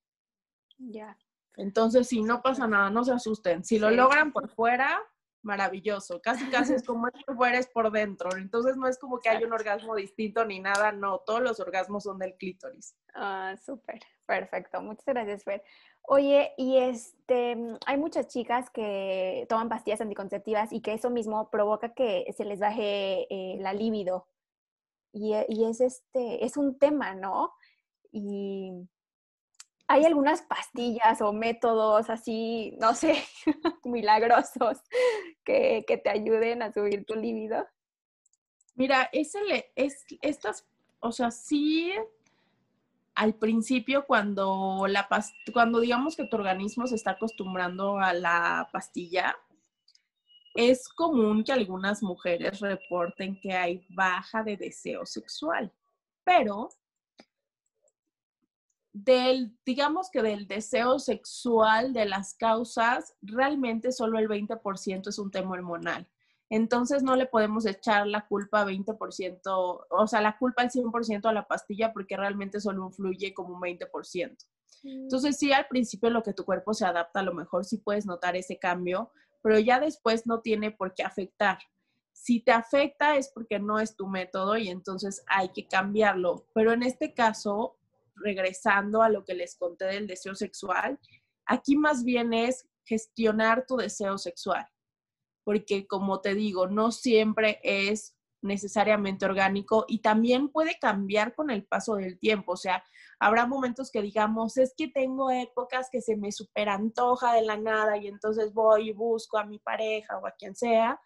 Ya. 0.77 1.17
Entonces, 1.59 2.07
si 2.07 2.21
no 2.21 2.41
pasa 2.41 2.67
nada, 2.67 2.89
no 2.89 3.03
se 3.03 3.11
asusten. 3.11 3.63
Si 3.63 3.79
lo 3.79 3.91
logran 3.91 4.31
por 4.31 4.49
fuera, 4.49 5.01
maravilloso. 5.41 6.21
Casi, 6.21 6.45
casi 6.49 6.73
es 6.73 6.83
como 6.83 7.07
es 7.07 7.23
por 7.25 7.35
fuera, 7.35 7.57
es 7.57 7.67
por 7.67 7.91
dentro. 7.91 8.35
Entonces, 8.37 8.77
no 8.77 8.87
es 8.87 8.97
como 8.97 9.19
que 9.19 9.29
hay 9.29 9.43
un 9.43 9.51
orgasmo 9.51 9.95
distinto 9.95 10.45
ni 10.45 10.59
nada, 10.59 10.91
no. 10.91 11.19
Todos 11.19 11.41
los 11.41 11.59
orgasmos 11.59 12.03
son 12.03 12.17
del 12.17 12.35
clítoris. 12.35 12.95
Ah, 13.13 13.55
súper. 13.63 13.99
Perfecto. 14.25 14.81
Muchas 14.81 15.05
gracias, 15.05 15.43
Fer. 15.43 15.63
Oye, 16.03 16.53
y 16.57 16.77
este, 16.77 17.57
hay 17.85 17.97
muchas 17.97 18.27
chicas 18.27 18.69
que 18.69 19.45
toman 19.49 19.69
pastillas 19.69 20.01
anticonceptivas 20.01 20.71
y 20.71 20.81
que 20.81 20.93
eso 20.93 21.09
mismo 21.09 21.49
provoca 21.49 21.93
que 21.93 22.25
se 22.35 22.45
les 22.45 22.59
baje 22.59 23.27
eh, 23.29 23.57
la 23.59 23.73
libido. 23.73 24.27
Y, 25.11 25.33
y, 25.47 25.65
es 25.65 25.81
este, 25.81 26.45
es 26.45 26.55
un 26.55 26.77
tema, 26.79 27.15
¿no? 27.15 27.53
Y 28.11 28.87
¿Hay 29.91 30.05
algunas 30.05 30.43
pastillas 30.43 31.19
o 31.19 31.33
métodos 31.33 32.11
así, 32.11 32.77
no 32.79 32.93
sé, 32.93 33.23
milagrosos 33.83 34.77
que, 35.43 35.83
te 36.03 36.09
ayuden 36.11 36.61
a 36.61 36.71
subir 36.71 37.05
tu 37.05 37.15
libido? 37.15 37.65
Mira, 38.75 39.09
es, 39.11 39.33
es 39.75 40.05
estas, 40.21 40.67
o 40.99 41.11
sea, 41.11 41.31
sí, 41.31 41.91
al 43.15 43.33
principio 43.33 44.05
cuando 44.05 44.85
la 44.87 45.09
cuando 45.51 45.79
digamos 45.79 46.15
que 46.15 46.27
tu 46.27 46.37
organismo 46.37 46.85
se 46.85 46.93
está 46.93 47.11
acostumbrando 47.11 47.97
a 47.97 48.13
la 48.13 48.69
pastilla, 48.71 49.35
es 50.53 50.87
común 50.87 51.43
que 51.43 51.51
algunas 51.51 52.03
mujeres 52.03 52.59
reporten 52.59 53.39
que 53.41 53.53
hay 53.53 53.83
baja 53.89 54.43
de 54.43 54.55
deseo 54.55 55.07
sexual, 55.07 55.73
pero 56.23 56.69
del, 58.93 59.57
digamos 59.65 60.09
que 60.09 60.21
del 60.21 60.47
deseo 60.47 60.99
sexual, 60.99 61.93
de 61.93 62.05
las 62.05 62.33
causas, 62.33 63.15
realmente 63.21 63.91
solo 63.91 64.19
el 64.19 64.27
20% 64.27 65.07
es 65.07 65.19
un 65.19 65.31
tema 65.31 65.51
hormonal. 65.51 66.07
Entonces 66.49 67.03
no 67.03 67.15
le 67.15 67.27
podemos 67.27 67.65
echar 67.67 68.07
la 68.07 68.25
culpa 68.27 68.65
20%, 68.65 69.85
o 69.89 70.07
sea, 70.07 70.21
la 70.21 70.37
culpa 70.37 70.63
al 70.63 70.71
100% 70.71 71.25
a 71.25 71.33
la 71.33 71.47
pastilla 71.47 71.93
porque 71.93 72.17
realmente 72.17 72.59
solo 72.59 72.87
influye 72.87 73.33
como 73.35 73.53
un 73.55 73.61
20%. 73.61 74.35
Mm. 74.83 75.03
Entonces 75.03 75.37
sí, 75.37 75.53
al 75.53 75.67
principio 75.67 76.09
lo 76.09 76.23
que 76.23 76.33
tu 76.33 76.45
cuerpo 76.45 76.73
se 76.73 76.85
adapta, 76.85 77.19
a 77.19 77.23
lo 77.23 77.35
mejor 77.35 77.65
sí 77.65 77.77
puedes 77.77 78.07
notar 78.07 78.35
ese 78.35 78.57
cambio, 78.57 79.11
pero 79.43 79.59
ya 79.59 79.79
después 79.79 80.25
no 80.25 80.41
tiene 80.41 80.71
por 80.71 80.95
qué 80.95 81.03
afectar. 81.03 81.59
Si 82.11 82.41
te 82.41 82.51
afecta 82.51 83.15
es 83.15 83.29
porque 83.29 83.59
no 83.59 83.79
es 83.79 83.95
tu 83.95 84.07
método 84.07 84.57
y 84.57 84.69
entonces 84.69 85.23
hay 85.27 85.49
que 85.49 85.67
cambiarlo. 85.67 86.47
Pero 86.53 86.73
en 86.73 86.83
este 86.83 87.13
caso, 87.13 87.78
regresando 88.23 89.01
a 89.01 89.09
lo 89.09 89.23
que 89.23 89.33
les 89.33 89.55
conté 89.55 89.85
del 89.85 90.07
deseo 90.07 90.35
sexual, 90.35 90.99
aquí 91.45 91.75
más 91.75 92.03
bien 92.03 92.33
es 92.33 92.67
gestionar 92.85 93.65
tu 93.67 93.77
deseo 93.77 94.17
sexual 94.17 94.65
porque 95.49 95.87
como 95.87 96.21
te 96.21 96.35
digo, 96.35 96.67
no 96.67 96.91
siempre 96.91 97.59
es 97.63 98.15
necesariamente 98.43 99.25
orgánico 99.25 99.83
y 99.87 99.97
también 99.99 100.49
puede 100.49 100.77
cambiar 100.79 101.33
con 101.33 101.49
el 101.49 101.65
paso 101.65 101.95
del 101.95 102.19
tiempo. 102.19 102.51
O 102.51 102.55
sea, 102.55 102.83
habrá 103.19 103.47
momentos 103.47 103.89
que 103.89 104.03
digamos, 104.03 104.57
es 104.57 104.75
que 104.77 104.89
tengo 104.89 105.31
épocas 105.31 105.89
que 105.91 106.01
se 106.01 106.15
me 106.17 106.31
superantoja 106.31 107.33
de 107.33 107.41
la 107.41 107.57
nada 107.57 107.97
y 107.97 108.05
entonces 108.05 108.53
voy 108.53 108.89
y 108.89 108.93
busco 108.93 109.39
a 109.39 109.45
mi 109.45 109.57
pareja 109.57 110.19
o 110.19 110.27
a 110.27 110.35
quien 110.37 110.55
sea. 110.55 111.01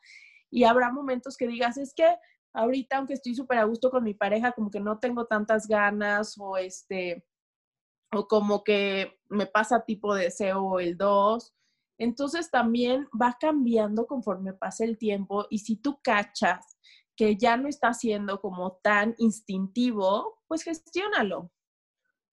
Y 0.51 0.66
habrá 0.66 0.91
momentos 0.91 1.38
que 1.38 1.47
digas, 1.47 1.78
es 1.78 1.93
que 1.95 2.14
ahorita, 2.54 2.97
aunque 2.97 3.14
estoy 3.14 3.36
súper 3.36 3.60
a 3.60 3.66
gusto 3.66 3.89
con 3.91 4.04
mi 4.04 4.14
pareja, 4.14 4.51
como 4.54 4.72
que 4.72 4.80
no 4.80 4.99
tengo 4.99 5.26
tantas 5.26 5.68
ganas 5.68 6.36
o 6.39 6.58
este, 6.58 7.26
o 8.12 8.28
como 8.28 8.64
que 8.64 9.20
me 9.30 9.47
pasa 9.47 9.86
tipo 9.86 10.14
deseo 10.16 10.80
el 10.80 10.97
2 10.97 11.54
entonces 11.97 12.49
también 12.49 13.08
va 13.20 13.38
cambiando 13.39 14.08
conforme 14.08 14.54
pasa 14.54 14.84
el 14.84 14.97
tiempo 14.97 15.45
y 15.49 15.60
si 15.60 15.76
tú 15.76 15.99
cachas 16.04 16.78
que 17.16 17.38
ya 17.38 17.58
no 17.58 17.68
está 17.70 17.93
siendo 17.93 18.41
como 18.41 18.80
tan 18.84 19.16
instintivo, 19.20 20.41
pues 20.47 20.64
gestiónalo. 20.64 21.51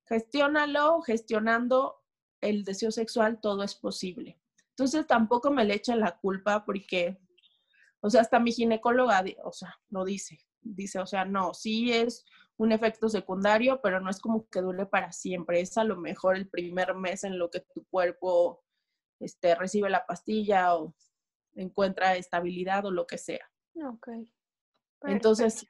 Gestiónalo, 0.06 1.02
gestionando 1.02 2.02
el 2.40 2.64
deseo 2.64 2.90
sexual, 2.90 3.40
todo 3.40 3.62
es 3.62 3.74
posible. 3.74 4.40
Entonces 4.70 5.06
tampoco 5.06 5.50
me 5.50 5.64
le 5.64 5.74
echen 5.74 6.00
la 6.00 6.18
culpa 6.18 6.64
porque, 6.64 7.20
o 8.00 8.10
sea, 8.10 8.22
hasta 8.22 8.40
mi 8.40 8.52
ginecóloga, 8.52 9.24
o 9.44 9.52
sea, 9.52 9.78
lo 9.90 10.04
dice, 10.04 10.38
dice, 10.60 10.98
o 10.98 11.06
sea, 11.06 11.24
no, 11.24 11.54
sí 11.54 11.92
es 11.92 12.24
un 12.56 12.72
efecto 12.72 13.08
secundario, 13.08 13.80
pero 13.82 14.00
no 14.00 14.10
es 14.10 14.20
como 14.20 14.48
que 14.48 14.60
dure 14.60 14.86
para 14.86 15.12
siempre, 15.12 15.60
es 15.60 15.78
a 15.78 15.84
lo 15.84 15.96
mejor 15.96 16.36
el 16.36 16.48
primer 16.48 16.94
mes 16.94 17.24
en 17.24 17.38
lo 17.38 17.50
que 17.50 17.60
tu 17.60 17.84
cuerpo 17.86 18.62
este, 19.18 19.54
recibe 19.54 19.88
la 19.90 20.06
pastilla 20.06 20.76
o 20.76 20.94
encuentra 21.54 22.16
estabilidad 22.16 22.84
o 22.86 22.90
lo 22.90 23.06
que 23.06 23.18
sea. 23.18 23.50
Ok. 23.86 24.08
Entonces, 25.02 25.66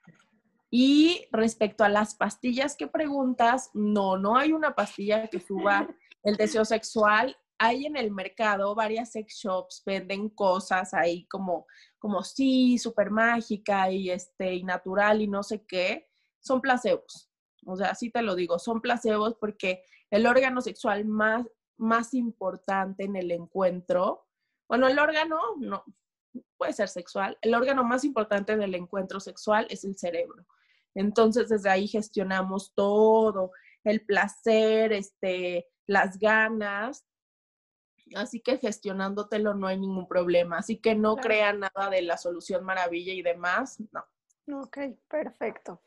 y 0.69 1.27
respecto 1.31 1.83
a 1.83 1.89
las 1.89 2.15
pastillas 2.15 2.75
que 2.75 2.87
preguntas, 2.87 3.69
no, 3.73 4.17
no 4.17 4.37
hay 4.37 4.53
una 4.53 4.73
pastilla 4.73 5.27
que 5.27 5.39
suba 5.39 5.87
el 6.23 6.37
deseo 6.37 6.65
sexual. 6.65 7.37
Hay 7.63 7.85
en 7.85 7.95
el 7.95 8.11
mercado 8.11 8.73
varias 8.73 9.11
sex 9.11 9.35
shops, 9.35 9.83
venden 9.85 10.29
cosas 10.29 10.93
ahí 10.93 11.25
como, 11.25 11.67
como 11.99 12.23
sí, 12.23 12.77
súper 12.77 13.11
mágica 13.11 13.91
y, 13.91 14.09
este, 14.09 14.55
y 14.55 14.63
natural 14.63 15.21
y 15.21 15.27
no 15.27 15.43
sé 15.43 15.65
qué. 15.65 16.09
Son 16.39 16.61
placebos. 16.61 17.29
O 17.65 17.75
sea, 17.75 17.89
así 17.91 18.09
te 18.09 18.21
lo 18.23 18.35
digo, 18.35 18.57
son 18.57 18.81
placebos 18.81 19.35
porque 19.35 19.83
el 20.09 20.25
órgano 20.25 20.61
sexual 20.61 21.05
más 21.05 21.45
más 21.81 22.13
importante 22.13 23.03
en 23.03 23.15
el 23.15 23.31
encuentro, 23.31 24.27
bueno, 24.69 24.87
el 24.87 24.99
órgano 24.99 25.39
no 25.57 25.83
puede 26.55 26.73
ser 26.73 26.87
sexual, 26.87 27.37
el 27.41 27.55
órgano 27.55 27.83
más 27.83 28.03
importante 28.05 28.53
en 28.53 28.61
el 28.61 28.75
encuentro 28.75 29.19
sexual 29.19 29.67
es 29.69 29.83
el 29.83 29.97
cerebro. 29.97 30.45
Entonces, 30.93 31.49
desde 31.49 31.69
ahí 31.69 31.87
gestionamos 31.87 32.73
todo, 32.75 33.51
el 33.83 34.05
placer, 34.05 34.93
este, 34.93 35.67
las 35.87 36.19
ganas. 36.19 37.05
Así 38.15 38.41
que 38.41 38.57
gestionándotelo 38.57 39.53
no 39.53 39.67
hay 39.67 39.79
ningún 39.79 40.07
problema. 40.07 40.57
Así 40.57 40.77
que 40.77 40.95
no 40.95 41.15
crean 41.15 41.59
nada 41.59 41.89
de 41.89 42.01
la 42.01 42.17
solución 42.17 42.63
maravilla 42.63 43.13
y 43.13 43.21
demás, 43.21 43.79
no. 43.91 44.03
Ok, 44.59 44.77
perfecto. 45.07 45.81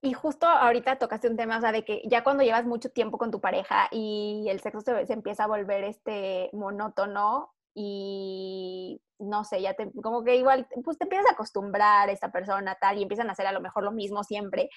Y 0.00 0.12
justo 0.12 0.46
ahorita 0.46 0.96
tocaste 0.96 1.28
un 1.28 1.36
tema, 1.36 1.58
o 1.58 1.60
sea, 1.60 1.72
de 1.72 1.84
que 1.84 2.02
ya 2.06 2.22
cuando 2.22 2.44
llevas 2.44 2.64
mucho 2.64 2.90
tiempo 2.90 3.18
con 3.18 3.30
tu 3.30 3.40
pareja 3.40 3.88
y 3.90 4.46
el 4.48 4.60
sexo 4.60 4.80
se, 4.80 5.12
empieza 5.12 5.44
a 5.44 5.48
volver 5.48 5.84
este 5.84 6.50
monótono 6.52 7.52
y 7.74 9.00
no 9.18 9.44
sé, 9.44 9.60
ya 9.60 9.74
te, 9.74 9.90
como 10.02 10.24
que 10.24 10.36
igual, 10.36 10.68
pues 10.84 10.98
te 10.98 11.04
empiezas 11.04 11.28
a 11.28 11.32
acostumbrar 11.32 12.08
a 12.08 12.12
esta 12.12 12.30
persona 12.30 12.76
tal 12.76 12.98
y 12.98 13.02
empiezan 13.02 13.28
a 13.28 13.32
hacer 13.32 13.46
a 13.46 13.52
lo 13.52 13.60
mejor 13.60 13.84
lo 13.84 13.92
mismo 13.92 14.22
siempre. 14.22 14.70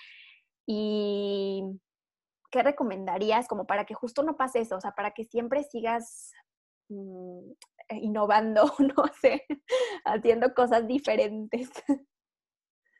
Y 0.66 1.64
¿qué 2.51 2.64
recomendarías 2.64 3.47
como 3.47 3.66
para 3.66 3.86
que 3.86 3.93
justo 3.93 4.24
no 4.24 4.38
pase 4.38 4.59
eso? 4.59 4.76
O 4.76 4.82
sea, 4.82 4.91
para 4.91 5.12
que 5.12 5.24
siempre 5.24 5.64
sigas 5.64 6.34
mm, 6.92 7.52
innovando, 8.02 8.74
no 8.80 9.04
sé, 9.22 9.46
haciendo 10.06 10.54
cosas 10.54 10.88
diferentes. 10.88 11.70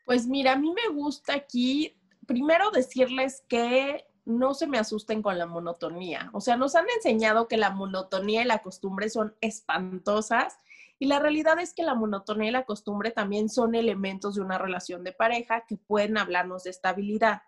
Pues 0.06 0.28
mira, 0.28 0.54
a 0.54 0.58
mí 0.58 0.74
me 0.74 0.94
gusta 0.94 1.34
aquí 1.34 1.98
primero 2.26 2.72
decirles 2.72 3.44
que 3.48 4.06
no 4.26 4.54
se 4.54 4.68
me 4.68 4.78
asusten 4.78 5.22
con 5.22 5.38
la 5.38 5.46
monotonía. 5.46 6.30
O 6.34 6.42
sea, 6.42 6.56
nos 6.58 6.76
han 6.76 6.86
enseñado 6.96 7.48
que 7.48 7.58
la 7.58 7.72
monotonía 7.72 8.42
y 8.42 8.46
la 8.46 8.60
costumbre 8.60 9.10
son 9.10 9.36
espantosas 9.42 10.58
y 11.00 11.08
la 11.08 11.20
realidad 11.20 11.60
es 11.60 11.74
que 11.74 11.84
la 11.84 11.96
monotonía 11.96 12.50
y 12.50 12.52
la 12.52 12.66
costumbre 12.66 13.12
también 13.12 13.50
son 13.50 13.74
elementos 13.74 14.36
de 14.36 14.42
una 14.42 14.58
relación 14.58 15.04
de 15.04 15.12
pareja 15.12 15.66
que 15.68 15.78
pueden 15.78 16.18
hablarnos 16.18 16.64
de 16.64 16.70
estabilidad. 16.70 17.42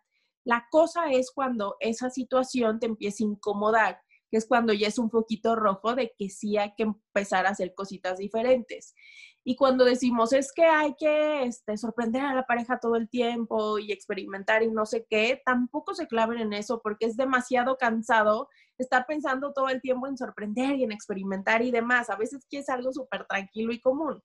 La 0.44 0.68
cosa 0.72 1.12
es 1.12 1.32
cuando 1.32 1.78
esa 1.80 2.10
situación 2.10 2.80
te 2.80 2.88
empieza 2.88 3.24
a 3.24 3.28
incomodar, 3.28 4.02
que 4.34 4.38
es 4.38 4.48
cuando 4.48 4.74
ya 4.74 4.88
es 4.88 4.98
un 4.98 5.12
poquito 5.12 5.56
rojo 5.56 5.94
de 5.94 6.12
que 6.18 6.28
sí 6.28 6.58
hay 6.58 6.74
que 6.76 6.82
empezar 6.82 7.46
a 7.46 7.52
hacer 7.52 7.76
cositas 7.76 8.18
diferentes. 8.18 8.96
Y 9.44 9.56
cuando 9.56 9.86
decimos 9.86 10.34
es 10.34 10.52
que 10.52 10.66
hay 10.66 10.96
que 10.96 11.44
este, 11.44 11.78
sorprender 11.78 12.26
a 12.26 12.34
la 12.34 12.48
pareja 12.48 12.80
todo 12.80 12.96
el 12.96 13.08
tiempo 13.10 13.78
y 13.78 13.92
experimentar 13.92 14.64
y 14.64 14.72
no 14.72 14.88
sé 14.88 15.06
qué, 15.08 15.40
tampoco 15.46 15.94
se 15.94 16.08
claven 16.08 16.40
en 16.40 16.54
eso 16.54 16.82
porque 16.82 17.06
es 17.06 17.16
demasiado 17.16 17.78
cansado 17.78 18.50
estar 18.80 19.06
pensando 19.06 19.54
todo 19.54 19.70
el 19.70 19.82
tiempo 19.82 20.08
en 20.08 20.18
sorprender 20.18 20.78
y 20.78 20.84
en 20.84 20.92
experimentar 20.92 21.62
y 21.62 21.70
demás. 21.70 22.10
A 22.10 22.16
veces 22.16 22.44
quieres 22.50 22.70
algo 22.70 22.92
súper 22.92 23.28
tranquilo 23.28 23.72
y 23.72 23.82
común. 23.82 24.20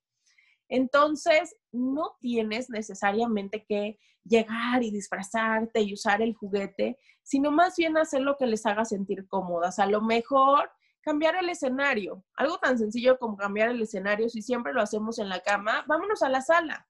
Entonces, 0.69 1.55
no 1.71 2.15
tienes 2.21 2.69
necesariamente 2.69 3.65
que 3.67 3.99
llegar 4.23 4.83
y 4.83 4.91
disfrazarte 4.91 5.81
y 5.81 5.93
usar 5.93 6.21
el 6.21 6.35
juguete, 6.35 6.97
sino 7.23 7.51
más 7.51 7.75
bien 7.75 7.97
hacer 7.97 8.21
lo 8.21 8.37
que 8.37 8.45
les 8.45 8.65
haga 8.65 8.85
sentir 8.85 9.27
cómodas. 9.27 9.79
A 9.79 9.87
lo 9.87 10.01
mejor 10.01 10.71
cambiar 11.01 11.35
el 11.35 11.49
escenario. 11.49 12.23
Algo 12.35 12.57
tan 12.59 12.77
sencillo 12.77 13.17
como 13.17 13.35
cambiar 13.35 13.69
el 13.69 13.81
escenario, 13.81 14.29
si 14.29 14.41
siempre 14.41 14.73
lo 14.73 14.81
hacemos 14.81 15.19
en 15.19 15.29
la 15.29 15.39
cama, 15.41 15.83
vámonos 15.87 16.21
a 16.21 16.29
la 16.29 16.41
sala. 16.41 16.87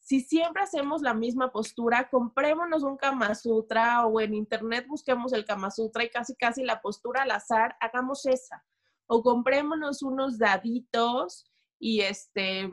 Si 0.00 0.20
siempre 0.20 0.62
hacemos 0.62 1.00
la 1.00 1.14
misma 1.14 1.50
postura, 1.50 2.10
comprémonos 2.10 2.82
un 2.82 2.98
Kama 2.98 3.34
Sutra 3.34 4.06
o 4.06 4.20
en 4.20 4.34
internet 4.34 4.86
busquemos 4.86 5.32
el 5.32 5.46
Kama 5.46 5.70
Sutra 5.70 6.04
y 6.04 6.10
casi 6.10 6.36
casi 6.36 6.62
la 6.62 6.82
postura 6.82 7.22
al 7.22 7.30
azar, 7.30 7.74
hagamos 7.80 8.26
esa. 8.26 8.66
O 9.06 9.22
comprémonos 9.22 10.02
unos 10.02 10.38
daditos 10.38 11.50
y 11.78 12.00
este 12.00 12.70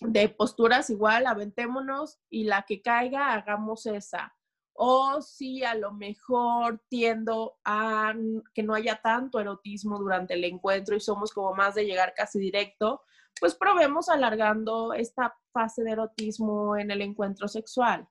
de 0.00 0.28
posturas 0.28 0.90
igual, 0.90 1.26
aventémonos 1.26 2.18
y 2.30 2.44
la 2.44 2.62
que 2.62 2.82
caiga, 2.82 3.32
hagamos 3.32 3.86
esa 3.86 4.36
o 4.76 5.22
si 5.22 5.64
a 5.64 5.74
lo 5.74 5.92
mejor 5.92 6.82
tiendo 6.88 7.56
a 7.64 8.14
que 8.54 8.62
no 8.62 8.74
haya 8.74 9.00
tanto 9.02 9.40
erotismo 9.40 9.98
durante 9.98 10.34
el 10.34 10.44
encuentro 10.44 10.94
y 10.94 11.00
somos 11.00 11.32
como 11.32 11.54
más 11.54 11.74
de 11.74 11.84
llegar 11.84 12.14
casi 12.14 12.38
directo, 12.38 13.02
pues 13.40 13.54
probemos 13.54 14.08
alargando 14.08 14.92
esta 14.92 15.34
fase 15.52 15.82
de 15.82 15.92
erotismo 15.92 16.76
en 16.76 16.90
el 16.90 17.02
encuentro 17.02 17.48
sexual. 17.48 18.06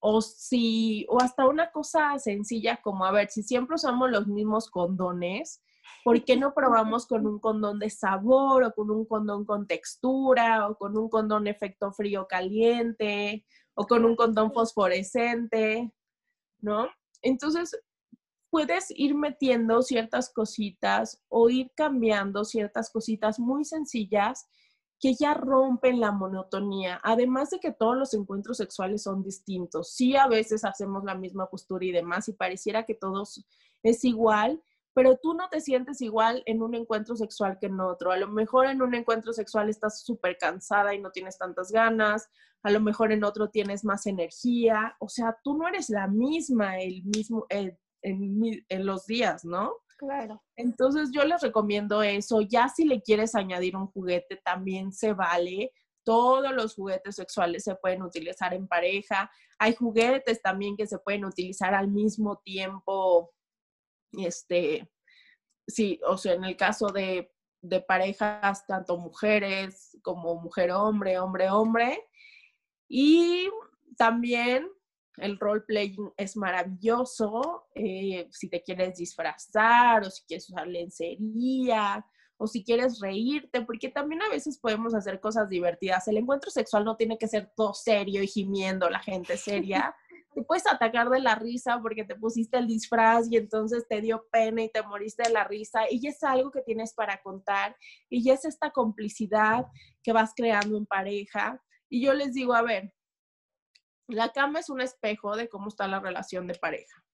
O 0.00 0.20
si, 0.20 1.06
o 1.08 1.20
hasta 1.20 1.46
una 1.46 1.72
cosa 1.72 2.18
sencilla 2.18 2.80
como, 2.82 3.04
a 3.04 3.10
ver, 3.10 3.30
si 3.30 3.42
siempre 3.42 3.76
usamos 3.76 4.10
los 4.10 4.26
mismos 4.26 4.70
condones, 4.70 5.62
¿por 6.04 6.24
qué 6.24 6.36
no 6.36 6.54
probamos 6.54 7.06
con 7.06 7.26
un 7.26 7.38
condón 7.38 7.78
de 7.78 7.90
sabor 7.90 8.64
o 8.64 8.72
con 8.72 8.90
un 8.90 9.04
condón 9.06 9.44
con 9.44 9.66
textura 9.66 10.68
o 10.68 10.76
con 10.76 10.96
un 10.96 11.08
condón 11.08 11.46
efecto 11.46 11.92
frío 11.92 12.26
caliente 12.26 13.44
o 13.74 13.86
con 13.86 14.04
un 14.04 14.16
condón 14.16 14.52
fosforescente, 14.52 15.92
¿no? 16.60 16.88
Entonces, 17.22 17.78
puedes 18.50 18.86
ir 18.90 19.14
metiendo 19.14 19.82
ciertas 19.82 20.32
cositas 20.32 21.22
o 21.28 21.50
ir 21.50 21.70
cambiando 21.74 22.44
ciertas 22.44 22.90
cositas 22.90 23.38
muy 23.38 23.64
sencillas 23.64 24.48
que 25.00 25.14
ya 25.14 25.34
rompen 25.34 26.00
la 26.00 26.10
monotonía. 26.10 27.00
Además 27.04 27.50
de 27.50 27.60
que 27.60 27.72
todos 27.72 27.96
los 27.96 28.14
encuentros 28.14 28.56
sexuales 28.56 29.02
son 29.04 29.22
distintos. 29.22 29.92
Sí, 29.92 30.16
a 30.16 30.26
veces 30.26 30.64
hacemos 30.64 31.04
la 31.04 31.14
misma 31.14 31.48
postura 31.48 31.84
y 31.84 31.92
demás 31.92 32.28
y 32.28 32.32
pareciera 32.32 32.84
que 32.84 32.94
todos 32.94 33.44
es 33.82 34.04
igual, 34.04 34.60
pero 34.98 35.16
tú 35.16 35.32
no 35.32 35.48
te 35.48 35.60
sientes 35.60 36.02
igual 36.02 36.42
en 36.44 36.60
un 36.60 36.74
encuentro 36.74 37.14
sexual 37.14 37.56
que 37.60 37.66
en 37.66 37.78
otro. 37.78 38.10
A 38.10 38.16
lo 38.16 38.26
mejor 38.26 38.66
en 38.66 38.82
un 38.82 38.96
encuentro 38.96 39.32
sexual 39.32 39.68
estás 39.68 40.02
súper 40.02 40.36
cansada 40.36 40.92
y 40.92 41.00
no 41.00 41.12
tienes 41.12 41.38
tantas 41.38 41.70
ganas, 41.70 42.28
a 42.64 42.72
lo 42.72 42.80
mejor 42.80 43.12
en 43.12 43.22
otro 43.22 43.48
tienes 43.48 43.84
más 43.84 44.06
energía, 44.06 44.96
o 44.98 45.08
sea, 45.08 45.38
tú 45.44 45.56
no 45.56 45.68
eres 45.68 45.88
la 45.88 46.08
misma 46.08 46.80
el 46.80 47.04
mismo, 47.04 47.46
en, 47.48 47.78
en 48.02 48.86
los 48.86 49.06
días, 49.06 49.44
¿no? 49.44 49.72
Claro. 49.98 50.42
Entonces 50.56 51.10
yo 51.12 51.24
les 51.24 51.42
recomiendo 51.42 52.02
eso. 52.02 52.40
Ya 52.40 52.68
si 52.68 52.84
le 52.84 53.00
quieres 53.00 53.36
añadir 53.36 53.76
un 53.76 53.86
juguete, 53.86 54.40
también 54.44 54.90
se 54.92 55.12
vale. 55.12 55.70
Todos 56.02 56.52
los 56.52 56.74
juguetes 56.74 57.14
sexuales 57.14 57.62
se 57.62 57.76
pueden 57.76 58.02
utilizar 58.02 58.52
en 58.52 58.66
pareja. 58.66 59.30
Hay 59.60 59.76
juguetes 59.76 60.42
también 60.42 60.76
que 60.76 60.88
se 60.88 60.98
pueden 60.98 61.24
utilizar 61.24 61.72
al 61.72 61.86
mismo 61.86 62.38
tiempo. 62.38 63.30
Este, 64.12 64.90
sí, 65.66 66.00
o 66.06 66.16
sea, 66.16 66.34
en 66.34 66.44
el 66.44 66.56
caso 66.56 66.88
de, 66.88 67.32
de 67.62 67.80
parejas, 67.80 68.66
tanto 68.66 68.96
mujeres 68.98 69.96
como 70.02 70.36
mujer-hombre, 70.36 71.18
hombre-hombre. 71.18 72.06
Y 72.88 73.48
también 73.96 74.68
el 75.16 75.38
role 75.38 75.62
playing 75.62 76.12
es 76.16 76.36
maravilloso. 76.36 77.66
Eh, 77.74 78.28
si 78.30 78.48
te 78.48 78.62
quieres 78.62 78.96
disfrazar 78.96 80.02
o 80.02 80.10
si 80.10 80.24
quieres 80.24 80.48
usar 80.48 80.66
lencería 80.66 82.04
o 82.40 82.46
si 82.46 82.62
quieres 82.62 83.00
reírte, 83.00 83.62
porque 83.62 83.88
también 83.88 84.22
a 84.22 84.28
veces 84.28 84.58
podemos 84.58 84.94
hacer 84.94 85.20
cosas 85.20 85.48
divertidas. 85.48 86.06
El 86.06 86.18
encuentro 86.18 86.50
sexual 86.50 86.84
no 86.84 86.96
tiene 86.96 87.18
que 87.18 87.26
ser 87.26 87.50
todo 87.56 87.74
serio 87.74 88.22
y 88.22 88.28
gimiendo 88.28 88.88
la 88.88 89.00
gente 89.00 89.36
seria. 89.36 89.94
Te 90.38 90.44
puedes 90.44 90.68
atacar 90.68 91.10
de 91.10 91.18
la 91.18 91.34
risa 91.34 91.80
porque 91.82 92.04
te 92.04 92.14
pusiste 92.14 92.58
el 92.58 92.68
disfraz 92.68 93.26
y 93.28 93.36
entonces 93.36 93.88
te 93.88 94.00
dio 94.00 94.24
pena 94.30 94.62
y 94.62 94.70
te 94.70 94.84
moriste 94.84 95.24
de 95.24 95.30
la 95.30 95.42
risa 95.42 95.90
y 95.90 96.06
es 96.06 96.22
algo 96.22 96.52
que 96.52 96.62
tienes 96.62 96.94
para 96.94 97.20
contar 97.22 97.76
y 98.08 98.30
es 98.30 98.44
esta 98.44 98.70
complicidad 98.70 99.66
que 100.00 100.12
vas 100.12 100.34
creando 100.36 100.76
en 100.76 100.86
pareja. 100.86 101.60
Y 101.88 102.04
yo 102.04 102.14
les 102.14 102.34
digo, 102.34 102.54
a 102.54 102.62
ver, 102.62 102.94
la 104.06 104.28
cama 104.28 104.60
es 104.60 104.70
un 104.70 104.80
espejo 104.80 105.34
de 105.34 105.48
cómo 105.48 105.70
está 105.70 105.88
la 105.88 105.98
relación 105.98 106.46
de 106.46 106.54
pareja. 106.54 107.04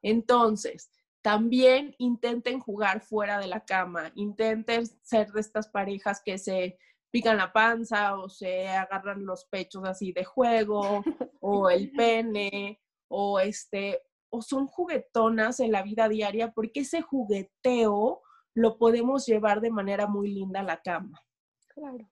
Entonces, 0.00 0.90
también 1.20 1.94
intenten 1.98 2.60
jugar 2.60 3.02
fuera 3.02 3.38
de 3.40 3.46
la 3.46 3.62
cama, 3.62 4.10
intenten 4.14 4.86
ser 5.02 5.30
de 5.32 5.40
estas 5.42 5.68
parejas 5.68 6.22
que 6.24 6.38
se 6.38 6.78
pican 7.10 7.36
la 7.36 7.52
panza 7.52 8.16
o 8.16 8.28
se 8.28 8.68
agarran 8.68 9.24
los 9.24 9.44
pechos 9.46 9.84
así 9.84 10.12
de 10.12 10.24
juego 10.24 11.02
o 11.40 11.70
el 11.70 11.90
pene 11.92 12.80
o 13.08 13.40
este 13.40 14.02
o 14.32 14.42
son 14.42 14.66
juguetonas 14.66 15.58
en 15.60 15.72
la 15.72 15.82
vida 15.82 16.08
diaria 16.08 16.52
porque 16.52 16.80
ese 16.80 17.02
jugueteo 17.02 18.22
lo 18.54 18.78
podemos 18.78 19.26
llevar 19.26 19.60
de 19.60 19.70
manera 19.70 20.06
muy 20.06 20.32
linda 20.32 20.60
a 20.60 20.64
la 20.64 20.80
cama. 20.80 21.20
Claro. 21.68 22.08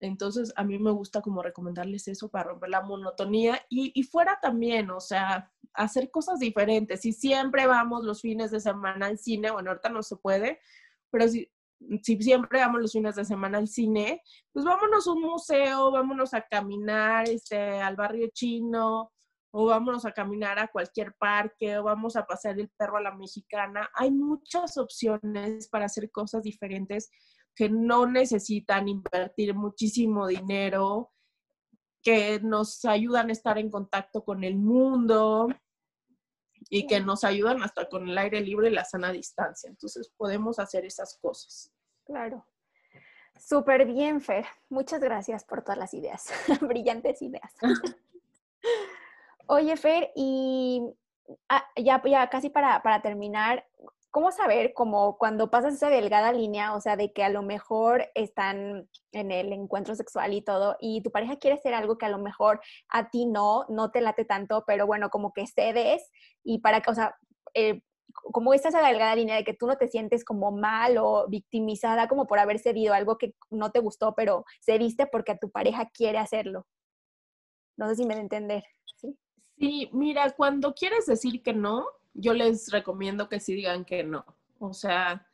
Entonces, 0.00 0.52
a 0.56 0.64
mí 0.64 0.78
me 0.78 0.90
gusta 0.90 1.22
como 1.22 1.42
recomendarles 1.42 2.08
eso 2.08 2.28
para 2.28 2.50
romper 2.50 2.70
la 2.70 2.82
monotonía 2.82 3.60
y, 3.70 4.02
fuera 4.02 4.38
también, 4.40 4.90
o 4.90 5.00
sea, 5.00 5.50
hacer 5.72 6.10
cosas 6.10 6.38
diferentes. 6.38 7.00
Si 7.00 7.12
siempre 7.12 7.66
vamos 7.66 8.04
los 8.04 8.20
fines 8.20 8.50
de 8.50 8.60
semana 8.60 9.06
al 9.06 9.18
cine, 9.18 9.50
bueno, 9.50 9.70
ahorita 9.70 9.88
no 9.88 10.02
se 10.02 10.16
puede, 10.16 10.60
pero 11.10 11.28
si, 11.28 11.50
si 12.02 12.20
siempre 12.22 12.60
vamos 12.60 12.80
los 12.80 12.92
fines 12.92 13.16
de 13.16 13.24
semana 13.24 13.58
al 13.58 13.68
cine, 13.68 14.22
pues 14.52 14.64
vámonos 14.64 15.06
a 15.06 15.12
un 15.12 15.22
museo, 15.22 15.90
vámonos 15.90 16.34
a 16.34 16.42
caminar 16.42 17.28
este, 17.28 17.58
al 17.80 17.96
barrio 17.96 18.28
chino, 18.32 19.12
o 19.52 19.66
vámonos 19.66 20.04
a 20.04 20.12
caminar 20.12 20.58
a 20.58 20.68
cualquier 20.68 21.14
parque, 21.14 21.78
o 21.78 21.84
vamos 21.84 22.16
a 22.16 22.26
pasear 22.26 22.58
el 22.58 22.70
perro 22.76 22.96
a 22.96 23.02
la 23.02 23.14
mexicana. 23.14 23.88
Hay 23.94 24.10
muchas 24.10 24.76
opciones 24.78 25.68
para 25.68 25.86
hacer 25.86 26.10
cosas 26.10 26.42
diferentes 26.42 27.10
que 27.54 27.68
no 27.68 28.06
necesitan 28.06 28.88
invertir 28.88 29.54
muchísimo 29.54 30.26
dinero, 30.26 31.12
que 32.02 32.40
nos 32.40 32.84
ayudan 32.84 33.28
a 33.28 33.32
estar 33.32 33.56
en 33.58 33.70
contacto 33.70 34.24
con 34.24 34.42
el 34.42 34.56
mundo 34.56 35.48
y 36.70 36.86
que 36.86 37.00
nos 37.00 37.24
ayudan 37.24 37.62
hasta 37.62 37.88
con 37.88 38.08
el 38.08 38.16
aire 38.16 38.40
libre 38.40 38.68
y 38.68 38.72
la 38.72 38.84
sana 38.84 39.12
distancia. 39.12 39.68
Entonces 39.68 40.10
podemos 40.16 40.58
hacer 40.58 40.84
esas 40.84 41.18
cosas. 41.18 41.72
Claro. 42.04 42.44
Súper 43.38 43.84
bien, 43.84 44.20
Fer. 44.20 44.46
Muchas 44.68 45.00
gracias 45.00 45.44
por 45.44 45.62
todas 45.62 45.78
las 45.78 45.92
ideas, 45.94 46.32
brillantes 46.60 47.20
ideas. 47.22 47.52
Oye, 49.46 49.76
Fer, 49.76 50.12
y 50.14 50.82
ah, 51.48 51.66
ya, 51.76 52.02
ya 52.04 52.30
casi 52.30 52.48
para, 52.48 52.82
para 52.82 53.02
terminar, 53.02 53.66
¿cómo 54.14 54.30
saber 54.30 54.74
como 54.74 55.18
cuando 55.18 55.50
pasas 55.50 55.74
esa 55.74 55.90
delgada 55.90 56.32
línea, 56.32 56.76
o 56.76 56.80
sea, 56.80 56.96
de 56.96 57.12
que 57.12 57.24
a 57.24 57.30
lo 57.30 57.42
mejor 57.42 58.12
están 58.14 58.88
en 59.10 59.32
el 59.32 59.52
encuentro 59.52 59.96
sexual 59.96 60.32
y 60.34 60.40
todo, 60.40 60.76
y 60.78 61.02
tu 61.02 61.10
pareja 61.10 61.36
quiere 61.36 61.56
hacer 61.56 61.74
algo 61.74 61.98
que 61.98 62.06
a 62.06 62.10
lo 62.10 62.18
mejor 62.18 62.60
a 62.88 63.10
ti 63.10 63.26
no, 63.26 63.66
no 63.68 63.90
te 63.90 64.00
late 64.00 64.24
tanto, 64.24 64.62
pero 64.68 64.86
bueno, 64.86 65.10
como 65.10 65.32
que 65.32 65.48
cedes 65.48 66.12
y 66.44 66.60
para 66.60 66.80
que, 66.80 66.92
o 66.92 66.94
sea, 66.94 67.16
eh, 67.54 67.82
como 68.12 68.54
esta 68.54 68.68
esa 68.68 68.86
delgada 68.86 69.16
línea 69.16 69.34
de 69.34 69.42
que 69.42 69.52
tú 69.52 69.66
no 69.66 69.76
te 69.76 69.88
sientes 69.88 70.24
como 70.24 70.52
mal 70.52 70.96
o 70.98 71.26
victimizada 71.28 72.06
como 72.06 72.28
por 72.28 72.38
haber 72.38 72.60
cedido 72.60 72.94
algo 72.94 73.18
que 73.18 73.34
no 73.50 73.72
te 73.72 73.80
gustó, 73.80 74.14
pero 74.14 74.44
cediste 74.64 75.08
porque 75.08 75.36
tu 75.36 75.50
pareja 75.50 75.90
quiere 75.92 76.18
hacerlo. 76.18 76.68
No 77.76 77.88
sé 77.88 77.96
si 77.96 78.06
me 78.06 78.14
da 78.14 78.20
entender. 78.20 78.62
sí, 79.58 79.90
mira, 79.92 80.30
cuando 80.36 80.72
quieres 80.72 81.04
decir 81.06 81.42
que 81.42 81.52
no, 81.52 81.84
yo 82.14 82.32
les 82.32 82.70
recomiendo 82.70 83.28
que 83.28 83.40
sí 83.40 83.54
digan 83.54 83.84
que 83.84 84.04
no. 84.04 84.24
O 84.58 84.72
sea, 84.72 85.26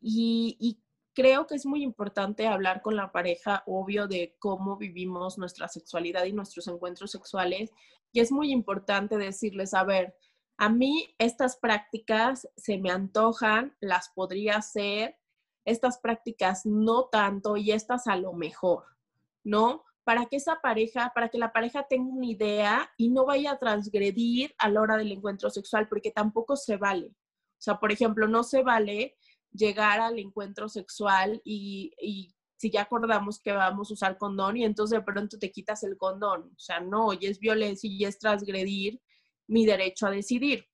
y, 0.00 0.78
creo 1.14 1.46
que 1.46 1.54
es 1.54 1.66
muy 1.66 1.82
importante 1.82 2.46
hablar 2.46 2.80
con 2.80 2.96
la 2.96 3.12
pareja, 3.12 3.62
obvio, 3.66 4.08
de 4.08 4.34
cómo 4.38 4.78
vivimos 4.78 5.36
nuestra 5.36 5.68
sexualidad 5.68 6.24
y 6.24 6.32
nuestros 6.32 6.66
encuentros 6.68 7.10
sexuales. 7.10 7.70
Y 8.12 8.20
es 8.20 8.32
muy 8.32 8.50
importante 8.50 9.18
decirles, 9.18 9.74
a 9.74 9.84
ver, 9.84 10.16
a 10.56 10.70
mí 10.70 11.14
estas 11.18 11.56
prácticas 11.56 12.48
se 12.56 12.78
me 12.78 12.90
antojan, 12.90 13.76
las 13.80 14.08
podría 14.08 14.56
hacer, 14.56 15.18
estas 15.64 15.98
prácticas 15.98 16.64
no 16.64 17.04
tanto 17.04 17.56
y 17.56 17.72
estas 17.72 18.06
a 18.06 18.16
lo 18.16 18.32
mejor, 18.32 18.84
¿no? 19.44 19.84
Para 20.04 20.26
que 20.26 20.36
esa 20.36 20.60
pareja, 20.60 21.12
para 21.14 21.28
que 21.28 21.38
la 21.38 21.52
pareja 21.52 21.86
tenga 21.88 22.12
una 22.12 22.26
idea 22.26 22.90
y 22.96 23.08
no 23.10 23.24
vaya 23.24 23.52
a 23.52 23.58
transgredir 23.58 24.54
a 24.58 24.68
la 24.68 24.80
hora 24.80 24.96
del 24.96 25.12
encuentro 25.12 25.50
sexual, 25.50 25.88
porque 25.88 26.10
tampoco 26.10 26.56
se 26.56 26.76
vale. 26.76 27.06
O 27.06 27.64
sea, 27.64 27.78
por 27.78 27.92
ejemplo, 27.92 28.26
no 28.26 28.42
se 28.42 28.62
vale 28.62 29.16
llegar 29.52 30.00
al 30.00 30.18
encuentro 30.18 30.68
sexual 30.68 31.40
y, 31.44 31.94
si 32.56 32.70
ya 32.70 32.82
acordamos 32.82 33.40
que 33.40 33.52
vamos 33.52 33.90
a 33.90 33.94
usar 33.94 34.18
condón 34.18 34.56
y 34.56 34.64
entonces 34.64 34.96
de 34.98 35.04
pronto 35.04 35.36
te 35.36 35.50
quitas 35.50 35.82
el 35.82 35.96
condón. 35.96 36.52
O 36.56 36.58
sea, 36.58 36.78
no, 36.78 37.12
y 37.12 37.26
es 37.26 37.40
violencia 37.40 37.90
y 37.90 38.04
es 38.04 38.18
transgredir 38.18 39.00
mi 39.48 39.66
derecho 39.66 40.06
a 40.06 40.12
decidir. 40.12 40.68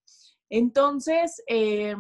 Entonces, 0.51 1.43
eh, 1.47 1.97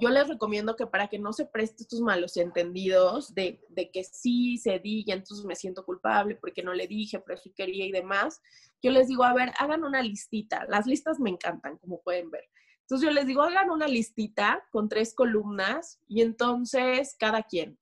yo 0.00 0.08
les 0.08 0.28
recomiendo 0.28 0.76
que 0.76 0.86
para 0.86 1.08
que 1.08 1.18
no 1.18 1.32
se 1.32 1.46
preste 1.46 1.82
estos 1.82 2.00
malos 2.00 2.36
entendidos 2.36 3.34
de, 3.34 3.60
que 3.92 4.04
sí 4.04 4.58
cedí 4.58 5.04
y 5.06 5.12
entonces 5.12 5.44
me 5.44 5.54
siento 5.54 5.84
culpable 5.84 6.36
porque 6.36 6.62
no 6.62 6.72
le 6.72 6.86
dije, 6.86 7.20
pero 7.20 7.38
sí 7.38 7.52
quería 7.54 7.86
y 7.86 7.92
demás, 7.92 8.40
yo 8.82 8.90
les 8.90 9.08
digo, 9.08 9.24
a 9.24 9.34
ver, 9.34 9.52
hagan 9.58 9.84
una 9.84 10.02
listita. 10.02 10.64
Las 10.68 10.86
listas 10.86 11.20
me 11.20 11.30
encantan, 11.30 11.78
como 11.78 12.00
pueden 12.00 12.30
ver. 12.30 12.48
Entonces 12.82 13.08
yo 13.08 13.12
les 13.12 13.26
digo, 13.26 13.42
hagan 13.42 13.70
una 13.70 13.86
listita 13.86 14.66
con 14.70 14.88
tres 14.88 15.14
columnas 15.14 16.00
y 16.08 16.22
entonces 16.22 17.14
cada 17.18 17.42
quien. 17.42 17.78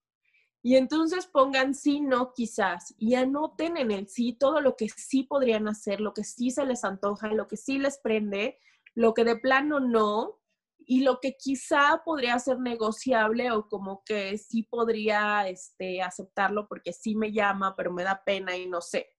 Y 0.62 0.76
entonces 0.76 1.26
pongan 1.26 1.74
sí, 1.74 2.00
no, 2.00 2.32
quizás, 2.34 2.94
y 2.98 3.14
anoten 3.14 3.76
en 3.76 3.90
el 3.90 4.08
sí 4.08 4.32
todo 4.32 4.60
lo 4.60 4.76
que 4.76 4.88
sí 4.88 5.22
podrían 5.22 5.68
hacer, 5.68 6.00
lo 6.00 6.12
que 6.12 6.24
sí 6.24 6.50
se 6.50 6.66
les 6.66 6.84
antoja, 6.84 7.28
lo 7.28 7.46
que 7.46 7.56
sí 7.56 7.78
les 7.78 7.98
prende, 7.98 8.58
lo 8.94 9.14
que 9.14 9.24
de 9.24 9.36
plano 9.36 9.78
no, 9.78 10.37
y 10.90 11.02
lo 11.02 11.20
que 11.20 11.36
quizá 11.36 12.00
podría 12.02 12.38
ser 12.38 12.58
negociable 12.60 13.50
o 13.50 13.68
como 13.68 14.02
que 14.06 14.38
sí 14.38 14.62
podría 14.62 15.46
este, 15.46 16.00
aceptarlo 16.00 16.66
porque 16.66 16.94
sí 16.94 17.14
me 17.14 17.30
llama, 17.30 17.76
pero 17.76 17.92
me 17.92 18.04
da 18.04 18.22
pena 18.24 18.56
y 18.56 18.66
no 18.66 18.80
sé. 18.80 19.14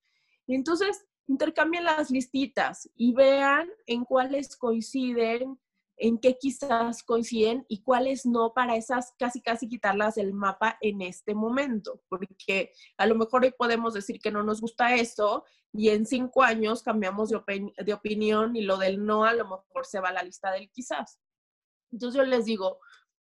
Entonces 0.47 1.05
intercambien 1.27 1.83
las 1.83 2.09
listitas 2.09 2.89
y 2.95 3.13
vean 3.13 3.69
en 3.85 4.03
cuáles 4.03 4.57
coinciden, 4.57 5.59
en 5.97 6.17
qué 6.17 6.39
quizás 6.39 7.03
coinciden 7.03 7.67
y 7.69 7.83
cuáles 7.83 8.25
no 8.25 8.51
para 8.51 8.75
esas 8.75 9.13
casi 9.19 9.39
casi 9.39 9.69
quitarlas 9.69 10.15
del 10.15 10.33
mapa 10.33 10.79
en 10.81 11.03
este 11.03 11.35
momento, 11.35 12.01
porque 12.09 12.71
a 12.97 13.05
lo 13.05 13.13
mejor 13.13 13.43
hoy 13.43 13.53
podemos 13.55 13.93
decir 13.93 14.19
que 14.19 14.31
no 14.31 14.41
nos 14.41 14.59
gusta 14.59 14.95
eso 14.95 15.45
y 15.71 15.89
en 15.89 16.07
cinco 16.07 16.41
años 16.41 16.81
cambiamos 16.81 17.29
de, 17.29 17.71
de 17.77 17.93
opinión 17.93 18.55
y 18.55 18.63
lo 18.63 18.77
del 18.77 19.05
no 19.05 19.23
a 19.23 19.35
lo 19.35 19.43
mejor 19.43 19.85
se 19.85 19.99
va 19.99 20.09
a 20.09 20.13
la 20.13 20.23
lista 20.23 20.51
del 20.51 20.71
quizás. 20.71 21.19
Entonces 21.91 22.17
yo 22.17 22.25
les 22.25 22.45
digo, 22.45 22.79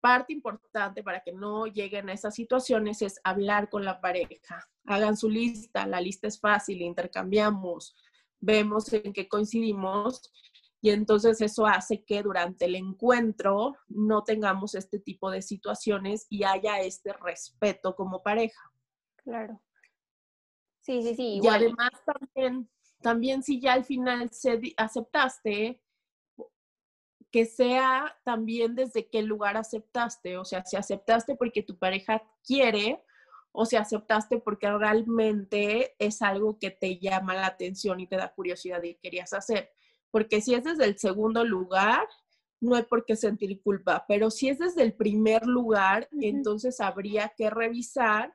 parte 0.00 0.32
importante 0.32 1.02
para 1.02 1.20
que 1.20 1.32
no 1.32 1.66
lleguen 1.66 2.08
a 2.08 2.12
esas 2.12 2.34
situaciones 2.34 3.00
es 3.02 3.20
hablar 3.24 3.70
con 3.70 3.84
la 3.84 4.00
pareja. 4.00 4.68
Hagan 4.84 5.16
su 5.16 5.30
lista, 5.30 5.86
la 5.86 6.00
lista 6.00 6.28
es 6.28 6.38
fácil, 6.38 6.82
intercambiamos, 6.82 7.96
vemos 8.38 8.92
en 8.92 9.12
qué 9.12 9.28
coincidimos 9.28 10.30
y 10.84 10.90
entonces 10.90 11.40
eso 11.40 11.64
hace 11.66 12.04
que 12.04 12.22
durante 12.22 12.66
el 12.66 12.74
encuentro 12.74 13.74
no 13.88 14.22
tengamos 14.22 14.74
este 14.74 14.98
tipo 14.98 15.30
de 15.30 15.40
situaciones 15.40 16.26
y 16.28 16.44
haya 16.44 16.80
este 16.80 17.14
respeto 17.14 17.96
como 17.96 18.22
pareja. 18.22 18.60
Claro. 19.16 19.62
Sí, 20.82 21.02
sí, 21.02 21.14
sí. 21.14 21.40
Y 21.42 21.48
además 21.48 21.92
también, 22.04 22.70
también 23.00 23.42
si 23.42 23.58
ya 23.58 23.72
al 23.72 23.86
final 23.86 24.28
se 24.30 24.60
aceptaste, 24.76 25.80
que 27.34 27.46
sea 27.46 28.16
también 28.22 28.76
desde 28.76 29.08
qué 29.08 29.20
lugar 29.20 29.56
aceptaste, 29.56 30.38
o 30.38 30.44
sea, 30.44 30.64
si 30.64 30.76
aceptaste 30.76 31.34
porque 31.34 31.64
tu 31.64 31.76
pareja 31.76 32.22
quiere 32.46 33.02
o 33.50 33.66
si 33.66 33.74
aceptaste 33.74 34.38
porque 34.38 34.70
realmente 34.70 35.96
es 35.98 36.22
algo 36.22 36.60
que 36.60 36.70
te 36.70 37.00
llama 37.00 37.34
la 37.34 37.46
atención 37.46 37.98
y 37.98 38.06
te 38.06 38.14
da 38.14 38.32
curiosidad 38.32 38.80
y 38.84 38.94
querías 38.94 39.32
hacer. 39.32 39.72
Porque 40.12 40.40
si 40.40 40.54
es 40.54 40.62
desde 40.62 40.84
el 40.84 40.96
segundo 40.96 41.44
lugar, 41.44 42.06
no 42.60 42.76
hay 42.76 42.84
por 42.84 43.04
qué 43.04 43.16
sentir 43.16 43.60
culpa, 43.62 44.04
pero 44.06 44.30
si 44.30 44.48
es 44.48 44.60
desde 44.60 44.84
el 44.84 44.92
primer 44.92 45.44
lugar, 45.44 46.08
entonces 46.20 46.78
habría 46.78 47.32
que 47.36 47.50
revisar 47.50 48.32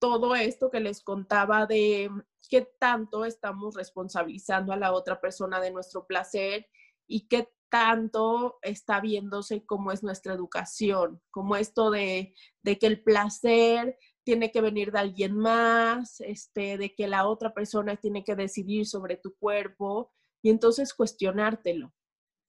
todo 0.00 0.34
esto 0.34 0.68
que 0.68 0.80
les 0.80 1.00
contaba 1.00 1.66
de 1.66 2.10
qué 2.50 2.68
tanto 2.80 3.24
estamos 3.24 3.76
responsabilizando 3.76 4.72
a 4.72 4.76
la 4.76 4.92
otra 4.92 5.20
persona 5.20 5.60
de 5.60 5.70
nuestro 5.70 6.08
placer 6.08 6.66
y 7.06 7.28
qué 7.28 7.48
tanto 7.70 8.58
está 8.62 9.00
viéndose 9.00 9.64
cómo 9.64 9.92
es 9.92 10.02
nuestra 10.02 10.34
educación, 10.34 11.20
como 11.30 11.56
esto 11.56 11.90
de, 11.90 12.34
de 12.62 12.78
que 12.78 12.86
el 12.86 13.02
placer 13.02 13.98
tiene 14.24 14.50
que 14.50 14.60
venir 14.60 14.90
de 14.92 14.98
alguien 14.98 15.36
más, 15.36 16.20
este, 16.20 16.78
de 16.78 16.94
que 16.94 17.06
la 17.06 17.28
otra 17.28 17.54
persona 17.54 17.96
tiene 17.96 18.24
que 18.24 18.34
decidir 18.34 18.86
sobre 18.86 19.16
tu 19.16 19.36
cuerpo 19.36 20.12
y 20.42 20.50
entonces 20.50 20.94
cuestionártelo, 20.94 21.92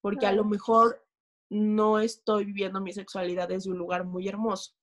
porque 0.02 0.26
a 0.26 0.32
lo 0.32 0.44
mejor 0.44 1.06
no 1.50 2.00
estoy 2.00 2.46
viviendo 2.46 2.82
mi 2.82 2.94
sexualidad 2.94 3.48
desde 3.48 3.72
un 3.72 3.78
lugar 3.78 4.06
muy 4.06 4.28
hermoso. 4.28 4.74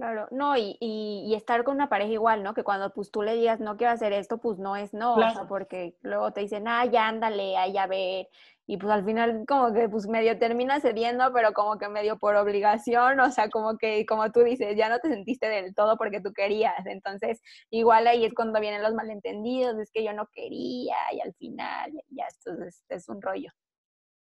Claro, 0.00 0.28
no, 0.30 0.56
y, 0.56 0.78
y, 0.80 1.34
estar 1.34 1.62
con 1.62 1.74
una 1.74 1.90
pareja 1.90 2.12
igual, 2.12 2.42
¿no? 2.42 2.54
Que 2.54 2.64
cuando 2.64 2.90
pues 2.90 3.10
tú 3.10 3.20
le 3.20 3.34
digas 3.34 3.60
no 3.60 3.76
quiero 3.76 3.92
hacer 3.92 4.14
esto, 4.14 4.38
pues 4.38 4.58
no 4.58 4.74
es 4.74 4.94
no, 4.94 5.16
o 5.16 5.30
sea, 5.30 5.46
porque 5.46 5.94
luego 6.00 6.32
te 6.32 6.40
dicen, 6.40 6.66
ah, 6.68 6.86
ya 6.86 7.06
ándale, 7.06 7.58
ahí 7.58 7.76
a 7.76 7.86
ver, 7.86 8.26
y 8.66 8.78
pues 8.78 8.90
al 8.90 9.04
final 9.04 9.44
como 9.46 9.74
que 9.74 9.90
pues 9.90 10.06
medio 10.08 10.38
termina 10.38 10.80
cediendo, 10.80 11.30
pero 11.34 11.52
como 11.52 11.76
que 11.76 11.90
medio 11.90 12.16
por 12.18 12.34
obligación, 12.36 13.20
o 13.20 13.30
sea, 13.30 13.50
como 13.50 13.76
que 13.76 14.06
como 14.06 14.32
tú 14.32 14.40
dices, 14.40 14.74
ya 14.74 14.88
no 14.88 15.00
te 15.00 15.10
sentiste 15.10 15.48
del 15.50 15.74
todo 15.74 15.98
porque 15.98 16.22
tú 16.22 16.32
querías, 16.32 16.86
entonces 16.86 17.42
igual 17.68 18.06
ahí 18.06 18.24
es 18.24 18.32
cuando 18.32 18.58
vienen 18.58 18.82
los 18.82 18.94
malentendidos, 18.94 19.78
es 19.78 19.90
que 19.92 20.02
yo 20.02 20.14
no 20.14 20.28
quería 20.32 20.96
y 21.12 21.20
al 21.20 21.34
final 21.34 21.92
ya 22.08 22.24
esto 22.26 22.52
es, 22.64 22.82
es 22.88 23.06
un 23.10 23.20
rollo. 23.20 23.50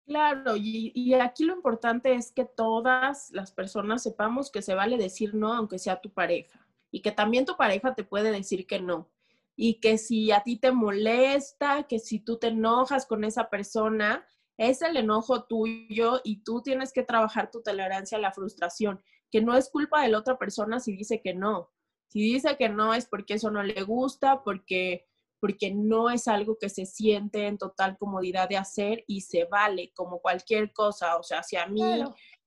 Claro, 0.08 0.56
y, 0.56 1.14
aquí 1.16 1.46
lo 1.46 1.56
importante 1.56 2.14
es 2.14 2.32
que 2.32 2.46
todas 2.46 3.32
las 3.32 3.52
personas 3.52 4.04
sepamos 4.04 4.52
que 4.52 4.62
se 4.62 4.76
vale 4.76 4.98
decir 4.98 5.34
no, 5.34 5.52
aunque 5.54 5.80
sea 5.80 6.00
tu 6.00 6.12
pareja, 6.12 6.68
y 6.92 7.02
que 7.02 7.12
también 7.12 7.46
tu 7.46 7.58
pareja 7.58 7.96
te 7.96 8.04
puede 8.04 8.32
decir 8.32 8.68
que 8.68 8.80
no, 8.80 9.10
y 9.56 9.80
que 9.80 9.98
si 9.98 10.32
a 10.32 10.42
ti 10.44 10.58
te 10.58 10.72
molesta, 10.72 11.88
que 11.88 11.98
si 11.98 12.20
tú 12.20 12.38
te 12.38 12.48
enojas 12.48 13.08
con 13.08 13.24
esa 13.24 13.50
persona, 13.50 14.28
es 14.58 14.84
el 14.84 14.96
enojo 14.96 15.46
tuyo 15.46 16.22
y 16.24 16.44
tú 16.44 16.62
tienes 16.62 16.94
que 16.94 17.04
trabajar 17.04 17.50
tu 17.50 17.64
tolerancia 17.64 18.20
a 18.20 18.22
la 18.22 18.32
frustración, 18.32 19.02
que 19.32 19.42
no 19.42 19.58
es 19.58 19.70
culpa 19.70 20.04
de 20.04 20.10
la 20.10 20.20
otra 20.20 20.38
persona 20.38 20.80
si 20.80 20.96
dice 20.96 21.22
que 21.22 21.34
no. 21.34 21.72
Si 22.10 22.22
dice 22.22 22.58
que 22.58 22.70
no 22.70 22.94
es 22.94 23.08
porque 23.08 23.34
eso 23.34 23.50
no 23.50 23.64
le 23.64 23.82
gusta, 23.84 24.44
porque 24.44 25.08
porque 25.46 25.72
no 25.72 26.10
es 26.10 26.28
algo 26.28 26.58
que 26.60 26.70
se 26.70 26.88
siente 26.88 27.46
en 27.46 27.60
total 27.60 28.00
comodidad 28.00 28.50
de 28.50 28.58
hacer 28.58 29.04
y 29.06 29.22
se 29.22 29.46
vale 29.46 29.92
como 29.94 30.20
cualquier 30.20 30.74
cosa. 30.74 31.18
O 31.18 31.22
sea, 31.22 31.44
si 31.44 31.56
a 31.56 31.68
mí 31.68 31.84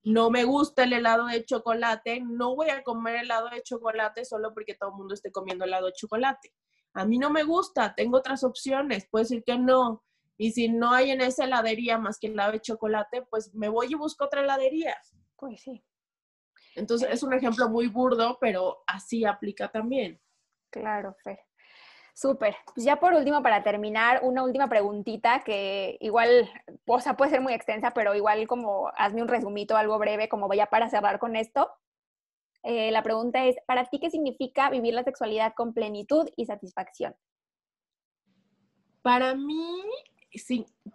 no 0.02 0.30
me 0.30 0.42
gusta 0.42 0.82
el 0.82 0.92
helado 0.92 1.26
de 1.26 1.44
chocolate, 1.44 2.20
no 2.20 2.56
voy 2.56 2.70
a 2.70 2.82
comer 2.82 3.14
helado 3.14 3.50
de 3.50 3.62
chocolate 3.62 4.24
solo 4.24 4.52
porque 4.52 4.74
todo 4.74 4.90
el 4.90 4.96
mundo 4.96 5.14
esté 5.14 5.30
comiendo 5.30 5.64
helado 5.64 5.86
de 5.86 5.92
chocolate. 5.92 6.52
A 6.92 7.04
mí 7.04 7.18
no 7.18 7.30
me 7.30 7.44
gusta, 7.44 7.94
tengo 7.94 8.18
otras 8.18 8.42
opciones, 8.42 9.06
puedo 9.08 9.22
decir 9.22 9.44
que 9.44 9.56
no. 9.56 10.02
Y 10.36 10.50
si 10.50 10.68
no 10.68 10.90
hay 10.90 11.12
en 11.12 11.20
esa 11.20 11.44
heladería 11.44 11.98
más 11.98 12.18
que 12.18 12.26
helado 12.26 12.50
de 12.50 12.60
chocolate, 12.60 13.22
pues 13.30 13.54
me 13.54 13.68
voy 13.68 13.92
y 13.92 13.94
busco 13.94 14.24
otra 14.24 14.40
heladería. 14.40 14.96
Pues 15.36 15.60
sí. 15.60 15.84
Entonces 16.74 17.10
es 17.12 17.22
un 17.22 17.32
ejemplo 17.32 17.68
muy 17.68 17.86
burdo, 17.86 18.38
pero 18.40 18.82
así 18.88 19.24
aplica 19.24 19.70
también. 19.70 20.20
Claro, 20.70 21.14
Fer. 21.22 21.47
Súper. 22.20 22.56
Pues 22.74 22.84
ya 22.84 22.98
por 22.98 23.14
último, 23.14 23.44
para 23.44 23.62
terminar, 23.62 24.18
una 24.24 24.42
última 24.42 24.68
preguntita 24.68 25.44
que 25.44 25.98
igual, 26.00 26.50
o 26.84 26.98
sea, 26.98 27.16
puede 27.16 27.30
ser 27.30 27.40
muy 27.40 27.52
extensa, 27.52 27.92
pero 27.92 28.12
igual 28.16 28.48
como 28.48 28.90
hazme 28.96 29.22
un 29.22 29.28
resumito, 29.28 29.76
algo 29.76 30.00
breve, 30.00 30.28
como 30.28 30.48
vaya 30.48 30.66
para 30.66 30.90
cerrar 30.90 31.20
con 31.20 31.36
esto. 31.36 31.70
Eh, 32.64 32.90
la 32.90 33.04
pregunta 33.04 33.44
es, 33.44 33.54
¿para 33.68 33.84
ti 33.84 34.00
qué 34.00 34.10
significa 34.10 34.68
vivir 34.68 34.94
la 34.94 35.04
sexualidad 35.04 35.54
con 35.54 35.72
plenitud 35.72 36.28
y 36.34 36.46
satisfacción? 36.46 37.14
Para 39.00 39.36
mí 39.36 39.84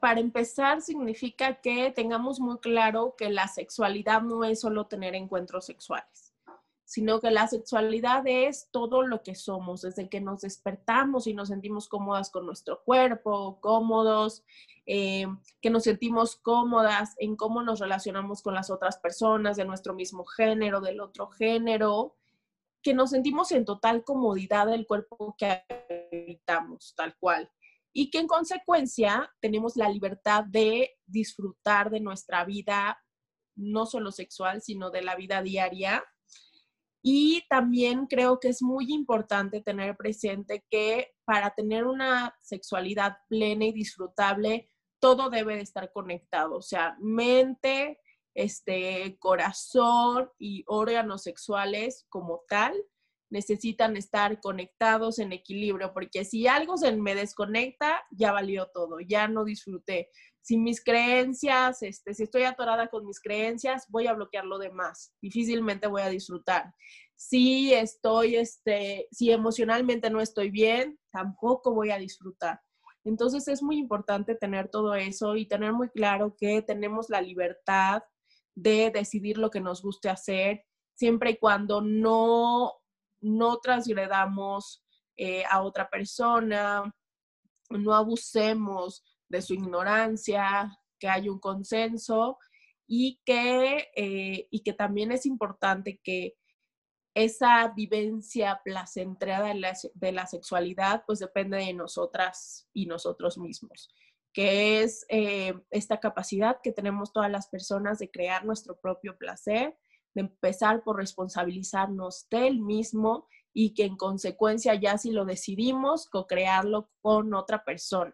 para 0.01 0.19
empezar, 0.19 0.81
significa 0.81 1.55
que 1.61 1.91
tengamos 1.91 2.41
muy 2.41 2.59
claro 2.59 3.15
que 3.17 3.29
la 3.29 3.47
sexualidad 3.47 4.21
no 4.21 4.43
es 4.43 4.59
solo 4.59 4.87
tener 4.87 5.15
encuentros 5.15 5.65
sexuales, 5.65 6.32
sino 6.93 7.19
que 7.19 7.31
la 7.31 7.47
sexualidad 7.47 8.21
es 8.27 8.69
todo 8.69 9.01
lo 9.01 9.23
que 9.23 9.33
somos, 9.33 9.81
desde 9.81 10.09
que 10.09 10.21
nos 10.21 10.41
despertamos 10.41 11.25
y 11.25 11.33
nos 11.33 11.47
sentimos 11.47 11.89
cómodas 11.89 12.29
con 12.29 12.45
nuestro 12.45 12.83
cuerpo, 12.83 13.59
cómodos, 13.61 14.43
eh, 14.85 15.25
que 15.59 15.71
nos 15.71 15.85
sentimos 15.85 16.35
cómodas 16.35 17.15
en 17.17 17.35
cómo 17.35 17.63
nos 17.63 17.79
relacionamos 17.79 18.43
con 18.43 18.53
las 18.53 18.69
otras 18.69 18.97
personas 18.97 19.57
de 19.57 19.65
nuestro 19.65 19.95
mismo 19.95 20.23
género, 20.23 20.81
del 20.81 21.01
otro 21.01 21.29
género, 21.29 22.15
que 22.83 22.93
nos 22.93 23.09
sentimos 23.09 23.51
en 23.53 23.65
total 23.65 24.03
comodidad 24.03 24.67
del 24.67 24.85
cuerpo 24.85 25.35
que 25.35 25.63
habitamos, 26.11 26.93
tal 26.95 27.15
cual 27.17 27.49
y 27.91 28.11
que 28.11 28.19
en 28.19 28.27
consecuencia 28.27 29.33
tenemos 29.39 29.77
la 29.77 29.89
libertad 29.89 30.43
de 30.43 30.91
disfrutar 31.07 31.89
de 31.89 32.01
nuestra 32.01 32.45
vida, 32.45 32.99
no 33.55 33.87
solo 33.87 34.11
sexual, 34.11 34.61
sino 34.61 34.91
de 34.91 35.01
la 35.01 35.15
vida 35.15 35.41
diaria. 35.41 36.03
Y 37.03 37.43
también 37.49 38.07
creo 38.07 38.39
que 38.39 38.47
es 38.47 38.61
muy 38.61 38.91
importante 38.93 39.61
tener 39.61 39.97
presente 39.97 40.63
que 40.69 41.11
para 41.25 41.53
tener 41.53 41.85
una 41.85 42.33
sexualidad 42.41 43.17
plena 43.27 43.65
y 43.65 43.73
disfrutable, 43.73 44.71
todo 44.99 45.29
debe 45.29 45.57
de 45.57 45.61
estar 45.61 45.91
conectado, 45.91 46.55
o 46.55 46.61
sea, 46.61 46.95
mente, 47.01 47.99
este, 48.33 49.17
corazón 49.19 50.31
y 50.39 50.63
órganos 50.65 51.23
sexuales 51.23 52.05
como 52.09 52.43
tal 52.47 52.73
necesitan 53.33 53.97
estar 53.97 54.39
conectados 54.39 55.17
en 55.17 55.33
equilibrio, 55.33 55.91
porque 55.91 56.23
si 56.23 56.47
algo 56.47 56.77
se 56.77 56.91
me 56.95 57.15
desconecta, 57.15 58.03
ya 58.11 58.31
valió 58.31 58.69
todo, 58.71 58.99
ya 58.99 59.27
no 59.27 59.43
disfruté. 59.43 60.09
Si 60.43 60.57
mis 60.57 60.83
creencias, 60.83 61.81
este, 61.81 62.13
si 62.13 62.23
estoy 62.23 62.43
atorada 62.43 62.87
con 62.87 63.05
mis 63.05 63.19
creencias, 63.19 63.85
voy 63.89 64.07
a 64.07 64.13
bloquear 64.13 64.45
lo 64.45 64.59
demás, 64.59 65.13
difícilmente 65.21 65.87
voy 65.87 66.01
a 66.01 66.09
disfrutar. 66.09 66.75
Si 67.15 67.73
estoy, 67.73 68.35
este, 68.35 69.07
si 69.11 69.31
emocionalmente 69.31 70.09
no 70.09 70.19
estoy 70.19 70.51
bien, 70.51 70.99
tampoco 71.11 71.73
voy 71.73 71.91
a 71.91 71.97
disfrutar. 71.97 72.59
Entonces 73.05 73.47
es 73.47 73.63
muy 73.63 73.77
importante 73.77 74.35
tener 74.35 74.69
todo 74.69 74.93
eso 74.95 75.35
y 75.35 75.47
tener 75.47 75.73
muy 75.73 75.89
claro 75.89 76.35
que 76.37 76.61
tenemos 76.61 77.09
la 77.09 77.21
libertad 77.21 78.03
de 78.53 78.91
decidir 78.93 79.37
lo 79.37 79.49
que 79.49 79.61
nos 79.61 79.81
guste 79.81 80.09
hacer, 80.09 80.65
siempre 80.93 81.31
y 81.31 81.37
cuando 81.37 81.81
no 81.81 82.83
no 83.23 83.57
transgredamos 83.59 84.83
eh, 85.17 85.43
a 85.49 85.61
otra 85.61 85.89
persona, 85.89 86.93
no 87.69 87.93
abusemos 87.93 89.03
de 89.33 89.41
su 89.41 89.53
ignorancia, 89.53 90.77
que 90.99 91.09
hay 91.09 91.27
un 91.27 91.39
consenso 91.39 92.37
y 92.87 93.19
que, 93.25 93.89
eh, 93.95 94.47
y 94.49 94.61
que 94.61 94.73
también 94.73 95.11
es 95.11 95.25
importante 95.25 95.99
que 96.03 96.35
esa 97.15 97.67
vivencia 97.75 98.61
placentera 98.63 99.43
de 99.43 99.55
la, 99.55 99.73
de 99.93 100.11
la, 100.11 100.25
sexualidad 100.25 101.03
pues 101.05 101.19
depende 101.19 101.57
de 101.57 101.73
nosotras 101.73 102.67
y 102.73 102.85
nosotros 102.85 103.37
mismos, 103.37 103.89
que 104.33 104.81
es 104.81 105.05
eh, 105.09 105.53
esta 105.69 105.99
capacidad 105.99 106.57
que 106.63 106.71
tenemos 106.71 107.11
todas 107.11 107.29
las 107.29 107.49
personas 107.49 107.99
de 107.99 108.09
crear 108.09 108.45
nuestro 108.45 108.79
propio 108.79 109.17
placer 109.17 109.77
de 110.13 110.21
empezar 110.21 110.83
por 110.83 110.97
responsabilizarnos 110.97 112.27
del 112.29 112.59
mismo 112.59 113.27
y 113.53 113.73
que 113.73 113.85
en 113.85 113.97
consecuencia 113.97 114.75
ya 114.75 114.97
si 114.97 115.11
lo 115.11 115.25
decidimos, 115.25 116.07
co-crearlo 116.09 116.89
con 117.01 117.33
otra 117.33 117.63
persona. 117.63 118.13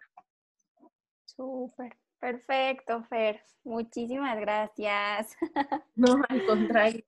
Súper. 1.39 1.95
Perfecto, 2.19 3.01
Fer. 3.05 3.41
Muchísimas 3.63 4.37
gracias. 4.41 5.37
No, 5.95 6.21
al 6.27 6.45
contrario. 6.45 7.05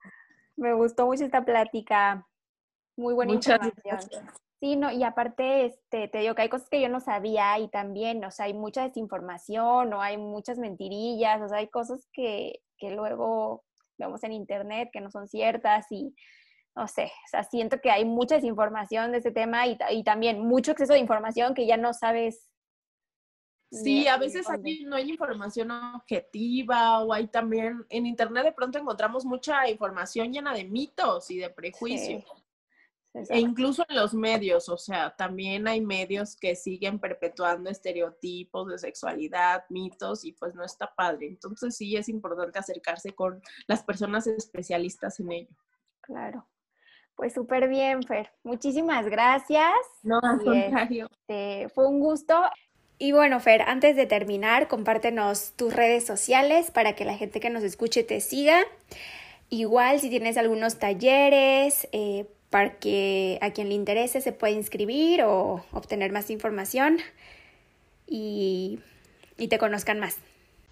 Me 0.55 0.73
gustó 0.73 1.05
mucho 1.05 1.25
esta 1.25 1.43
plática. 1.43 2.25
Muy 2.95 3.13
buena 3.13 3.33
información. 3.33 3.99
Sí, 4.61 4.77
no, 4.77 4.89
y 4.89 5.03
aparte, 5.03 5.65
este, 5.65 6.07
te 6.07 6.19
digo 6.19 6.33
que 6.33 6.43
hay 6.43 6.49
cosas 6.49 6.69
que 6.69 6.79
yo 6.79 6.87
no 6.87 7.01
sabía 7.01 7.59
y 7.59 7.67
también, 7.69 8.23
o 8.23 8.31
sea, 8.31 8.45
hay 8.45 8.53
mucha 8.53 8.83
desinformación 8.83 9.93
o 9.93 10.01
hay 10.01 10.17
muchas 10.17 10.59
mentirillas, 10.59 11.41
o 11.41 11.49
sea, 11.49 11.57
hay 11.57 11.67
cosas 11.67 12.07
que, 12.13 12.61
que 12.77 12.91
luego 12.91 13.65
vemos 13.97 14.23
en 14.23 14.31
internet 14.33 14.91
que 14.93 15.01
no 15.01 15.09
son 15.09 15.27
ciertas 15.27 15.87
y, 15.89 16.15
no 16.75 16.87
sé, 16.87 17.05
o 17.05 17.27
sea, 17.29 17.43
siento 17.43 17.81
que 17.81 17.91
hay 17.91 18.05
mucha 18.05 18.35
desinformación 18.35 19.11
de 19.11 19.17
este 19.17 19.31
tema 19.31 19.67
y, 19.67 19.77
y 19.89 20.03
también 20.03 20.47
mucho 20.47 20.71
exceso 20.71 20.93
de 20.93 20.99
información 20.99 21.53
que 21.53 21.65
ya 21.65 21.77
no 21.77 21.93
sabes 21.93 22.50
Sí, 23.71 24.07
a 24.07 24.17
veces 24.17 24.49
aquí 24.49 24.83
no 24.83 24.97
hay 24.97 25.09
información 25.09 25.71
objetiva 25.71 26.99
o 26.99 27.13
hay 27.13 27.27
también, 27.27 27.85
en 27.89 28.05
Internet 28.05 28.43
de 28.43 28.51
pronto 28.51 28.77
encontramos 28.77 29.23
mucha 29.23 29.69
información 29.69 30.33
llena 30.33 30.53
de 30.53 30.65
mitos 30.65 31.31
y 31.31 31.37
de 31.37 31.49
prejuicios. 31.49 32.25
E 33.13 33.39
incluso 33.39 33.85
en 33.89 33.95
los 33.95 34.13
medios, 34.13 34.69
o 34.69 34.77
sea, 34.77 35.13
también 35.15 35.67
hay 35.67 35.81
medios 35.81 36.35
que 36.37 36.55
siguen 36.55 36.99
perpetuando 36.99 37.69
estereotipos 37.69 38.69
de 38.69 38.77
sexualidad, 38.77 39.65
mitos, 39.69 40.23
y 40.23 40.31
pues 40.31 40.55
no 40.55 40.63
está 40.63 40.93
padre. 40.93 41.27
Entonces 41.27 41.75
sí 41.75 41.95
es 41.97 42.07
importante 42.07 42.59
acercarse 42.59 43.13
con 43.13 43.41
las 43.67 43.83
personas 43.83 44.27
especialistas 44.27 45.19
en 45.19 45.31
ello. 45.31 45.55
Claro. 46.01 46.47
Pues 47.15 47.33
súper 47.33 47.67
bien, 47.67 48.01
Fer. 48.03 48.31
Muchísimas 48.43 49.05
gracias. 49.05 49.75
No, 50.03 50.19
al 50.23 50.41
contrario. 50.41 51.09
Este, 51.11 51.69
fue 51.69 51.87
un 51.87 51.99
gusto. 51.99 52.41
Y 53.01 53.13
bueno, 53.13 53.39
Fer, 53.39 53.63
antes 53.63 53.95
de 53.95 54.05
terminar, 54.05 54.67
compártenos 54.67 55.53
tus 55.55 55.73
redes 55.73 56.05
sociales 56.05 56.69
para 56.69 56.93
que 56.93 57.03
la 57.03 57.17
gente 57.17 57.39
que 57.39 57.49
nos 57.49 57.63
escuche 57.63 58.03
te 58.03 58.21
siga. 58.21 58.59
Igual, 59.49 59.99
si 59.99 60.11
tienes 60.11 60.37
algunos 60.37 60.77
talleres, 60.77 61.87
eh, 61.93 62.27
para 62.51 62.77
que 62.77 63.39
a 63.41 63.49
quien 63.53 63.69
le 63.69 63.73
interese 63.73 64.21
se 64.21 64.33
pueda 64.33 64.53
inscribir 64.53 65.23
o 65.23 65.65
obtener 65.71 66.11
más 66.11 66.29
información 66.29 66.99
y, 68.05 68.77
y 69.35 69.47
te 69.47 69.57
conozcan 69.57 69.99
más. 69.99 70.17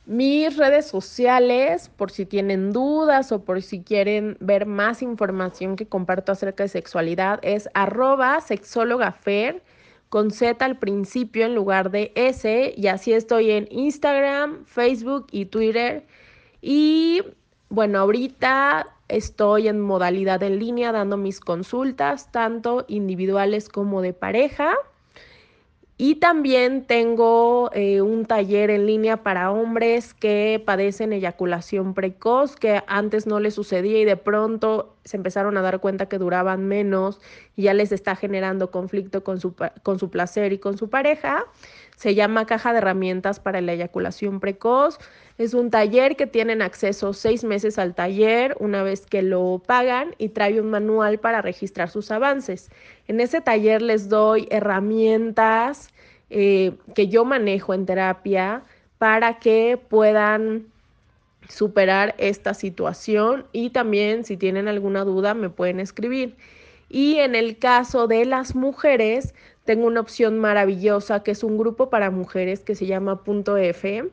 Mis 0.06 0.56
redes 0.56 0.86
sociales, 0.86 1.90
por 1.90 2.12
si 2.12 2.28
tienen 2.28 2.74
dudas 2.74 3.32
o 3.32 3.44
por 3.44 3.64
si 3.64 3.82
quieren 3.82 4.38
ver 4.40 4.68
más 4.68 5.02
información 5.02 5.76
que 5.76 5.88
comparto 5.88 6.32
acerca 6.32 6.62
de 6.62 6.70
sexualidad, 6.70 7.40
es 7.42 7.70
arroba 7.74 8.40
sexólogafer 8.42 9.64
con 10.10 10.32
Z 10.32 10.64
al 10.66 10.80
principio 10.80 11.46
en 11.46 11.56
lugar 11.56 11.92
de 11.92 12.12
S. 12.16 12.74
Y 12.76 12.88
así 12.88 13.14
estoy 13.14 13.52
en 13.52 13.68
Instagram, 13.72 14.66
Facebook 14.66 15.28
y 15.32 15.46
Twitter. 15.46 16.06
Y 16.62 17.22
bueno, 17.70 18.00
ahorita 18.00 18.96
estoy 19.08 19.68
en 19.68 19.80
modalidad 19.80 20.42
en 20.44 20.60
línea 20.60 20.92
dando 20.92 21.18
mis 21.18 21.40
consultas, 21.40 22.32
tanto 22.32 22.86
individuales 22.88 23.70
como 23.70 24.02
de 24.02 24.14
pareja. 24.14 24.76
Y 26.02 26.16
también 26.16 26.86
tengo 26.86 27.72
eh, 27.74 28.02
un 28.02 28.24
taller 28.24 28.70
en 28.70 28.86
línea 28.86 29.22
para 29.22 29.52
hombres 29.52 30.14
que 30.14 30.64
padecen 30.66 31.12
eyaculación 31.12 31.94
precoz, 31.94 32.56
que 32.56 32.82
antes 32.88 33.28
no 33.28 33.42
les 33.42 33.56
sucedía 33.56 34.00
y 34.00 34.06
de 34.06 34.16
pronto 34.16 34.96
se 35.04 35.18
empezaron 35.18 35.58
a 35.58 35.62
dar 35.62 35.82
cuenta 35.82 36.08
que 36.08 36.18
duraban 36.18 36.66
menos 36.66 37.20
y 37.58 37.64
ya 37.64 37.74
les 37.74 37.92
está 37.92 38.16
generando 38.16 38.72
conflicto 38.72 39.26
con 39.26 39.42
su, 39.42 39.54
con 39.84 40.00
su 40.00 40.10
placer 40.10 40.54
y 40.54 40.60
con 40.60 40.78
su 40.78 40.90
pareja. 40.90 41.44
Se 41.98 42.16
llama 42.16 42.46
Caja 42.46 42.72
de 42.72 42.78
Herramientas 42.78 43.42
para 43.42 43.60
la 43.60 43.74
Eyaculación 43.74 44.40
Precoz. 44.40 45.00
Es 45.38 45.54
un 45.54 45.70
taller 45.70 46.16
que 46.16 46.28
tienen 46.28 46.62
acceso 46.62 47.12
seis 47.12 47.44
meses 47.44 47.78
al 47.78 47.94
taller 47.94 48.56
una 48.62 48.84
vez 48.84 49.06
que 49.06 49.22
lo 49.22 49.62
pagan 49.68 50.16
y 50.18 50.30
trae 50.30 50.62
un 50.62 50.70
manual 50.70 51.20
para 51.20 51.42
registrar 51.42 51.90
sus 51.90 52.10
avances. 52.10 52.70
En 53.10 53.20
ese 53.20 53.42
taller 53.42 53.82
les 53.82 54.08
doy 54.08 54.48
herramientas 54.52 55.90
eh, 56.30 56.74
que 56.94 57.08
yo 57.08 57.26
manejo 57.26 57.74
en 57.74 57.88
terapia 57.88 58.64
para 59.00 59.40
que 59.40 59.80
puedan 59.90 60.68
superar 61.50 62.14
esta 62.20 62.54
situación 62.54 63.48
y 63.52 63.72
también 63.72 64.26
si 64.26 64.38
tienen 64.38 64.68
alguna 64.68 65.06
duda 65.06 65.34
me 65.34 65.50
pueden 65.50 65.80
escribir. 65.80 66.38
Y 66.88 67.16
en 67.16 67.34
el 67.34 67.58
caso 67.58 68.06
de 68.06 68.26
las 68.26 68.54
mujeres, 68.54 69.34
tengo 69.70 69.86
una 69.86 70.00
opción 70.00 70.40
maravillosa 70.40 71.22
que 71.22 71.30
es 71.30 71.44
un 71.44 71.56
grupo 71.56 71.92
para 71.92 72.10
mujeres 72.10 72.62
que 72.62 72.74
se 72.74 72.88
llama 72.88 73.24
Punto 73.24 73.56
F, 73.56 74.04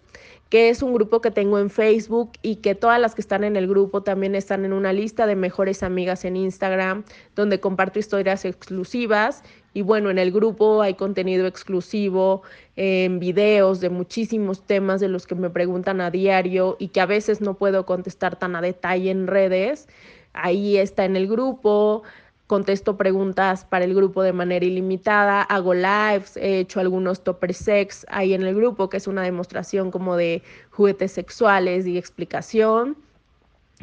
que 0.51 0.69
es 0.69 0.83
un 0.83 0.93
grupo 0.93 1.23
que 1.23 1.31
tengo 1.31 1.59
en 1.59 1.71
Facebook 1.71 2.33
y 2.43 2.57
que 2.57 2.75
todas 2.75 3.01
las 3.01 3.15
que 3.15 3.23
están 3.23 3.43
en 3.43 3.57
el 3.57 3.67
grupo 3.67 4.03
también 4.03 4.35
están 4.35 4.67
en 4.67 4.75
una 4.75 4.93
lista 4.93 5.27
de 5.27 5.35
mejores 5.35 5.83
amigas 5.83 6.27
en 6.27 6.37
Instagram, 6.37 7.05
donde 7.35 7.59
comparto 7.59 7.99
historias 7.99 8.45
exclusivas. 8.45 9.45
Y 9.73 9.81
bueno, 9.81 10.11
en 10.11 10.19
el 10.19 10.31
grupo 10.31 10.83
hay 10.83 10.93
contenido 10.93 11.47
exclusivo, 11.47 12.43
en 12.77 13.19
videos 13.19 13.81
de 13.81 13.89
muchísimos 13.89 14.67
temas 14.67 15.01
de 15.01 15.09
los 15.09 15.27
que 15.27 15.37
me 15.37 15.49
preguntan 15.49 16.03
a 16.03 16.11
diario 16.11 16.77
y 16.79 16.89
que 16.89 17.01
a 17.01 17.07
veces 17.07 17.41
no 17.41 17.55
puedo 17.55 17.87
contestar 17.87 18.39
tan 18.39 18.57
a 18.57 18.61
detalle 18.61 19.11
en 19.11 19.27
redes. 19.27 19.89
Ahí 20.35 20.77
está 20.77 21.07
en 21.07 21.17
el 21.17 21.27
grupo 21.29 22.03
contesto 22.47 22.97
preguntas 22.97 23.65
para 23.65 23.85
el 23.85 23.95
grupo 23.95 24.23
de 24.23 24.33
manera 24.33 24.65
ilimitada, 24.65 25.43
hago 25.43 25.75
lives, 25.75 26.37
he 26.37 26.61
hecho 26.61 26.81
algunos 26.81 27.25
topper 27.25 27.53
sex 27.53 28.07
ahí 28.09 28.35
en 28.35 28.43
el 28.43 28.55
grupo, 28.55 28.89
que 28.89 28.99
es 28.99 29.07
una 29.07 29.23
demostración 29.23 29.91
como 29.91 30.17
de 30.17 30.43
juguetes 30.71 31.13
sexuales 31.13 31.87
y 31.87 31.99
explicación. 31.99 32.97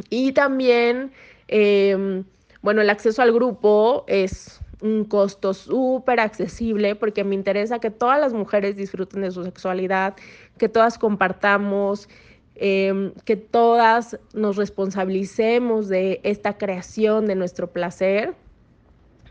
Y 0.09 0.31
también, 0.31 1.11
em, 1.49 2.23
bueno, 2.61 2.81
el 2.81 2.89
acceso 2.89 3.21
al 3.21 3.33
grupo 3.33 4.05
es 4.07 4.59
un 4.81 5.05
costo 5.05 5.53
súper 5.53 6.19
accesible 6.19 6.95
porque 6.95 7.23
me 7.23 7.35
interesa 7.35 7.79
que 7.79 7.89
todas 7.89 8.19
las 8.19 8.33
mujeres 8.33 8.75
disfruten 8.75 9.21
de 9.21 9.31
su 9.31 9.43
sexualidad, 9.43 10.15
que 10.57 10.69
todas 10.69 10.97
compartamos, 10.97 12.09
em, 12.55 13.13
que 13.25 13.35
todas 13.35 14.17
nos 14.33 14.55
responsabilicemos 14.55 15.89
de 15.89 16.21
esta 16.23 16.57
creación 16.57 17.27
de 17.27 17.35
nuestro 17.35 17.71
placer 17.71 18.35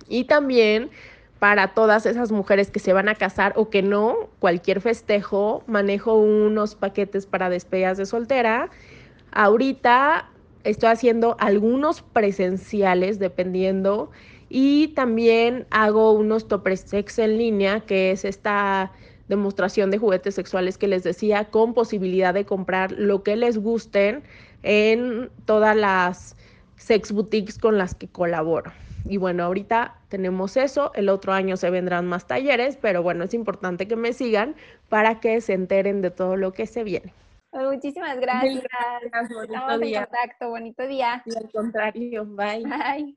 y 0.08 0.24
también 0.24 0.90
para 1.38 1.74
todas 1.74 2.06
esas 2.06 2.30
mujeres 2.30 2.70
que 2.70 2.78
se 2.78 2.92
van 2.92 3.08
a 3.08 3.16
casar 3.16 3.52
o 3.56 3.68
que 3.68 3.82
no, 3.82 4.30
cualquier 4.38 4.80
festejo, 4.80 5.64
manejo 5.66 6.14
unos 6.14 6.76
paquetes 6.76 7.26
para 7.26 7.50
despedidas 7.50 7.98
de 7.98 8.06
soltera. 8.06 8.70
Ahorita 9.32 10.28
estoy 10.62 10.90
haciendo 10.90 11.36
algunos 11.40 12.02
presenciales 12.02 13.18
dependiendo 13.18 14.12
y 14.48 14.88
también 14.88 15.66
hago 15.70 16.12
unos 16.12 16.46
topper 16.46 16.76
sex 16.76 17.18
en 17.18 17.38
línea, 17.38 17.80
que 17.80 18.12
es 18.12 18.24
esta 18.24 18.92
demostración 19.28 19.90
de 19.90 19.98
juguetes 19.98 20.34
sexuales 20.34 20.78
que 20.78 20.86
les 20.86 21.02
decía, 21.02 21.46
con 21.46 21.74
posibilidad 21.74 22.34
de 22.34 22.44
comprar 22.44 22.92
lo 22.92 23.22
que 23.22 23.34
les 23.34 23.58
gusten 23.58 24.22
en 24.62 25.30
todas 25.44 25.74
las 25.74 26.36
sex 26.76 27.10
boutiques 27.12 27.58
con 27.58 27.78
las 27.78 27.94
que 27.94 28.08
colaboro. 28.08 28.70
Y 29.04 29.16
bueno, 29.16 29.44
ahorita 29.44 29.96
tenemos 30.08 30.56
eso, 30.56 30.92
el 30.94 31.08
otro 31.08 31.32
año 31.32 31.56
se 31.56 31.70
vendrán 31.70 32.06
más 32.06 32.26
talleres, 32.26 32.76
pero 32.76 33.02
bueno, 33.02 33.24
es 33.24 33.34
importante 33.34 33.88
que 33.88 33.96
me 33.96 34.12
sigan 34.12 34.54
para 34.88 35.20
que 35.20 35.40
se 35.40 35.54
enteren 35.54 36.02
de 36.02 36.10
todo 36.10 36.36
lo 36.36 36.52
que 36.52 36.66
se 36.66 36.84
viene. 36.84 37.12
Muchísimas 37.52 38.18
gracias. 38.18 38.64
Estamos 39.04 39.30
en 39.82 39.94
contacto. 39.94 40.48
Bonito 40.48 40.86
día. 40.86 41.22
Y 41.26 41.36
al 41.36 41.50
contrario, 41.50 42.24
bye. 42.24 42.62
Bye. 42.62 43.16